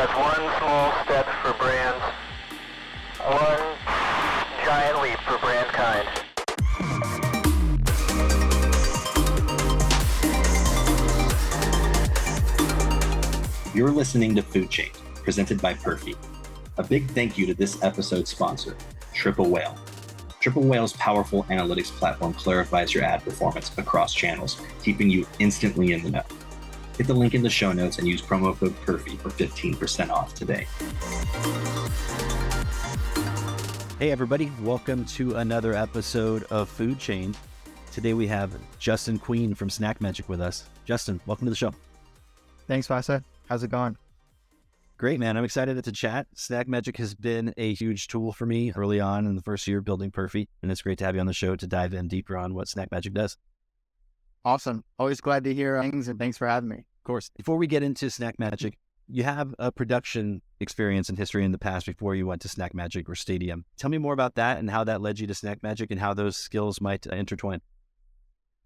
That's 0.00 0.16
one 0.16 0.48
small 0.56 1.04
step 1.04 1.26
for 1.42 1.52
brands, 1.58 2.02
one 3.22 3.76
giant 4.64 5.02
leap 5.02 5.18
for 5.28 5.36
brand 5.40 5.68
kind. 5.68 6.08
You're 13.74 13.90
listening 13.90 14.34
to 14.36 14.42
Food 14.42 14.70
Chained, 14.70 14.96
presented 15.16 15.60
by 15.60 15.74
Perfy. 15.74 16.16
A 16.78 16.82
big 16.82 17.10
thank 17.10 17.36
you 17.36 17.44
to 17.44 17.52
this 17.52 17.82
episode's 17.82 18.30
sponsor, 18.30 18.78
Triple 19.12 19.50
Whale. 19.50 19.76
Triple 20.40 20.62
Whale's 20.62 20.94
powerful 20.94 21.44
analytics 21.50 21.90
platform 21.90 22.32
clarifies 22.32 22.94
your 22.94 23.04
ad 23.04 23.22
performance 23.22 23.70
across 23.76 24.14
channels, 24.14 24.62
keeping 24.82 25.10
you 25.10 25.26
instantly 25.40 25.92
in 25.92 26.02
the 26.02 26.10
know. 26.10 26.24
Hit 27.00 27.06
the 27.06 27.14
link 27.14 27.32
in 27.32 27.40
the 27.40 27.48
show 27.48 27.72
notes 27.72 27.98
and 27.98 28.06
use 28.06 28.20
promo 28.20 28.54
code 28.54 28.78
PERFY 28.84 29.16
for 29.16 29.30
15% 29.30 30.10
off 30.10 30.34
today. 30.34 30.66
Hey, 33.98 34.10
everybody, 34.10 34.52
welcome 34.60 35.06
to 35.06 35.36
another 35.36 35.72
episode 35.72 36.42
of 36.50 36.68
Food 36.68 36.98
Chained. 36.98 37.38
Today 37.90 38.12
we 38.12 38.26
have 38.26 38.52
Justin 38.78 39.18
Queen 39.18 39.54
from 39.54 39.70
Snack 39.70 40.02
Magic 40.02 40.28
with 40.28 40.42
us. 40.42 40.64
Justin, 40.84 41.18
welcome 41.24 41.46
to 41.46 41.50
the 41.50 41.56
show. 41.56 41.72
Thanks, 42.66 42.86
Vasa. 42.86 43.24
How's 43.48 43.62
it 43.62 43.70
going? 43.70 43.96
Great, 44.98 45.18
man. 45.18 45.38
I'm 45.38 45.44
excited 45.44 45.82
to 45.82 45.92
chat. 45.92 46.26
Snack 46.34 46.68
Magic 46.68 46.98
has 46.98 47.14
been 47.14 47.54
a 47.56 47.72
huge 47.72 48.08
tool 48.08 48.30
for 48.30 48.44
me 48.44 48.74
early 48.76 49.00
on 49.00 49.24
in 49.24 49.36
the 49.36 49.42
first 49.42 49.66
year 49.66 49.80
building 49.80 50.10
Perfy, 50.10 50.48
and 50.60 50.70
it's 50.70 50.82
great 50.82 50.98
to 50.98 51.06
have 51.06 51.14
you 51.14 51.22
on 51.22 51.26
the 51.26 51.32
show 51.32 51.56
to 51.56 51.66
dive 51.66 51.94
in 51.94 52.08
deeper 52.08 52.36
on 52.36 52.52
what 52.52 52.68
Snack 52.68 52.90
Magic 52.90 53.14
does. 53.14 53.38
Awesome. 54.44 54.84
Always 54.98 55.22
glad 55.22 55.44
to 55.44 55.54
hear 55.54 55.80
things, 55.80 56.08
and 56.08 56.18
thanks 56.18 56.36
for 56.36 56.46
having 56.46 56.68
me. 56.68 56.84
Of 57.00 57.04
course. 57.04 57.30
Before 57.34 57.56
we 57.56 57.66
get 57.66 57.82
into 57.82 58.10
Snack 58.10 58.38
Magic, 58.38 58.76
you 59.08 59.24
have 59.24 59.54
a 59.58 59.72
production 59.72 60.42
experience 60.60 61.08
and 61.08 61.16
history 61.16 61.46
in 61.46 61.50
the 61.50 61.58
past 61.58 61.86
before 61.86 62.14
you 62.14 62.26
went 62.26 62.42
to 62.42 62.48
Snack 62.48 62.74
Magic 62.74 63.08
or 63.08 63.14
Stadium. 63.14 63.64
Tell 63.78 63.88
me 63.88 63.96
more 63.96 64.12
about 64.12 64.34
that 64.34 64.58
and 64.58 64.70
how 64.70 64.84
that 64.84 65.00
led 65.00 65.18
you 65.18 65.26
to 65.26 65.34
Snack 65.34 65.62
Magic 65.62 65.90
and 65.90 65.98
how 65.98 66.12
those 66.12 66.36
skills 66.36 66.78
might 66.78 67.06
uh, 67.06 67.16
intertwine. 67.16 67.62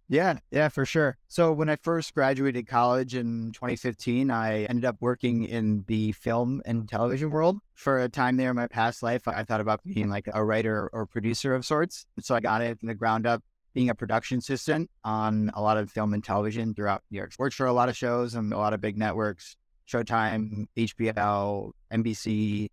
Yeah, 0.08 0.38
yeah, 0.50 0.68
for 0.68 0.84
sure. 0.84 1.16
So 1.28 1.52
when 1.52 1.70
I 1.70 1.76
first 1.76 2.12
graduated 2.12 2.66
college 2.66 3.14
in 3.14 3.52
2015, 3.52 4.32
I 4.32 4.64
ended 4.64 4.84
up 4.84 4.96
working 5.00 5.44
in 5.44 5.84
the 5.86 6.10
film 6.12 6.60
and 6.66 6.88
television 6.88 7.30
world. 7.30 7.58
For 7.74 8.00
a 8.00 8.08
time 8.08 8.36
there 8.36 8.50
in 8.50 8.56
my 8.56 8.66
past 8.66 9.02
life, 9.02 9.26
I 9.28 9.44
thought 9.44 9.60
about 9.60 9.80
being 9.84 10.10
like 10.10 10.28
a 10.34 10.44
writer 10.44 10.90
or 10.92 11.06
producer 11.06 11.54
of 11.54 11.64
sorts. 11.64 12.04
So 12.20 12.34
I 12.34 12.40
got 12.40 12.62
it 12.62 12.80
from 12.80 12.88
the 12.88 12.94
ground 12.94 13.26
up 13.26 13.42
being 13.74 13.90
a 13.90 13.94
production 13.94 14.38
assistant 14.38 14.88
on 15.02 15.50
a 15.54 15.60
lot 15.60 15.76
of 15.76 15.90
film 15.90 16.14
and 16.14 16.22
television 16.22 16.74
throughout 16.74 17.02
New 17.10 17.18
York. 17.18 17.32
Worked 17.38 17.56
for 17.56 17.66
a 17.66 17.72
lot 17.72 17.88
of 17.88 17.96
shows 17.96 18.34
and 18.34 18.52
a 18.52 18.56
lot 18.58 18.72
of 18.72 18.80
big 18.80 18.96
networks, 18.96 19.56
Showtime, 19.88 20.66
HBO, 20.76 21.72
NBC, 21.92 22.68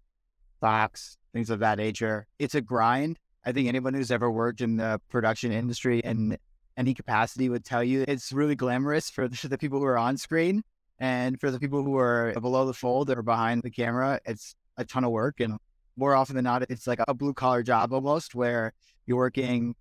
Fox, 0.62 1.18
things 1.34 1.50
of 1.50 1.60
that 1.60 1.80
nature. 1.80 2.28
It's 2.40 2.56
a 2.56 2.62
grind. 2.62 3.18
I 3.44 3.52
think 3.52 3.68
anyone 3.68 3.96
who's 3.96 4.12
ever 4.12 4.30
worked 4.30 4.62
in 4.62 4.78
the 4.78 5.02
production 5.10 5.52
industry 5.52 6.00
in 6.00 6.38
any 6.78 6.94
capacity 6.94 7.50
would 7.50 7.66
tell 7.66 7.84
you 7.84 8.06
it's 8.08 8.32
really 8.32 8.56
glamorous 8.56 9.10
for 9.10 9.28
the, 9.28 9.48
the 9.50 9.58
people 9.58 9.80
who 9.80 9.86
are 9.86 9.98
on 9.98 10.18
screen. 10.18 10.64
And 11.00 11.40
for 11.40 11.50
the 11.50 11.60
people 11.60 11.84
who 11.84 11.98
are 11.98 12.32
below 12.40 12.68
the 12.68 12.74
fold 12.74 13.10
or 13.10 13.24
behind 13.24 13.64
the 13.64 13.72
camera, 13.72 14.20
it's 14.24 14.56
a 14.78 14.86
ton 14.86 15.04
of 15.04 15.10
work. 15.10 15.40
And 15.40 15.58
more 15.98 16.16
often 16.16 16.36
than 16.36 16.44
not, 16.44 16.64
it's 16.70 16.86
like 16.86 17.00
a 17.08 17.14
blue 17.16 17.34
collar 17.34 17.64
job 17.64 17.92
almost 17.92 18.36
where 18.36 18.74
you're 19.08 19.18
working 19.18 19.76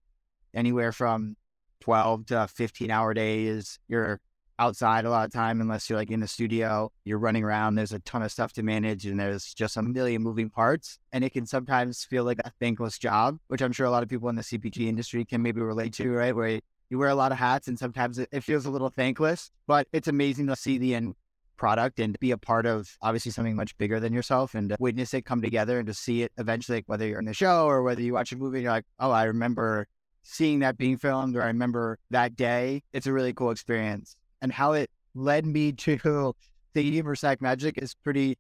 anywhere 0.55 0.93
from 0.93 1.37
12 1.81 2.27
to 2.27 2.49
15 2.49 2.91
hour 2.91 3.15
days. 3.15 3.79
You're 3.89 4.21
outside 4.61 5.07
a 5.07 5.11
lot 5.11 5.25
of 5.25 5.33
time 5.33 5.61
unless 5.61 5.89
you're 5.89 5.99
like 5.99 6.11
in 6.11 6.21
the 6.21 6.29
studio. 6.29 6.93
You're 7.05 7.19
running 7.19 7.43
around. 7.43 7.75
There's 7.75 7.93
a 7.93 7.99
ton 8.01 8.23
of 8.23 8.31
stuff 8.31 8.53
to 8.53 8.63
manage 8.63 9.07
and 9.07 9.19
there's 9.19 9.55
just 9.55 9.77
a 9.77 9.83
million 9.83 10.23
moving 10.23 10.51
parts. 10.51 10.99
And 11.13 11.25
it 11.25 11.33
can 11.33 11.47
sometimes 11.47 12.05
feel 12.05 12.25
like 12.25 12.41
a 12.45 12.53
thankless 12.61 12.99
job, 12.99 13.39
which 13.49 13.63
I'm 13.63 13.73
sure 13.73 13.87
a 13.87 13.91
lot 13.91 14.03
of 14.03 14.09
people 14.09 14.29
in 14.29 14.37
the 14.37 14.43
CPG 14.43 14.87
industry 14.87 15.25
can 15.25 15.43
maybe 15.43 15.63
relate 15.63 15.95
to, 15.95 16.11
right? 16.11 16.37
Where 16.37 16.61
you 16.91 16.99
wear 16.99 17.09
a 17.09 17.15
lot 17.15 17.33
of 17.33 17.39
hats 17.39 17.69
and 17.69 17.79
sometimes 17.79 18.19
it, 18.19 18.45
feels 18.45 18.67
a 18.67 18.71
little 18.71 18.91
thankless, 18.91 19.51
but 19.67 19.87
it's 19.93 20.09
amazing 20.09 20.49
to 20.49 20.57
see 20.57 20.77
the 20.77 20.95
end 20.95 21.15
product 21.57 22.01
and 22.01 22.19
be 22.21 22.31
a 22.31 22.39
part 22.39 22.67
of 22.67 22.97
obviously 23.01 23.31
something 23.31 23.55
much 23.55 23.77
bigger 23.79 24.01
than 24.01 24.13
yourself 24.13 24.55
and 24.55 24.75
witness 24.81 25.15
it 25.15 25.27
come 25.27 25.43
together 25.43 25.79
and 25.79 25.87
to 25.87 25.95
see 25.95 26.23
it 26.23 26.33
eventually, 26.37 26.83
whether 26.87 27.07
you're 27.07 27.19
in 27.19 27.27
the 27.27 27.35
show 27.35 27.67
or 27.67 27.83
whether 27.83 28.03
you 28.03 28.13
watch 28.13 28.33
a 28.33 28.37
movie, 28.37 28.63
you're 28.63 28.73
like, 28.73 28.87
oh, 28.99 29.11
I 29.11 29.25
remember 29.25 29.87
seeing 30.23 30.61
that 30.61 30.77
being 30.77 30.97
filmed 30.97 31.37
or 31.37 31.43
I 31.43 31.47
remember 31.47 31.99
that 32.11 32.37
day. 32.37 32.83
It's 32.93 33.07
a 33.07 33.13
really 33.13 33.33
cool 33.33 33.51
experience. 33.51 34.17
And 34.43 34.53
how 34.53 34.73
it 34.73 34.91
led 35.15 35.47
me 35.47 35.73
to 35.73 36.35
Stadium 36.71 37.09
or 37.09 37.17
Snack 37.17 37.41
Magic 37.41 37.79
is 37.79 37.95
pretty 37.95 38.39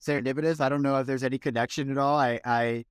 serendipitous. 0.00 0.60
I 0.60 0.68
don't 0.68 0.82
know 0.82 0.98
if 0.98 1.06
there's 1.06 1.22
any 1.22 1.38
connection 1.38 1.90
at 1.90 1.98
all. 1.98 2.18
I, 2.18 2.40
I 2.44 2.84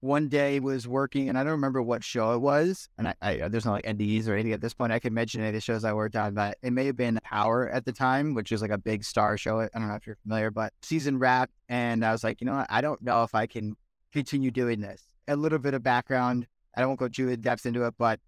one 0.00 0.28
day 0.28 0.60
was 0.60 0.86
working 0.86 1.28
and 1.28 1.36
I 1.36 1.42
don't 1.42 1.52
remember 1.52 1.82
what 1.82 2.04
show 2.04 2.32
it 2.32 2.38
was. 2.38 2.88
And 2.98 3.08
I, 3.08 3.14
I 3.20 3.48
there's 3.48 3.64
no 3.64 3.72
like 3.72 3.84
NDAs 3.84 4.28
or 4.28 4.34
anything 4.34 4.52
at 4.52 4.60
this 4.60 4.74
point. 4.74 4.92
I 4.92 4.98
can 4.98 5.12
mention 5.12 5.40
any 5.40 5.48
of 5.48 5.54
the 5.54 5.60
shows 5.60 5.84
I 5.84 5.92
worked 5.92 6.16
on, 6.16 6.34
but 6.34 6.56
it 6.62 6.72
may 6.72 6.86
have 6.86 6.96
been 6.96 7.18
Power 7.24 7.68
at 7.68 7.84
the 7.84 7.92
time, 7.92 8.34
which 8.34 8.52
is 8.52 8.62
like 8.62 8.70
a 8.70 8.78
big 8.78 9.02
Starz 9.02 9.40
show. 9.40 9.60
I 9.60 9.68
don't 9.74 9.88
know 9.88 9.94
if 9.94 10.06
you're 10.06 10.16
familiar, 10.22 10.50
but 10.50 10.72
season 10.82 11.18
wrap. 11.18 11.50
And 11.68 12.04
I 12.04 12.12
was 12.12 12.22
like, 12.22 12.40
you 12.40 12.46
know 12.46 12.54
what? 12.54 12.66
I 12.70 12.80
don't 12.80 13.02
know 13.02 13.24
if 13.24 13.34
I 13.34 13.46
can 13.46 13.74
continue 14.12 14.50
doing 14.50 14.80
this. 14.80 15.06
A 15.26 15.36
little 15.36 15.58
bit 15.58 15.74
of 15.74 15.82
background. 15.82 16.46
I 16.76 16.86
won't 16.86 16.98
go 16.98 17.08
too 17.08 17.28
in 17.28 17.40
depth 17.40 17.66
into 17.66 17.84
it, 17.84 17.94
but 17.98 18.20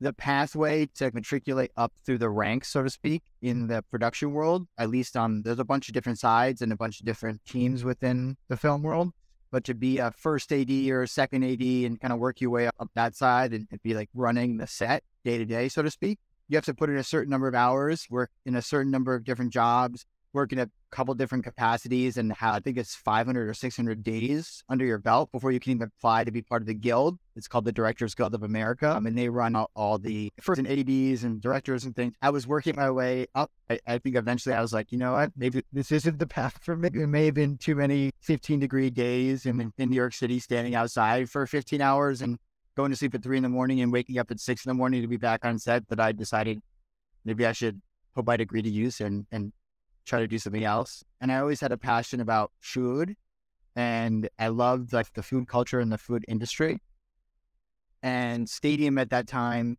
the 0.00 0.12
pathway 0.12 0.86
to 0.96 1.10
matriculate 1.14 1.70
up 1.76 1.92
through 2.04 2.18
the 2.18 2.28
ranks, 2.28 2.68
so 2.68 2.82
to 2.82 2.90
speak, 2.90 3.22
in 3.40 3.68
the 3.68 3.82
production 3.90 4.32
world, 4.32 4.66
at 4.76 4.90
least 4.90 5.16
on 5.16 5.42
there's 5.42 5.58
a 5.58 5.64
bunch 5.64 5.88
of 5.88 5.94
different 5.94 6.18
sides 6.18 6.62
and 6.62 6.72
a 6.72 6.76
bunch 6.76 7.00
of 7.00 7.06
different 7.06 7.44
teams 7.44 7.84
within 7.84 8.36
the 8.48 8.56
film 8.56 8.82
world 8.82 9.12
but 9.54 9.62
to 9.62 9.72
be 9.72 9.98
a 9.98 10.10
first 10.10 10.52
AD 10.52 10.68
or 10.88 11.02
a 11.02 11.06
second 11.06 11.44
AD 11.44 11.62
and 11.62 12.00
kind 12.00 12.12
of 12.12 12.18
work 12.18 12.40
your 12.40 12.50
way 12.50 12.66
up, 12.66 12.90
that 12.96 13.14
side 13.14 13.52
and, 13.52 13.68
and 13.70 13.80
be 13.84 13.94
like 13.94 14.08
running 14.12 14.56
the 14.56 14.66
set 14.66 15.04
day 15.24 15.38
to 15.38 15.44
day, 15.44 15.68
so 15.68 15.80
to 15.80 15.92
speak, 15.92 16.18
you 16.48 16.56
have 16.56 16.64
to 16.64 16.74
put 16.74 16.90
in 16.90 16.96
a 16.96 17.04
certain 17.04 17.30
number 17.30 17.46
of 17.46 17.54
hours, 17.54 18.08
work 18.10 18.32
in 18.44 18.56
a 18.56 18.62
certain 18.62 18.90
number 18.90 19.14
of 19.14 19.22
different 19.22 19.52
jobs, 19.52 20.06
work 20.34 20.52
in 20.52 20.58
a 20.58 20.68
couple 20.90 21.14
different 21.14 21.44
capacities, 21.44 22.16
and 22.16 22.32
have, 22.34 22.54
I 22.54 22.60
think 22.60 22.76
it's 22.76 22.94
500 22.94 23.48
or 23.48 23.54
600 23.54 24.02
days 24.02 24.62
under 24.68 24.84
your 24.84 24.98
belt 24.98 25.32
before 25.32 25.52
you 25.52 25.60
can 25.60 25.72
even 25.72 25.90
apply 25.98 26.24
to 26.24 26.30
be 26.30 26.42
part 26.42 26.62
of 26.62 26.66
the 26.66 26.74
guild. 26.74 27.18
It's 27.36 27.48
called 27.48 27.64
the 27.64 27.72
Directors 27.72 28.14
Guild 28.14 28.34
of 28.34 28.42
America. 28.42 28.88
I 28.88 29.00
mean, 29.00 29.14
they 29.14 29.28
run 29.28 29.56
all, 29.56 29.70
all 29.74 29.98
the 29.98 30.32
first 30.40 30.58
and 30.58 30.68
ADs 30.68 31.24
and 31.24 31.40
directors 31.40 31.84
and 31.84 31.96
things. 31.96 32.14
I 32.22 32.30
was 32.30 32.46
working 32.46 32.76
my 32.76 32.90
way 32.90 33.26
up. 33.34 33.50
I, 33.68 33.80
I, 33.86 33.98
think 33.98 34.16
eventually 34.16 34.54
I 34.54 34.60
was 34.60 34.72
like, 34.72 34.92
you 34.92 34.98
know 34.98 35.12
what? 35.12 35.32
Maybe 35.36 35.62
this 35.72 35.90
isn't 35.90 36.18
the 36.18 36.26
path 36.26 36.58
for 36.62 36.76
me. 36.76 36.88
It 36.92 37.08
may 37.08 37.26
have 37.26 37.34
been 37.34 37.56
too 37.56 37.74
many 37.74 38.12
15 38.20 38.60
degree 38.60 38.90
days 38.90 39.46
in, 39.46 39.72
in 39.78 39.90
New 39.90 39.96
York 39.96 40.14
City 40.14 40.38
standing 40.38 40.74
outside 40.74 41.30
for 41.30 41.46
15 41.46 41.80
hours 41.80 42.22
and 42.22 42.38
going 42.76 42.90
to 42.90 42.96
sleep 42.96 43.14
at 43.14 43.22
three 43.22 43.36
in 43.36 43.42
the 43.42 43.48
morning 43.48 43.80
and 43.80 43.92
waking 43.92 44.18
up 44.18 44.30
at 44.30 44.40
six 44.40 44.64
in 44.64 44.70
the 44.70 44.74
morning 44.74 45.00
to 45.02 45.08
be 45.08 45.16
back 45.16 45.44
on 45.44 45.58
set 45.58 45.88
that 45.88 46.00
I 46.00 46.12
decided 46.12 46.60
maybe 47.24 47.46
I 47.46 47.52
should 47.52 47.80
put 48.14 48.26
my 48.26 48.36
degree 48.36 48.62
to 48.62 48.70
use 48.70 49.00
and, 49.00 49.26
and 49.32 49.52
try 50.04 50.20
to 50.20 50.26
do 50.26 50.38
something 50.38 50.64
else. 50.64 51.02
And 51.20 51.32
I 51.32 51.38
always 51.38 51.60
had 51.60 51.72
a 51.72 51.78
passion 51.78 52.20
about 52.20 52.52
food 52.60 53.14
and 53.76 54.28
I 54.38 54.48
loved 54.48 54.92
like 54.92 55.12
the 55.14 55.22
food 55.22 55.48
culture 55.48 55.80
and 55.80 55.90
the 55.90 55.98
food 55.98 56.24
industry. 56.28 56.78
And 58.02 58.48
Stadium 58.48 58.98
at 58.98 59.10
that 59.10 59.26
time, 59.26 59.78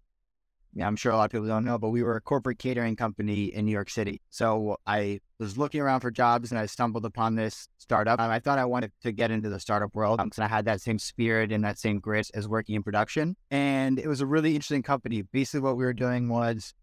I'm 0.81 0.97
sure 0.97 1.13
a 1.13 1.15
lot 1.15 1.25
of 1.25 1.31
people 1.31 1.47
don't 1.47 1.63
know, 1.63 1.77
but 1.77 1.91
we 1.91 2.03
were 2.03 2.17
a 2.17 2.21
corporate 2.21 2.59
catering 2.59 2.97
company 2.97 3.45
in 3.45 3.65
New 3.65 3.71
York 3.71 3.89
City. 3.89 4.21
So 4.29 4.77
I 4.85 5.21
was 5.39 5.57
looking 5.57 5.79
around 5.79 6.01
for 6.01 6.11
jobs 6.11 6.51
and 6.51 6.59
I 6.59 6.65
stumbled 6.65 7.05
upon 7.05 7.35
this 7.35 7.69
startup. 7.77 8.19
I 8.19 8.39
thought 8.39 8.59
I 8.59 8.65
wanted 8.65 8.91
to 9.03 9.13
get 9.13 9.31
into 9.31 9.47
the 9.49 9.59
startup 9.59 9.95
world 9.95 10.19
because 10.21 10.39
I 10.39 10.47
had 10.47 10.65
that 10.65 10.81
same 10.81 10.99
spirit 10.99 11.53
and 11.53 11.63
that 11.63 11.79
same 11.79 11.99
grit 11.99 12.29
as 12.33 12.47
working 12.47 12.75
in 12.75 12.83
production. 12.83 13.37
And 13.51 13.99
it 13.99 14.07
was 14.07 14.19
a 14.19 14.25
really 14.25 14.55
interesting 14.55 14.83
company. 14.83 15.21
Basically, 15.21 15.61
what 15.61 15.77
we 15.77 15.85
were 15.85 15.93
doing 15.93 16.27
was 16.27 16.73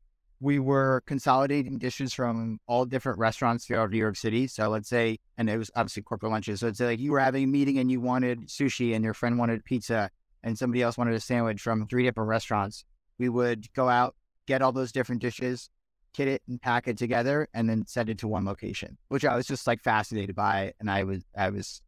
we 0.42 0.58
were 0.58 1.04
consolidating 1.06 1.78
dishes 1.78 2.12
from 2.12 2.58
all 2.66 2.84
different 2.84 3.16
restaurants 3.16 3.64
throughout 3.64 3.90
New 3.90 3.96
York 3.96 4.16
City. 4.16 4.48
So 4.48 4.68
let's 4.68 4.88
say, 4.88 5.20
and 5.38 5.48
it 5.48 5.56
was 5.56 5.70
obviously 5.76 6.02
corporate 6.02 6.32
lunches. 6.32 6.58
So 6.58 6.66
it's 6.66 6.80
like 6.80 6.98
you 6.98 7.12
were 7.12 7.20
having 7.20 7.44
a 7.44 7.46
meeting 7.46 7.78
and 7.78 7.88
you 7.88 8.00
wanted 8.00 8.48
sushi 8.48 8.92
and 8.92 9.04
your 9.04 9.14
friend 9.14 9.38
wanted 9.38 9.64
pizza 9.64 10.10
and 10.42 10.58
somebody 10.58 10.82
else 10.82 10.98
wanted 10.98 11.14
a 11.14 11.20
sandwich 11.20 11.60
from 11.60 11.86
three 11.86 12.02
different 12.02 12.28
restaurants. 12.28 12.84
We 13.18 13.28
would 13.28 13.72
go 13.72 13.88
out, 13.88 14.16
get 14.46 14.62
all 14.62 14.72
those 14.72 14.90
different 14.90 15.22
dishes, 15.22 15.70
kit 16.12 16.26
it 16.26 16.42
and 16.48 16.60
pack 16.60 16.88
it 16.88 16.98
together 16.98 17.48
and 17.54 17.70
then 17.70 17.86
send 17.86 18.08
it 18.08 18.18
to 18.18 18.26
one 18.26 18.44
location, 18.44 18.98
which 19.08 19.24
I 19.24 19.36
was 19.36 19.46
just 19.46 19.68
like 19.68 19.80
fascinated 19.80 20.34
by. 20.34 20.72
And 20.80 20.90
I 20.90 21.04
was, 21.04 21.22
I 21.38 21.50
was, 21.50 21.82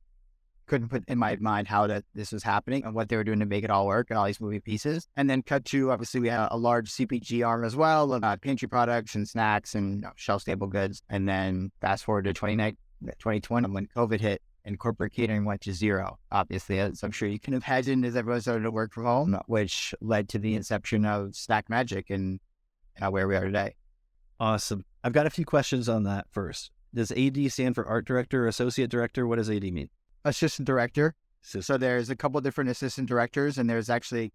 couldn't 0.66 0.88
put 0.88 1.04
in 1.08 1.18
my 1.18 1.36
mind 1.36 1.68
how 1.68 1.86
that 1.86 2.04
this 2.14 2.32
was 2.32 2.42
happening 2.42 2.84
and 2.84 2.94
what 2.94 3.08
they 3.08 3.16
were 3.16 3.24
doing 3.24 3.40
to 3.40 3.46
make 3.46 3.64
it 3.64 3.70
all 3.70 3.86
work 3.86 4.08
and 4.10 4.18
all 4.18 4.26
these 4.26 4.40
moving 4.40 4.60
pieces. 4.60 5.08
And 5.16 5.28
then 5.28 5.42
cut 5.42 5.64
to 5.66 5.90
obviously 5.90 6.20
we 6.20 6.28
had 6.28 6.48
a 6.50 6.56
large 6.56 6.90
CPG 6.90 7.46
arm 7.46 7.64
as 7.64 7.76
well, 7.76 8.12
uh, 8.12 8.36
pantry 8.36 8.68
products 8.68 9.14
and 9.14 9.28
snacks 9.28 9.74
and 9.74 9.96
you 9.96 10.02
know, 10.02 10.12
shelf 10.16 10.42
stable 10.42 10.66
goods. 10.66 11.02
And 11.08 11.28
then 11.28 11.70
fast 11.80 12.04
forward 12.04 12.24
to 12.24 12.32
2020 12.32 13.68
when 13.68 13.88
COVID 13.96 14.20
hit 14.20 14.42
and 14.64 14.78
corporate 14.78 15.12
catering 15.12 15.44
went 15.44 15.60
to 15.62 15.72
zero. 15.72 16.18
Obviously, 16.32 16.78
as 16.80 17.02
I'm 17.02 17.10
sure 17.10 17.28
you 17.28 17.38
can 17.38 17.54
imagine, 17.54 18.04
as 18.04 18.16
everyone 18.16 18.40
started 18.40 18.62
to 18.62 18.70
work 18.70 18.92
from 18.92 19.04
home, 19.04 19.38
which 19.46 19.94
led 20.00 20.28
to 20.30 20.38
the 20.38 20.54
inception 20.54 21.04
of 21.04 21.36
Snack 21.36 21.68
Magic 21.68 22.10
and 22.10 22.40
uh, 23.00 23.10
where 23.10 23.28
we 23.28 23.36
are 23.36 23.44
today. 23.44 23.74
Awesome. 24.40 24.84
I've 25.02 25.12
got 25.12 25.26
a 25.26 25.30
few 25.30 25.44
questions 25.44 25.88
on 25.88 26.04
that 26.04 26.26
first. 26.30 26.70
Does 26.94 27.12
AD 27.12 27.50
stand 27.52 27.74
for 27.74 27.86
art 27.86 28.06
director 28.06 28.44
or 28.44 28.48
associate 28.48 28.90
director? 28.90 29.26
What 29.26 29.36
does 29.36 29.50
AD 29.50 29.62
mean? 29.64 29.90
Assistant 30.24 30.66
director. 30.66 31.14
Assistant. 31.42 31.64
So 31.64 31.76
there's 31.76 32.10
a 32.10 32.16
couple 32.16 32.40
different 32.40 32.70
assistant 32.70 33.08
directors, 33.08 33.58
and 33.58 33.68
there's 33.68 33.90
actually, 33.90 34.32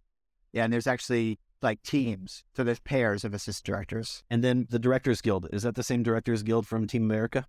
yeah, 0.53 0.63
and 0.63 0.73
there's 0.73 0.87
actually 0.87 1.39
like 1.61 1.81
teams. 1.83 2.43
So 2.55 2.63
there's 2.63 2.79
pairs 2.79 3.23
of 3.23 3.33
assistant 3.33 3.65
directors. 3.65 4.23
And 4.29 4.43
then 4.43 4.67
the 4.69 4.79
Directors 4.79 5.21
Guild. 5.21 5.47
Is 5.51 5.63
that 5.63 5.75
the 5.75 5.83
same 5.83 6.03
Directors 6.03 6.43
Guild 6.43 6.67
from 6.67 6.87
Team 6.87 7.03
America? 7.03 7.45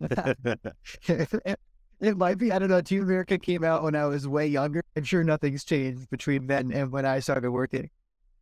it, 0.00 0.60
it 2.00 2.16
might 2.16 2.38
be. 2.38 2.52
I 2.52 2.58
don't 2.58 2.68
know. 2.68 2.80
Team 2.80 3.02
America 3.02 3.38
came 3.38 3.64
out 3.64 3.82
when 3.82 3.96
I 3.96 4.04
was 4.06 4.28
way 4.28 4.46
younger. 4.46 4.82
I'm 4.96 5.04
sure 5.04 5.24
nothing's 5.24 5.64
changed 5.64 6.08
between 6.10 6.46
then 6.46 6.72
and 6.72 6.92
when 6.92 7.04
I 7.04 7.18
started 7.20 7.50
working. 7.50 7.90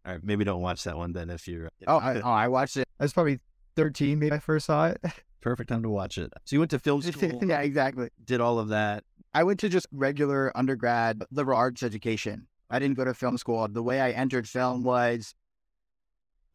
All 0.05 0.13
right, 0.13 0.23
maybe 0.23 0.45
don't 0.45 0.61
watch 0.61 0.85
that 0.85 0.97
one 0.97 1.13
then 1.13 1.31
if 1.31 1.49
you're. 1.49 1.69
Oh, 1.87 1.97
I, 1.97 2.21
oh, 2.21 2.31
I 2.31 2.49
watched 2.49 2.77
it. 2.77 2.89
I 3.01 3.05
was 3.05 3.13
probably 3.13 3.41
13, 3.75 4.19
maybe 4.19 4.35
I 4.35 4.39
first 4.39 4.67
saw 4.67 4.87
it. 4.87 5.01
perfect 5.47 5.69
time 5.69 5.83
to 5.85 5.89
watch 5.89 6.19
it. 6.19 6.33
So 6.45 6.57
you 6.57 6.61
went 6.61 6.73
to 6.73 6.81
film 6.81 7.03
school, 7.03 7.41
yeah, 7.45 7.61
exactly. 7.61 8.09
did 8.25 8.41
all 8.41 8.59
of 8.59 8.69
that. 8.69 9.05
I 9.33 9.45
went 9.45 9.61
to 9.61 9.69
just 9.69 9.87
regular 9.93 10.51
undergrad 10.57 11.23
liberal 11.31 11.57
arts 11.57 11.85
education. 11.85 12.49
I 12.69 12.81
didn't 12.81 12.97
go 12.97 13.05
to 13.05 13.15
film 13.15 13.39
school. 13.39 13.69
The 13.69 13.83
way 13.83 14.01
I 14.01 14.11
entered 14.11 14.49
film 14.49 14.83
was 14.83 15.35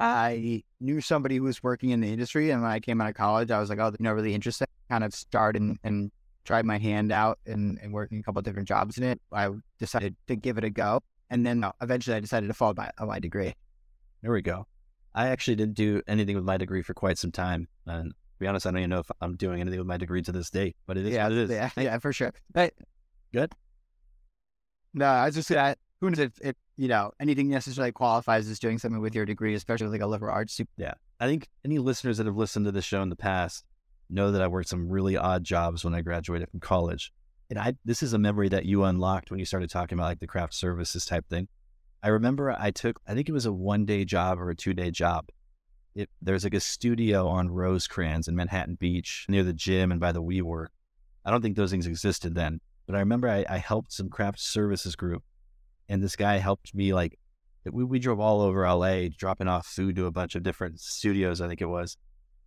I 0.01 0.63
knew 0.81 0.99
somebody 0.99 1.38
who 1.38 1.43
was 1.43 1.63
working 1.63 1.91
in 1.91 2.01
the 2.01 2.11
industry. 2.11 2.51
And 2.51 2.61
when 2.61 2.71
I 2.71 2.81
came 2.81 2.99
out 2.99 3.07
of 3.07 3.15
college, 3.15 3.49
I 3.49 3.59
was 3.59 3.69
like, 3.69 3.79
oh, 3.79 3.93
you 3.97 4.03
know, 4.03 4.11
really 4.11 4.33
interested. 4.33 4.67
Kind 4.89 5.05
of 5.05 5.13
started 5.13 5.61
and, 5.61 5.79
and 5.85 6.11
tried 6.43 6.65
my 6.65 6.77
hand 6.77 7.13
out 7.13 7.39
and, 7.45 7.79
and 7.81 7.93
working 7.93 8.19
a 8.19 8.23
couple 8.23 8.39
of 8.39 8.45
different 8.45 8.67
jobs 8.67 8.97
in 8.97 9.05
it. 9.05 9.21
I 9.31 9.51
decided 9.79 10.17
to 10.27 10.35
give 10.35 10.57
it 10.57 10.65
a 10.65 10.69
go. 10.69 10.99
And 11.29 11.45
then 11.45 11.63
uh, 11.63 11.71
eventually 11.81 12.17
I 12.17 12.19
decided 12.19 12.47
to 12.47 12.53
follow 12.53 12.73
my, 12.75 12.89
my 12.99 13.19
degree. 13.19 13.53
There 14.21 14.33
we 14.33 14.41
go. 14.41 14.67
I 15.15 15.27
actually 15.27 15.55
didn't 15.55 15.75
do 15.75 16.01
anything 16.07 16.35
with 16.35 16.45
my 16.45 16.57
degree 16.57 16.81
for 16.81 16.93
quite 16.93 17.17
some 17.17 17.31
time. 17.31 17.69
And 17.85 18.13
be 18.41 18.47
honest, 18.47 18.65
I 18.65 18.71
don't 18.71 18.79
even 18.79 18.89
know 18.89 18.99
if 18.99 19.11
I'm 19.21 19.38
doing 19.38 19.61
anything 19.61 19.79
with 19.79 19.88
my 19.88 19.97
degree 19.97 20.23
to 20.23 20.31
this 20.31 20.49
day, 20.49 20.73
but 20.88 20.97
it 20.97 21.05
is 21.05 21.13
yeah, 21.13 21.23
what 21.25 21.31
it 21.31 21.38
is. 21.38 21.49
yeah, 21.51 21.69
yeah, 21.77 21.97
for 21.99 22.11
sure. 22.11 22.33
But 22.51 22.73
Good. 23.31 23.53
no, 24.93 25.05
I 25.05 25.27
was 25.27 25.35
just 25.35 25.49
that 25.49 25.77
who 26.01 26.09
knows 26.09 26.19
if, 26.19 26.33
if 26.41 26.55
you 26.75 26.88
know 26.88 27.11
anything 27.19 27.49
necessarily 27.49 27.91
qualifies 27.91 28.49
as 28.49 28.57
doing 28.57 28.79
something 28.79 28.99
with 28.99 29.13
your 29.13 29.25
degree, 29.25 29.53
especially 29.53 29.88
like 29.88 30.01
a 30.01 30.07
liberal 30.07 30.33
arts. 30.33 30.59
Yeah, 30.75 30.93
I 31.19 31.27
think 31.27 31.47
any 31.63 31.77
listeners 31.77 32.17
that 32.17 32.25
have 32.25 32.35
listened 32.35 32.65
to 32.65 32.71
the 32.71 32.81
show 32.81 33.03
in 33.03 33.09
the 33.09 33.15
past 33.15 33.63
know 34.09 34.31
that 34.31 34.41
I 34.41 34.47
worked 34.47 34.69
some 34.69 34.89
really 34.89 35.15
odd 35.15 35.43
jobs 35.43 35.85
when 35.85 35.93
I 35.93 36.01
graduated 36.01 36.49
from 36.49 36.59
college. 36.59 37.13
And 37.51 37.59
I 37.59 37.75
this 37.85 38.01
is 38.01 38.13
a 38.13 38.17
memory 38.17 38.49
that 38.49 38.65
you 38.65 38.83
unlocked 38.83 39.29
when 39.29 39.39
you 39.39 39.45
started 39.45 39.69
talking 39.69 39.97
about 39.97 40.05
like 40.05 40.19
the 40.19 40.27
craft 40.27 40.55
services 40.55 41.05
type 41.05 41.29
thing. 41.29 41.47
I 42.01 42.07
remember 42.07 42.55
I 42.57 42.71
took 42.71 42.99
I 43.07 43.13
think 43.13 43.29
it 43.29 43.33
was 43.33 43.45
a 43.45 43.53
one 43.53 43.85
day 43.85 44.03
job 44.03 44.39
or 44.39 44.49
a 44.49 44.55
two 44.55 44.73
day 44.73 44.89
job. 44.89 45.29
It, 45.93 46.09
there's 46.21 46.43
like 46.43 46.53
a 46.53 46.59
studio 46.59 47.27
on 47.27 47.49
Rosecrans 47.49 48.27
in 48.27 48.35
Manhattan 48.35 48.75
Beach 48.75 49.25
near 49.27 49.43
the 49.43 49.53
gym 49.53 49.91
and 49.91 49.99
by 49.99 50.11
the 50.11 50.21
WeWork. 50.23 50.67
I 51.25 51.31
don't 51.31 51.41
think 51.41 51.55
those 51.55 51.71
things 51.71 51.88
existed 51.88 52.33
then, 52.33 52.61
but 52.88 52.95
I 52.95 52.99
remember 52.99 53.27
I, 53.27 53.45
I 53.49 53.57
helped 53.57 53.91
some 53.91 54.09
craft 54.09 54.39
services 54.39 54.95
group, 54.95 55.23
and 55.89 56.01
this 56.01 56.15
guy 56.15 56.38
helped 56.38 56.73
me 56.73 56.93
like 56.93 57.19
we, 57.69 57.83
we 57.83 57.99
drove 57.99 58.19
all 58.19 58.41
over 58.41 58.67
LA 58.67 59.09
dropping 59.15 59.47
off 59.47 59.67
food 59.67 59.95
to 59.97 60.05
a 60.05 60.11
bunch 60.11 60.35
of 60.35 60.43
different 60.43 60.79
studios, 60.79 61.41
I 61.41 61.47
think 61.47 61.61
it 61.61 61.65
was. 61.65 61.97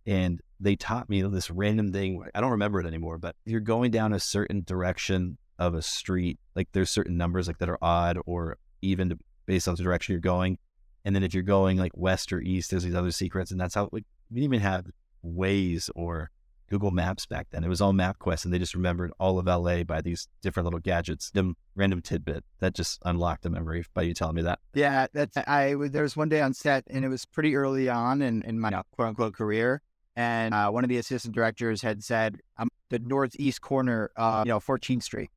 And 0.05 0.41
they 0.59 0.75
taught 0.75 1.09
me 1.09 1.21
this 1.23 1.49
random 1.49 1.91
thing. 1.91 2.23
I 2.35 2.41
don't 2.41 2.51
remember 2.51 2.79
it 2.79 2.85
anymore, 2.85 3.17
but 3.17 3.35
you're 3.45 3.59
going 3.59 3.91
down 3.91 4.13
a 4.13 4.19
certain 4.19 4.63
direction 4.65 5.37
of 5.57 5.73
a 5.73 5.81
street, 5.81 6.39
like 6.55 6.67
there's 6.73 6.89
certain 6.89 7.17
numbers 7.17 7.47
like 7.47 7.57
that 7.59 7.69
are 7.69 7.79
odd 7.81 8.17
or 8.25 8.57
even 8.81 9.17
based 9.45 9.67
on 9.67 9.75
the 9.75 9.83
direction 9.83 10.13
you're 10.13 10.19
going. 10.19 10.57
And 11.05 11.15
then 11.15 11.23
if 11.23 11.33
you're 11.33 11.43
going 11.43 11.77
like 11.77 11.91
west 11.95 12.33
or 12.33 12.41
east, 12.41 12.71
there's 12.71 12.83
these 12.83 12.95
other 12.95 13.11
secrets. 13.11 13.51
And 13.51 13.59
that's 13.61 13.75
how 13.75 13.89
like 13.91 14.03
we 14.31 14.41
didn't 14.41 14.53
even 14.53 14.59
have 14.59 14.87
Waze 15.23 15.89
or 15.95 16.31
Google 16.67 16.91
Maps 16.91 17.25
back 17.27 17.47
then. 17.51 17.63
It 17.63 17.69
was 17.69 17.79
all 17.79 17.93
MapQuest, 17.93 18.45
and 18.45 18.53
they 18.53 18.59
just 18.59 18.73
remembered 18.73 19.11
all 19.19 19.37
of 19.37 19.45
LA 19.45 19.83
by 19.83 20.01
these 20.01 20.27
different 20.41 20.65
little 20.65 20.79
gadgets. 20.79 21.29
Them 21.31 21.55
random 21.75 22.01
tidbit 22.01 22.43
that 22.59 22.73
just 22.73 22.99
unlocked 23.05 23.45
a 23.45 23.49
memory 23.49 23.85
by 23.93 24.01
you 24.01 24.13
telling 24.13 24.35
me 24.35 24.41
that. 24.41 24.59
Yeah, 24.73 25.07
that's 25.13 25.37
I. 25.37 25.75
There 25.75 26.03
was 26.03 26.17
one 26.17 26.29
day 26.29 26.41
on 26.41 26.53
set, 26.53 26.83
and 26.89 27.05
it 27.05 27.09
was 27.09 27.25
pretty 27.25 27.55
early 27.55 27.87
on 27.87 28.21
in, 28.21 28.41
in 28.43 28.59
my 28.59 28.71
quote 28.91 29.09
unquote 29.09 29.35
career. 29.35 29.81
And 30.15 30.53
uh, 30.53 30.71
one 30.71 30.83
of 30.83 30.89
the 30.89 30.97
assistant 30.97 31.35
directors 31.35 31.81
had 31.81 32.03
said, 32.03 32.39
"I'm 32.57 32.69
the 32.89 32.99
northeast 32.99 33.61
corner, 33.61 34.11
you 34.17 34.49
know, 34.49 34.59
14th 34.59 35.03
Street." 35.03 35.29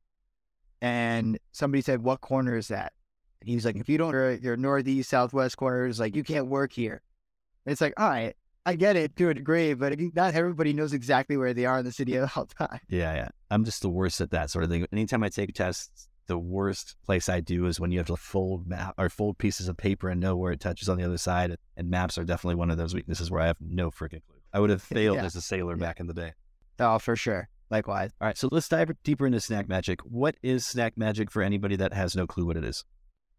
And 0.81 1.39
somebody 1.53 1.83
said, 1.83 2.03
"What 2.03 2.21
corner 2.21 2.57
is 2.57 2.69
that?" 2.69 2.93
And 3.41 3.49
he 3.49 3.55
was 3.55 3.65
like, 3.65 3.77
"If 3.77 3.89
you 3.89 3.99
don't, 3.99 4.13
your, 4.13 4.33
your 4.33 4.57
northeast 4.57 5.11
southwest 5.11 5.57
corner 5.57 5.87
is 5.87 6.01
like 6.01 6.17
you 6.17 6.25
can't 6.25 6.47
work 6.47 6.73
here." 6.73 7.03
And 7.67 7.73
it's 7.73 7.81
like, 7.81 7.95
all 7.97 8.09
right, 8.09 8.35
I 8.67 8.75
get 8.77 8.97
it 8.97 9.15
to 9.17 9.29
a 9.29 9.35
degree, 9.35 9.75
but 9.75 9.99
not 10.15 10.35
everybody 10.35 10.73
knows 10.73 10.93
exactly 10.93 11.37
where 11.37 11.53
they 11.55 11.67
are 11.67 11.79
in 11.79 11.85
the 11.85 11.93
city 11.93 12.19
all 12.19 12.27
time. 12.59 12.81
Yeah, 12.89 13.15
yeah. 13.15 13.29
I'm 13.51 13.65
just 13.65 13.83
the 13.83 13.91
worst 13.91 14.21
at 14.21 14.31
that 14.31 14.51
sort 14.51 14.65
of 14.65 14.71
thing. 14.71 14.87
Anytime 14.93 15.23
I 15.23 15.29
take 15.29 15.55
tests, 15.55 16.09
the 16.27 16.39
worst 16.39 16.97
place 17.07 17.29
I 17.29 17.41
do 17.41 17.67
is 17.67 17.79
when 17.81 17.91
you 17.91 17.99
have 17.99 18.07
to 18.09 18.17
fold 18.17 18.67
map 18.67 18.95
or 18.99 19.09
fold 19.09 19.39
pieces 19.39 19.69
of 19.69 19.77
paper 19.77 20.09
and 20.09 20.21
know 20.21 20.37
where 20.37 20.53
it 20.53 20.61
touches 20.61 20.89
on 20.89 20.99
the 20.99 21.05
other 21.05 21.17
side. 21.19 21.57
And 21.77 21.89
maps 21.91 22.19
are 22.19 22.25
definitely 22.25 22.57
one 22.57 22.71
of 22.71 22.77
those 22.77 22.95
weaknesses 22.95 23.31
where 23.31 23.41
I 23.41 23.47
have 23.47 23.57
no 23.61 23.91
freaking 23.91 24.23
clue. 24.27 24.41
I 24.53 24.61
would 24.61 24.71
have 24.71 24.83
failed 24.97 25.17
Yeah. 25.17 25.25
as 25.25 25.37
a 25.37 25.41
sailor 25.41 25.75
Yeah. 25.77 25.81
back 25.87 26.01
in 26.01 26.07
the 26.07 26.15
day. 26.15 26.33
Oh, 26.81 26.99
for 26.99 27.17
sure. 27.17 27.49
Likewise. 27.71 28.11
All 28.21 28.27
right, 28.27 28.37
so 28.37 28.49
let's 28.51 28.69
dive 28.69 28.91
deeper 29.05 29.27
into 29.27 29.41
Snack 29.41 29.69
Magic. 29.69 30.01
What 30.01 30.37
is 30.43 30.65
Snack 30.67 30.97
Magic 30.97 31.31
for 31.31 31.43
anybody 31.43 31.77
that 31.77 31.93
has 31.93 32.15
no 32.17 32.27
clue 32.27 32.47
what 32.47 32.57
it 32.57 32.65
is? 32.65 32.85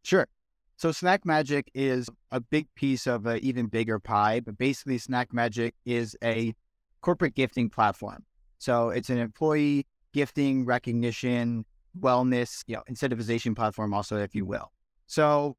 Sure. 0.03 0.27
So 0.77 0.91
Snack 0.91 1.25
Magic 1.25 1.69
is 1.73 2.09
a 2.31 2.39
big 2.39 2.67
piece 2.75 3.05
of 3.05 3.25
an 3.25 3.39
even 3.39 3.67
bigger 3.67 3.99
pie, 3.99 4.39
but 4.39 4.57
basically 4.57 4.97
Snack 4.97 5.33
Magic 5.33 5.75
is 5.85 6.15
a 6.23 6.53
corporate 7.01 7.35
gifting 7.35 7.69
platform. 7.69 8.23
So 8.59 8.89
it's 8.89 9.09
an 9.09 9.17
employee 9.17 9.85
gifting 10.13 10.65
recognition, 10.65 11.65
wellness, 11.99 12.63
you 12.67 12.75
know, 12.75 12.83
incentivization 12.89 13.55
platform 13.55 13.93
also, 13.93 14.17
if 14.17 14.33
you 14.33 14.45
will. 14.45 14.71
So 15.07 15.57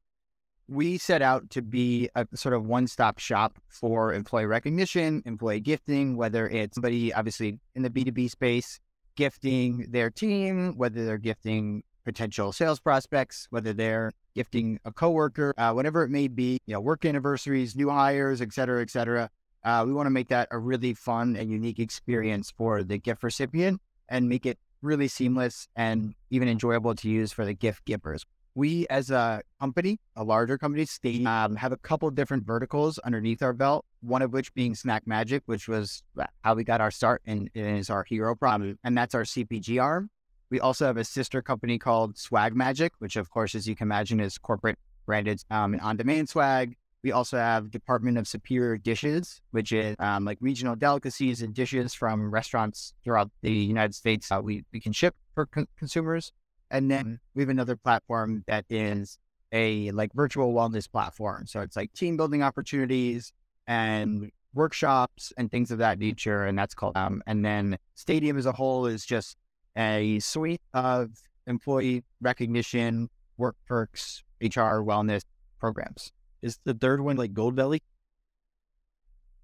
we 0.67 0.97
set 0.97 1.21
out 1.21 1.49
to 1.51 1.61
be 1.61 2.09
a 2.15 2.25
sort 2.33 2.53
of 2.53 2.65
one-stop 2.65 3.19
shop 3.19 3.59
for 3.67 4.13
employee 4.13 4.45
recognition, 4.45 5.21
employee 5.25 5.59
gifting, 5.59 6.15
whether 6.15 6.47
it's 6.47 6.75
somebody 6.75 7.13
obviously 7.13 7.59
in 7.75 7.83
the 7.83 7.89
B2B 7.89 8.29
space 8.29 8.79
gifting 9.15 9.85
their 9.89 10.09
team, 10.09 10.77
whether 10.77 11.05
they're 11.05 11.17
gifting 11.17 11.83
potential 12.03 12.51
sales 12.51 12.79
prospects, 12.79 13.47
whether 13.49 13.73
they're 13.73 14.11
gifting 14.35 14.79
a 14.85 14.91
coworker, 14.91 15.53
uh, 15.57 15.71
whatever 15.71 16.03
it 16.03 16.09
may 16.09 16.27
be, 16.27 16.59
you 16.65 16.73
know, 16.73 16.79
work 16.79 17.05
anniversaries, 17.05 17.75
new 17.75 17.89
hires, 17.89 18.41
et 18.41 18.53
cetera, 18.53 18.81
et 18.81 18.89
cetera. 18.89 19.29
Uh, 19.63 19.83
we 19.85 19.93
want 19.93 20.07
to 20.07 20.11
make 20.11 20.29
that 20.29 20.47
a 20.51 20.57
really 20.57 20.93
fun 20.93 21.35
and 21.35 21.51
unique 21.51 21.79
experience 21.79 22.51
for 22.57 22.83
the 22.83 22.97
gift 22.97 23.23
recipient 23.23 23.79
and 24.09 24.27
make 24.27 24.45
it 24.45 24.57
really 24.81 25.07
seamless 25.07 25.67
and 25.75 26.15
even 26.29 26.47
enjoyable 26.47 26.95
to 26.95 27.09
use 27.09 27.31
for 27.31 27.45
the 27.45 27.53
gift 27.53 27.85
givers. 27.85 28.25
We, 28.53 28.85
as 28.89 29.11
a 29.11 29.43
company, 29.61 29.99
a 30.15 30.23
larger 30.23 30.57
company, 30.57 30.85
um, 31.25 31.55
have 31.55 31.71
a 31.71 31.77
couple 31.77 32.09
different 32.09 32.45
verticals 32.45 32.97
underneath 32.99 33.41
our 33.41 33.53
belt. 33.53 33.85
One 34.01 34.21
of 34.21 34.33
which 34.33 34.53
being 34.53 34.75
Snack 34.75 35.07
Magic, 35.07 35.43
which 35.45 35.69
was 35.69 36.03
how 36.43 36.55
we 36.55 36.63
got 36.65 36.81
our 36.81 36.91
start 36.91 37.21
and, 37.25 37.49
and 37.55 37.77
is 37.77 37.89
our 37.89 38.03
hero 38.03 38.35
product, 38.35 38.79
and 38.83 38.97
that's 38.97 39.15
our 39.15 39.23
CPG 39.23 39.81
arm. 39.81 40.09
We 40.51 40.59
also 40.59 40.85
have 40.85 40.97
a 40.97 41.05
sister 41.05 41.41
company 41.41 41.79
called 41.79 42.17
Swag 42.17 42.55
Magic, 42.55 42.91
which, 42.99 43.15
of 43.15 43.29
course, 43.29 43.55
as 43.55 43.67
you 43.67 43.75
can 43.75 43.87
imagine, 43.87 44.19
is 44.19 44.37
corporate 44.37 44.77
branded 45.05 45.41
um, 45.49 45.79
on 45.81 45.95
demand 45.95 46.27
swag. 46.27 46.75
We 47.03 47.13
also 47.13 47.37
have 47.37 47.71
Department 47.71 48.17
of 48.17 48.27
Superior 48.27 48.77
Dishes, 48.77 49.41
which 49.51 49.71
is 49.71 49.95
um, 49.97 50.25
like 50.25 50.37
regional 50.41 50.75
delicacies 50.75 51.41
and 51.41 51.53
dishes 51.53 51.93
from 51.93 52.29
restaurants 52.29 52.93
throughout 53.03 53.31
the 53.41 53.51
United 53.51 53.95
States. 53.95 54.29
Uh, 54.29 54.41
we, 54.43 54.65
we 54.73 54.81
can 54.81 54.91
ship 54.91 55.15
for 55.33 55.45
con- 55.45 55.67
consumers. 55.79 56.33
And 56.69 56.91
then 56.91 57.19
we 57.33 57.41
have 57.41 57.49
another 57.49 57.75
platform 57.75 58.43
that 58.47 58.65
is 58.69 59.17
a 59.51 59.89
like 59.91 60.13
virtual 60.13 60.53
wellness 60.53 60.89
platform. 60.89 61.47
So 61.47 61.61
it's 61.61 61.75
like 61.75 61.93
team 61.93 62.17
building 62.17 62.43
opportunities 62.43 63.33
and 63.67 64.31
workshops 64.53 65.33
and 65.37 65.49
things 65.49 65.71
of 65.71 65.79
that 65.79 65.97
nature. 65.97 66.45
And 66.45 66.57
that's 66.57 66.75
called, 66.75 66.95
um, 66.97 67.23
and 67.25 67.43
then 67.43 67.77
Stadium 67.95 68.37
as 68.37 68.45
a 68.45 68.51
whole 68.51 68.85
is 68.85 69.05
just 69.05 69.37
a 69.77 70.19
suite 70.19 70.61
of 70.73 71.09
employee 71.47 72.03
recognition, 72.21 73.09
work 73.37 73.55
perks, 73.67 74.23
HR, 74.41 74.81
wellness 74.83 75.21
programs. 75.59 76.11
Is 76.41 76.59
the 76.63 76.73
third 76.73 77.01
one 77.01 77.17
like 77.17 77.33
Goldbelly? 77.33 77.79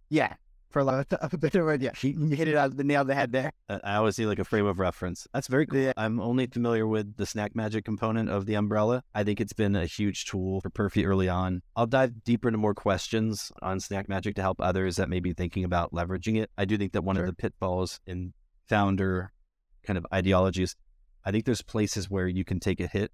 Yeah. 0.10 0.34
For 0.69 0.79
a 0.79 0.84
lot 0.84 1.12
of 1.13 1.34
a 1.34 1.38
better 1.38 1.63
word, 1.63 1.81
yeah. 1.81 1.91
You 2.03 2.27
hit 2.27 2.50
it 2.50 2.55
on 2.55 2.75
the 2.75 2.84
nail 2.84 3.00
on 3.01 3.07
the 3.07 3.15
head 3.15 3.31
there. 3.31 3.51
I 3.69 3.96
always 3.96 4.17
see 4.17 4.25
like 4.25 4.38
a 4.39 4.43
frame 4.43 4.65
of 4.65 4.79
reference. 4.79 5.25
That's 5.34 5.48
very 5.48 5.65
cool. 5.65 5.79
Yeah. 5.79 5.93
I'm 5.96 6.19
only 6.19 6.46
familiar 6.48 6.86
with 6.86 7.15
the 7.15 7.25
Snack 7.25 7.55
Magic 7.55 7.86
component 7.86 8.29
of 8.29 8.46
the 8.46 8.55
umbrella. 8.55 9.01
I 9.15 9.24
think 9.24 9.39
it's 9.39 9.53
been 9.53 9.75
a 9.77 9.86
huge 9.86 10.25
tool 10.25 10.60
for 10.60 10.69
Perfy 10.69 11.05
early 11.05 11.29
on. 11.29 11.62
I'll 11.77 11.88
dive 11.88 12.24
deeper 12.25 12.50
into 12.50 12.57
more 12.57 12.74
questions 12.74 13.50
on 13.62 13.79
Snack 13.79 14.10
Magic 14.10 14.36
to 14.36 14.41
help 14.41 14.60
others 14.60 14.98
that 14.98 15.10
may 15.10 15.22
be 15.22 15.31
thinking 15.34 15.63
about 15.63 15.93
leveraging 15.93 16.38
it. 16.41 16.51
I 16.57 16.65
do 16.65 16.77
think 16.77 16.91
that 16.93 17.03
one 17.03 17.15
Sure. 17.15 17.24
of 17.25 17.29
the 17.31 17.36
pitfalls 17.36 18.01
in 18.05 18.34
founder 18.67 19.31
kind 19.88 19.98
of 19.98 20.06
ideologies, 20.13 20.75
I 21.25 21.32
think 21.32 21.46
there's 21.46 21.62
places 21.62 22.10
where 22.10 22.27
you 22.27 22.46
can 22.46 22.60
take 22.60 22.79
a 22.79 22.88
hit 22.88 23.12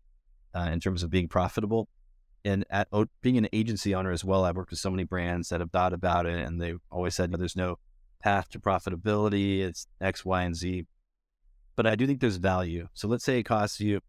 uh, 0.53 0.69
in 0.71 0.79
terms 0.79 1.03
of 1.03 1.09
being 1.09 1.27
profitable. 1.27 1.87
And 2.45 2.65
at 2.69 2.89
oh, 2.91 3.05
being 3.21 3.37
an 3.37 3.47
agency 3.53 3.95
owner 3.95 4.11
as 4.11 4.25
well, 4.25 4.43
I've 4.43 4.57
worked 4.57 4.71
with 4.71 4.79
so 4.79 4.91
many 4.91 5.05
brands 5.05 5.47
that 5.49 5.61
have 5.61 5.71
thought 5.71 5.93
about 5.93 6.25
it, 6.25 6.45
and 6.45 6.61
they've 6.61 6.81
always 6.91 7.15
said 7.15 7.31
there's 7.31 7.55
no 7.55 7.77
path 8.21 8.49
to 8.49 8.59
profitability, 8.59 9.59
it's 9.61 9.87
X, 10.01 10.25
Y, 10.25 10.41
and 10.41 10.55
Z. 10.55 10.85
But 11.75 11.87
I 11.87 11.95
do 11.95 12.05
think 12.05 12.19
there's 12.19 12.37
value. 12.37 12.87
So 12.93 13.07
let's 13.07 13.23
say 13.23 13.39
it 13.39 13.43
costs 13.43 13.79
you, 13.79 14.01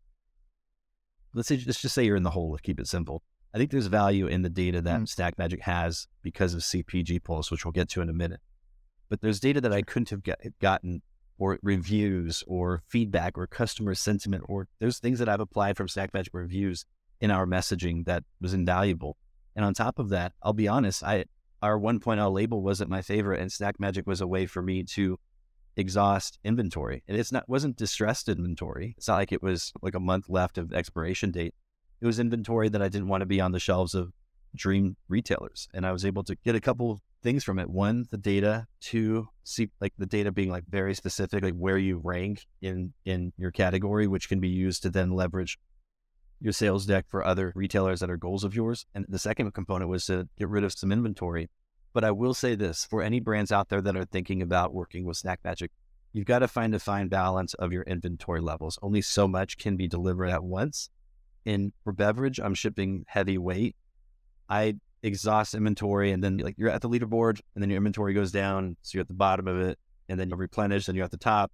let's 1.33 1.49
say, 1.49 1.63
let's 1.65 1.81
just 1.81 1.95
say 1.95 2.05
you're 2.05 2.17
in 2.17 2.25
the 2.25 2.31
hole, 2.31 2.51
let's 2.51 2.63
keep 2.63 2.81
it 2.81 2.89
simple. 2.89 3.23
I 3.55 3.59
think 3.59 3.71
there's 3.71 3.87
value 3.87 4.27
in 4.27 4.43
the 4.43 4.51
data 4.51 4.83
that 4.83 5.01
mm. 5.01 5.09
Snack 5.09 5.39
Magic 5.39 5.63
has 5.63 6.09
because 6.23 6.55
of 6.55 6.61
CPG 6.61 7.23
Pulse, 7.23 7.53
which 7.53 7.65
we'll 7.65 7.73
get 7.73 7.89
to 7.91 8.01
in 8.01 8.09
a 8.09 8.13
minute. 8.13 8.41
But 9.09 9.21
there's 9.21 9.39
data 9.39 9.61
that 9.61 9.73
I 9.73 9.83
couldn't 9.83 10.11
have 10.11 10.25
get, 10.25 10.41
gotten, 10.61 11.03
or 11.39 11.59
reviews, 11.63 12.45
or 12.47 12.83
feedback, 12.87 13.37
or 13.37 13.47
customer 13.47 13.95
sentiment, 13.95 14.45
or 14.49 14.69
there's 14.79 14.99
things 14.99 15.19
that 15.19 15.29
I've 15.29 15.41
applied 15.41 15.77
from 15.77 15.89
Snack 15.89 16.15
Magic 16.15 16.33
reviews 16.33 16.85
in 17.21 17.31
our 17.31 17.47
messaging 17.47 18.05
that 18.07 18.25
was 18.41 18.55
invaluable. 18.55 19.17
And 19.57 19.65
on 19.65 19.75
top 19.75 19.99
of 19.99 20.11
that, 20.11 20.33
I'll 20.43 20.53
be 20.53 20.69
honest, 20.69 21.03
I 21.03 21.25
our 21.63 21.79
1.0 21.79 22.33
label 22.33 22.63
wasn't 22.63 22.91
my 22.91 23.01
favorite, 23.01 23.41
and 23.41 23.51
Snack 23.51 23.81
Magic 23.81 24.07
was 24.07 24.21
a 24.21 24.27
way 24.27 24.45
for 24.47 24.61
me 24.61 24.83
to 24.83 25.19
exhaust 25.77 26.39
inventory. 26.45 27.03
And 27.09 27.17
it's 27.17 27.33
not 27.33 27.49
wasn't 27.49 27.77
distressed 27.77 28.29
inventory. 28.29 28.95
It's 28.97 29.09
not 29.09 29.17
like 29.17 29.33
it 29.33 29.43
was 29.43 29.73
like 29.83 29.95
a 29.95 30.01
month 30.01 30.29
left 30.29 30.59
of 30.59 30.73
expiration 30.73 31.31
date. 31.31 31.55
It 32.01 32.07
was 32.07 32.21
inventory 32.21 32.69
that 32.69 32.83
I 32.83 32.89
didn't 32.89 33.09
want 33.09 33.23
to 33.23 33.27
be 33.27 33.41
on 33.41 33.53
the 33.53 33.59
shelves 33.59 33.95
of 33.95 34.13
dream 34.55 34.97
retailers. 35.09 35.69
And 35.73 35.87
I 35.87 35.93
was 35.93 36.05
able 36.05 36.23
to 36.25 36.37
get 36.45 36.55
a 36.55 36.61
couple 36.61 37.01
things 37.25 37.43
from 37.43 37.59
it. 37.59 37.69
One, 37.69 38.07
the 38.11 38.19
data. 38.19 38.69
Two, 38.81 39.29
see 39.43 39.71
like 39.81 39.95
the 39.99 40.07
data 40.07 40.31
being 40.31 40.51
like 40.51 40.65
very 40.69 40.95
specific, 40.95 41.43
like 41.43 41.55
where 41.55 41.79
you 41.79 42.01
rank 42.05 42.47
in 42.63 42.93
in 43.05 43.33
your 43.37 43.51
category, 43.51 44.07
which 44.07 44.29
can 44.29 44.39
be 44.39 44.49
used 44.49 44.83
to 44.83 44.91
then 44.91 45.11
leverage 45.11 45.59
your 46.41 46.53
sales 46.53 46.87
deck 46.87 47.07
for 47.09 47.25
other 47.25 47.53
retailers 47.57 48.01
that 48.01 48.11
are 48.11 48.17
goals 48.17 48.45
of 48.45 48.55
yours. 48.55 48.87
And 48.95 49.07
the 49.09 49.19
second 49.19 49.51
component 49.53 49.91
was 49.91 50.07
to 50.07 50.29
get 50.39 50.49
rid 50.49 50.63
of 50.63 50.73
some 50.73 50.93
inventory. 50.93 51.49
But 51.95 52.05
I 52.05 52.11
will 52.11 52.35
say 52.35 52.55
this 52.55 52.85
for 52.85 53.03
any 53.03 53.19
brands 53.21 53.51
out 53.51 53.69
there 53.69 53.81
that 53.81 53.97
are 53.97 54.05
thinking 54.05 54.43
about 54.43 54.75
working 54.75 55.05
with 55.07 55.17
Snack 55.17 55.41
Magic, 55.43 55.71
you've 56.13 56.27
got 56.27 56.41
to 56.41 56.49
find 56.49 56.75
a 56.75 56.79
fine 56.79 57.09
balance 57.09 57.55
of 57.55 57.73
your 57.73 57.85
inventory 57.85 58.41
levels. 58.41 58.79
Only 58.83 59.01
so 59.01 59.27
much 59.27 59.57
can 59.57 59.77
be 59.77 59.89
delivered 59.89 60.29
at 60.29 60.45
once. 60.45 60.91
In 61.45 61.73
for 61.83 61.93
beverage, 61.93 62.39
I'm 62.41 62.55
shipping 62.55 63.05
heavy 63.09 63.39
weight. 63.39 63.77
I 64.49 64.77
exhaust 65.05 65.55
inventory 65.55 66.11
and 66.11 66.25
then 66.25 66.39
like 66.39 66.57
you're 66.59 66.71
at 66.71 66.83
the 66.83 66.89
leaderboard 66.89 67.41
and 67.55 67.63
then 67.63 67.71
your 67.71 67.77
inventory 67.77 68.15
goes 68.15 68.33
down. 68.33 68.77
So 68.83 68.97
you're 68.97 69.03
at 69.03 69.09
the 69.09 69.15
bottom 69.15 69.47
of 69.47 69.59
it 69.61 69.79
and 70.09 70.19
then 70.19 70.31
you 70.31 70.37
replenish 70.37 70.89
and 70.89 70.97
you're 70.97 71.05
at 71.05 71.11
the 71.11 71.17
top 71.17 71.53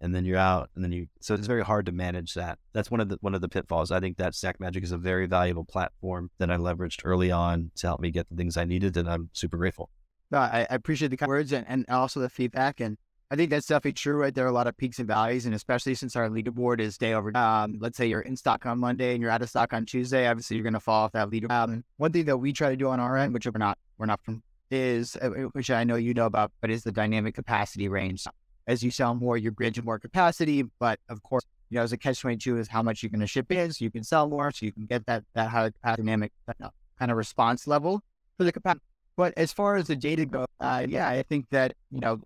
and 0.00 0.14
then 0.14 0.24
you're 0.24 0.38
out 0.38 0.70
and 0.74 0.84
then 0.84 0.92
you 0.92 1.06
so 1.20 1.34
it's 1.34 1.46
very 1.46 1.64
hard 1.64 1.86
to 1.86 1.92
manage 1.92 2.34
that 2.34 2.58
that's 2.72 2.90
one 2.90 3.00
of 3.00 3.08
the 3.08 3.18
one 3.20 3.34
of 3.34 3.40
the 3.40 3.48
pitfalls 3.48 3.90
i 3.90 3.98
think 3.98 4.16
that 4.16 4.32
Snack 4.32 4.60
Magic 4.60 4.84
is 4.84 4.92
a 4.92 4.98
very 4.98 5.26
valuable 5.26 5.64
platform 5.64 6.30
that 6.38 6.52
i 6.52 6.56
leveraged 6.56 7.00
early 7.04 7.32
on 7.32 7.72
to 7.74 7.88
help 7.88 8.00
me 8.00 8.12
get 8.12 8.28
the 8.28 8.36
things 8.36 8.56
i 8.56 8.64
needed 8.64 8.96
and 8.96 9.10
i'm 9.10 9.28
super 9.32 9.56
grateful 9.56 9.90
no, 10.30 10.38
I, 10.38 10.66
I 10.68 10.74
appreciate 10.74 11.08
the 11.08 11.16
kind 11.16 11.28
words 11.28 11.52
and, 11.52 11.66
and 11.68 11.86
also 11.88 12.20
the 12.20 12.28
feedback 12.28 12.80
and 12.80 12.98
I 13.30 13.36
think 13.36 13.50
that's 13.50 13.66
definitely 13.66 13.92
true, 13.92 14.16
right? 14.16 14.34
There 14.34 14.46
are 14.46 14.48
a 14.48 14.52
lot 14.52 14.66
of 14.66 14.76
peaks 14.76 14.98
and 14.98 15.06
valleys, 15.06 15.44
and 15.44 15.54
especially 15.54 15.94
since 15.94 16.16
our 16.16 16.30
leaderboard 16.30 16.80
is 16.80 16.96
day 16.96 17.12
over. 17.12 17.36
Um, 17.36 17.76
let's 17.78 17.98
say 17.98 18.06
you're 18.06 18.22
in 18.22 18.36
stock 18.36 18.64
on 18.64 18.78
Monday 18.78 19.12
and 19.12 19.20
you're 19.20 19.30
out 19.30 19.42
of 19.42 19.50
stock 19.50 19.74
on 19.74 19.84
Tuesday. 19.84 20.26
Obviously, 20.26 20.56
you're 20.56 20.62
going 20.62 20.72
to 20.72 20.80
fall 20.80 21.04
off 21.04 21.12
that 21.12 21.28
leaderboard. 21.28 21.50
Um, 21.50 21.84
one 21.98 22.10
thing 22.10 22.24
that 22.24 22.38
we 22.38 22.54
try 22.54 22.70
to 22.70 22.76
do 22.76 22.88
on 22.88 23.00
our 23.00 23.18
end, 23.18 23.34
which 23.34 23.46
we're 23.46 23.58
not, 23.58 23.76
we're 23.98 24.06
not 24.06 24.20
from, 24.24 24.42
is 24.70 25.16
uh, 25.16 25.28
which 25.52 25.70
I 25.70 25.84
know 25.84 25.96
you 25.96 26.14
know 26.14 26.26
about, 26.26 26.52
but 26.62 26.70
is 26.70 26.84
the 26.84 26.92
dynamic 26.92 27.34
capacity 27.34 27.88
range 27.88 28.24
as 28.68 28.82
you 28.82 28.90
sell 28.90 29.14
more, 29.14 29.36
you're 29.36 29.50
granted 29.50 29.84
more 29.84 29.98
capacity. 29.98 30.62
But 30.78 31.00
of 31.08 31.22
course, 31.22 31.44
you 31.70 31.76
know, 31.76 31.82
as 31.82 31.92
a 31.92 31.96
catch 31.96 32.20
22 32.20 32.58
is 32.58 32.68
how 32.68 32.82
much 32.82 33.02
you're 33.02 33.10
going 33.10 33.20
to 33.20 33.26
ship 33.26 33.50
in. 33.50 33.72
So 33.72 33.84
you 33.84 33.90
can 33.90 34.04
sell 34.04 34.28
more. 34.28 34.52
So 34.52 34.66
you 34.66 34.72
can 34.72 34.86
get 34.86 35.06
that, 35.06 35.24
that 35.34 35.72
dynamic 35.96 36.32
kind 36.98 37.10
of 37.10 37.16
response 37.16 37.66
level 37.66 38.02
for 38.36 38.44
the 38.44 38.52
capacity. 38.52 38.84
But 39.16 39.34
as 39.36 39.52
far 39.52 39.76
as 39.76 39.88
the 39.88 39.96
data 39.96 40.26
goes, 40.26 40.46
uh, 40.60 40.86
yeah, 40.88 41.08
I 41.08 41.22
think 41.22 41.46
that, 41.50 41.74
you 41.90 41.98
know, 42.00 42.20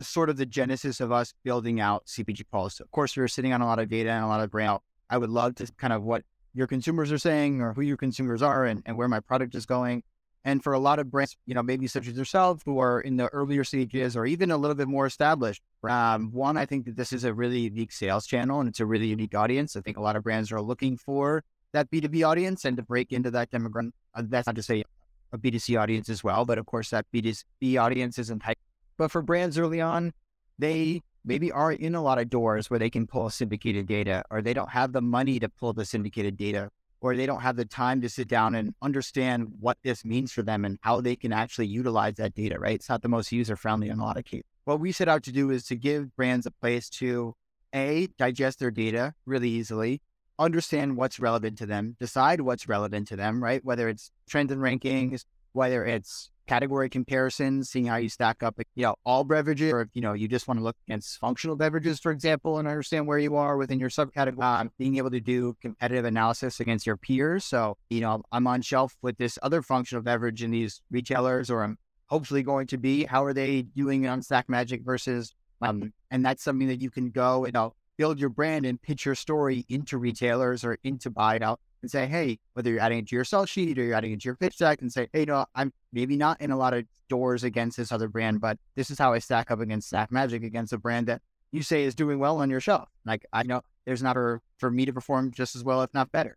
sort 0.00 0.30
of 0.30 0.36
the 0.36 0.46
genesis 0.46 1.00
of 1.00 1.12
us 1.12 1.34
building 1.44 1.80
out 1.80 2.06
CPG 2.06 2.44
Pulse. 2.50 2.80
Of 2.80 2.90
course, 2.90 3.16
we 3.16 3.22
are 3.22 3.28
sitting 3.28 3.52
on 3.52 3.62
a 3.62 3.66
lot 3.66 3.78
of 3.78 3.88
data 3.88 4.10
and 4.10 4.24
a 4.24 4.28
lot 4.28 4.40
of 4.40 4.50
brand. 4.50 4.78
I 5.10 5.18
would 5.18 5.30
love 5.30 5.54
to 5.56 5.70
kind 5.76 5.92
of 5.92 6.02
what 6.02 6.24
your 6.54 6.66
consumers 6.66 7.12
are 7.12 7.18
saying 7.18 7.60
or 7.60 7.72
who 7.72 7.82
your 7.82 7.96
consumers 7.96 8.42
are 8.42 8.64
and, 8.64 8.82
and 8.86 8.96
where 8.96 9.08
my 9.08 9.20
product 9.20 9.54
is 9.54 9.66
going. 9.66 10.02
And 10.44 10.62
for 10.62 10.72
a 10.72 10.78
lot 10.78 10.98
of 10.98 11.10
brands, 11.10 11.36
you 11.46 11.54
know, 11.54 11.62
maybe 11.62 11.86
such 11.86 12.06
as 12.08 12.16
yourself 12.16 12.62
who 12.64 12.78
are 12.78 13.00
in 13.00 13.16
the 13.16 13.26
earlier 13.28 13.64
stages 13.64 14.16
or 14.16 14.24
even 14.24 14.50
a 14.50 14.56
little 14.56 14.74
bit 14.76 14.88
more 14.88 15.04
established, 15.06 15.62
um, 15.88 16.32
one, 16.32 16.56
I 16.56 16.64
think 16.64 16.86
that 16.86 16.96
this 16.96 17.12
is 17.12 17.24
a 17.24 17.34
really 17.34 17.60
unique 17.60 17.92
sales 17.92 18.26
channel 18.26 18.60
and 18.60 18.68
it's 18.68 18.80
a 18.80 18.86
really 18.86 19.08
unique 19.08 19.34
audience. 19.34 19.76
I 19.76 19.80
think 19.80 19.96
a 19.96 20.00
lot 20.00 20.16
of 20.16 20.22
brands 20.22 20.52
are 20.52 20.60
looking 20.60 20.96
for 20.96 21.44
that 21.72 21.90
B2B 21.90 22.26
audience 22.26 22.64
and 22.64 22.76
to 22.76 22.82
break 22.82 23.12
into 23.12 23.30
that 23.32 23.50
demographic. 23.50 23.90
Uh, 24.14 24.22
that's 24.26 24.46
not 24.46 24.56
to 24.56 24.62
say 24.62 24.84
a 25.32 25.38
B2C 25.38 25.78
audience 25.78 26.08
as 26.08 26.24
well, 26.24 26.44
but 26.44 26.56
of 26.56 26.66
course 26.66 26.90
that 26.90 27.06
B2B 27.12 27.80
audience 27.80 28.18
isn't 28.18 28.40
type. 28.40 28.58
But 28.98 29.10
for 29.10 29.22
brands 29.22 29.58
early 29.58 29.80
on, 29.80 30.12
they 30.58 31.02
maybe 31.24 31.50
are 31.52 31.72
in 31.72 31.94
a 31.94 32.02
lot 32.02 32.18
of 32.18 32.28
doors 32.28 32.68
where 32.68 32.78
they 32.78 32.90
can 32.90 33.06
pull 33.06 33.30
syndicated 33.30 33.86
data 33.86 34.24
or 34.30 34.42
they 34.42 34.52
don't 34.52 34.70
have 34.70 34.92
the 34.92 35.00
money 35.00 35.38
to 35.38 35.48
pull 35.48 35.72
the 35.72 35.84
syndicated 35.84 36.36
data 36.36 36.70
or 37.00 37.14
they 37.14 37.26
don't 37.26 37.40
have 37.40 37.56
the 37.56 37.64
time 37.64 38.00
to 38.00 38.08
sit 38.08 38.26
down 38.26 38.56
and 38.56 38.74
understand 38.82 39.46
what 39.60 39.78
this 39.84 40.04
means 40.04 40.32
for 40.32 40.42
them 40.42 40.64
and 40.64 40.78
how 40.82 41.00
they 41.00 41.14
can 41.14 41.32
actually 41.32 41.66
utilize 41.66 42.14
that 42.14 42.34
data, 42.34 42.58
right? 42.58 42.74
It's 42.74 42.88
not 42.88 43.02
the 43.02 43.08
most 43.08 43.30
user 43.30 43.56
friendly 43.56 43.88
in 43.88 44.00
a 44.00 44.04
lot 44.04 44.16
of 44.16 44.24
cases. 44.24 44.46
What 44.64 44.80
we 44.80 44.90
set 44.90 45.08
out 45.08 45.22
to 45.24 45.32
do 45.32 45.50
is 45.50 45.64
to 45.66 45.76
give 45.76 46.14
brands 46.16 46.44
a 46.44 46.50
place 46.50 46.90
to 46.90 47.36
A, 47.74 48.08
digest 48.18 48.58
their 48.58 48.72
data 48.72 49.14
really 49.26 49.48
easily, 49.48 50.02
understand 50.40 50.96
what's 50.96 51.20
relevant 51.20 51.56
to 51.58 51.66
them, 51.66 51.96
decide 52.00 52.40
what's 52.40 52.68
relevant 52.68 53.06
to 53.08 53.16
them, 53.16 53.42
right? 53.42 53.64
Whether 53.64 53.88
it's 53.88 54.10
trends 54.28 54.50
and 54.50 54.60
rankings, 54.60 55.24
whether 55.52 55.84
it's 55.84 56.30
category 56.48 56.88
comparisons, 56.88 57.70
seeing 57.70 57.86
how 57.86 57.96
you 57.96 58.08
stack 58.08 58.42
up, 58.42 58.58
you 58.74 58.82
know, 58.82 58.96
all 59.04 59.22
beverages, 59.22 59.72
or 59.72 59.82
if, 59.82 59.88
you 59.92 60.00
know, 60.00 60.14
you 60.14 60.26
just 60.26 60.48
want 60.48 60.58
to 60.58 60.64
look 60.64 60.76
against 60.88 61.18
functional 61.18 61.54
beverages, 61.54 62.00
for 62.00 62.10
example, 62.10 62.58
and 62.58 62.66
understand 62.66 63.06
where 63.06 63.18
you 63.18 63.36
are 63.36 63.56
within 63.56 63.78
your 63.78 63.90
subcategory, 63.90 64.42
um, 64.42 64.70
being 64.78 64.96
able 64.96 65.10
to 65.10 65.20
do 65.20 65.54
competitive 65.60 66.06
analysis 66.06 66.58
against 66.58 66.86
your 66.86 66.96
peers. 66.96 67.44
So, 67.44 67.76
you 67.90 68.00
know, 68.00 68.22
I'm 68.32 68.46
on 68.46 68.62
shelf 68.62 68.96
with 69.02 69.18
this 69.18 69.38
other 69.42 69.62
functional 69.62 70.02
beverage 70.02 70.42
in 70.42 70.50
these 70.50 70.80
retailers, 70.90 71.50
or 71.50 71.62
I'm 71.62 71.76
hopefully 72.06 72.42
going 72.42 72.66
to 72.68 72.78
be. 72.78 73.04
How 73.04 73.24
are 73.24 73.34
they 73.34 73.62
doing 73.62 74.06
on 74.06 74.22
Snack 74.22 74.48
Magic 74.48 74.82
versus, 74.82 75.34
um, 75.60 75.92
and 76.10 76.24
that's 76.24 76.42
something 76.42 76.68
that 76.68 76.80
you 76.80 76.90
can 76.90 77.10
go 77.10 77.44
and 77.44 77.56
build 77.98 78.18
your 78.18 78.30
brand 78.30 78.64
and 78.64 78.80
pitch 78.80 79.04
your 79.04 79.14
story 79.14 79.66
into 79.68 79.98
retailers 79.98 80.64
or 80.64 80.78
into 80.82 81.10
buy 81.10 81.38
out 81.40 81.60
and 81.82 81.90
say, 81.90 82.06
hey, 82.06 82.38
whether 82.54 82.70
you're 82.70 82.80
adding 82.80 82.98
it 82.98 83.08
to 83.08 83.16
your 83.16 83.24
sell 83.24 83.46
sheet 83.46 83.78
or 83.78 83.84
you're 83.84 83.94
adding 83.94 84.12
it 84.12 84.20
to 84.20 84.26
your 84.26 84.34
pitch 84.34 84.58
deck 84.58 84.80
and 84.80 84.92
say, 84.92 85.08
hey, 85.12 85.24
no, 85.24 85.46
I'm 85.54 85.72
maybe 85.92 86.16
not 86.16 86.40
in 86.40 86.50
a 86.50 86.56
lot 86.56 86.74
of 86.74 86.84
doors 87.08 87.44
against 87.44 87.76
this 87.76 87.92
other 87.92 88.08
brand, 88.08 88.40
but 88.40 88.58
this 88.74 88.90
is 88.90 88.98
how 88.98 89.12
I 89.12 89.18
stack 89.18 89.50
up 89.50 89.60
against 89.60 89.88
Snack 89.88 90.10
Magic 90.10 90.42
against 90.42 90.72
a 90.72 90.78
brand 90.78 91.06
that 91.06 91.22
you 91.52 91.62
say 91.62 91.84
is 91.84 91.94
doing 91.94 92.18
well 92.18 92.38
on 92.38 92.50
your 92.50 92.60
shelf. 92.60 92.88
Like 93.04 93.24
I 93.32 93.42
know 93.42 93.62
there's 93.86 94.02
not 94.02 94.14
for, 94.14 94.42
for 94.58 94.70
me 94.70 94.84
to 94.84 94.92
perform 94.92 95.32
just 95.32 95.56
as 95.56 95.64
well, 95.64 95.82
if 95.82 95.92
not 95.94 96.12
better. 96.12 96.36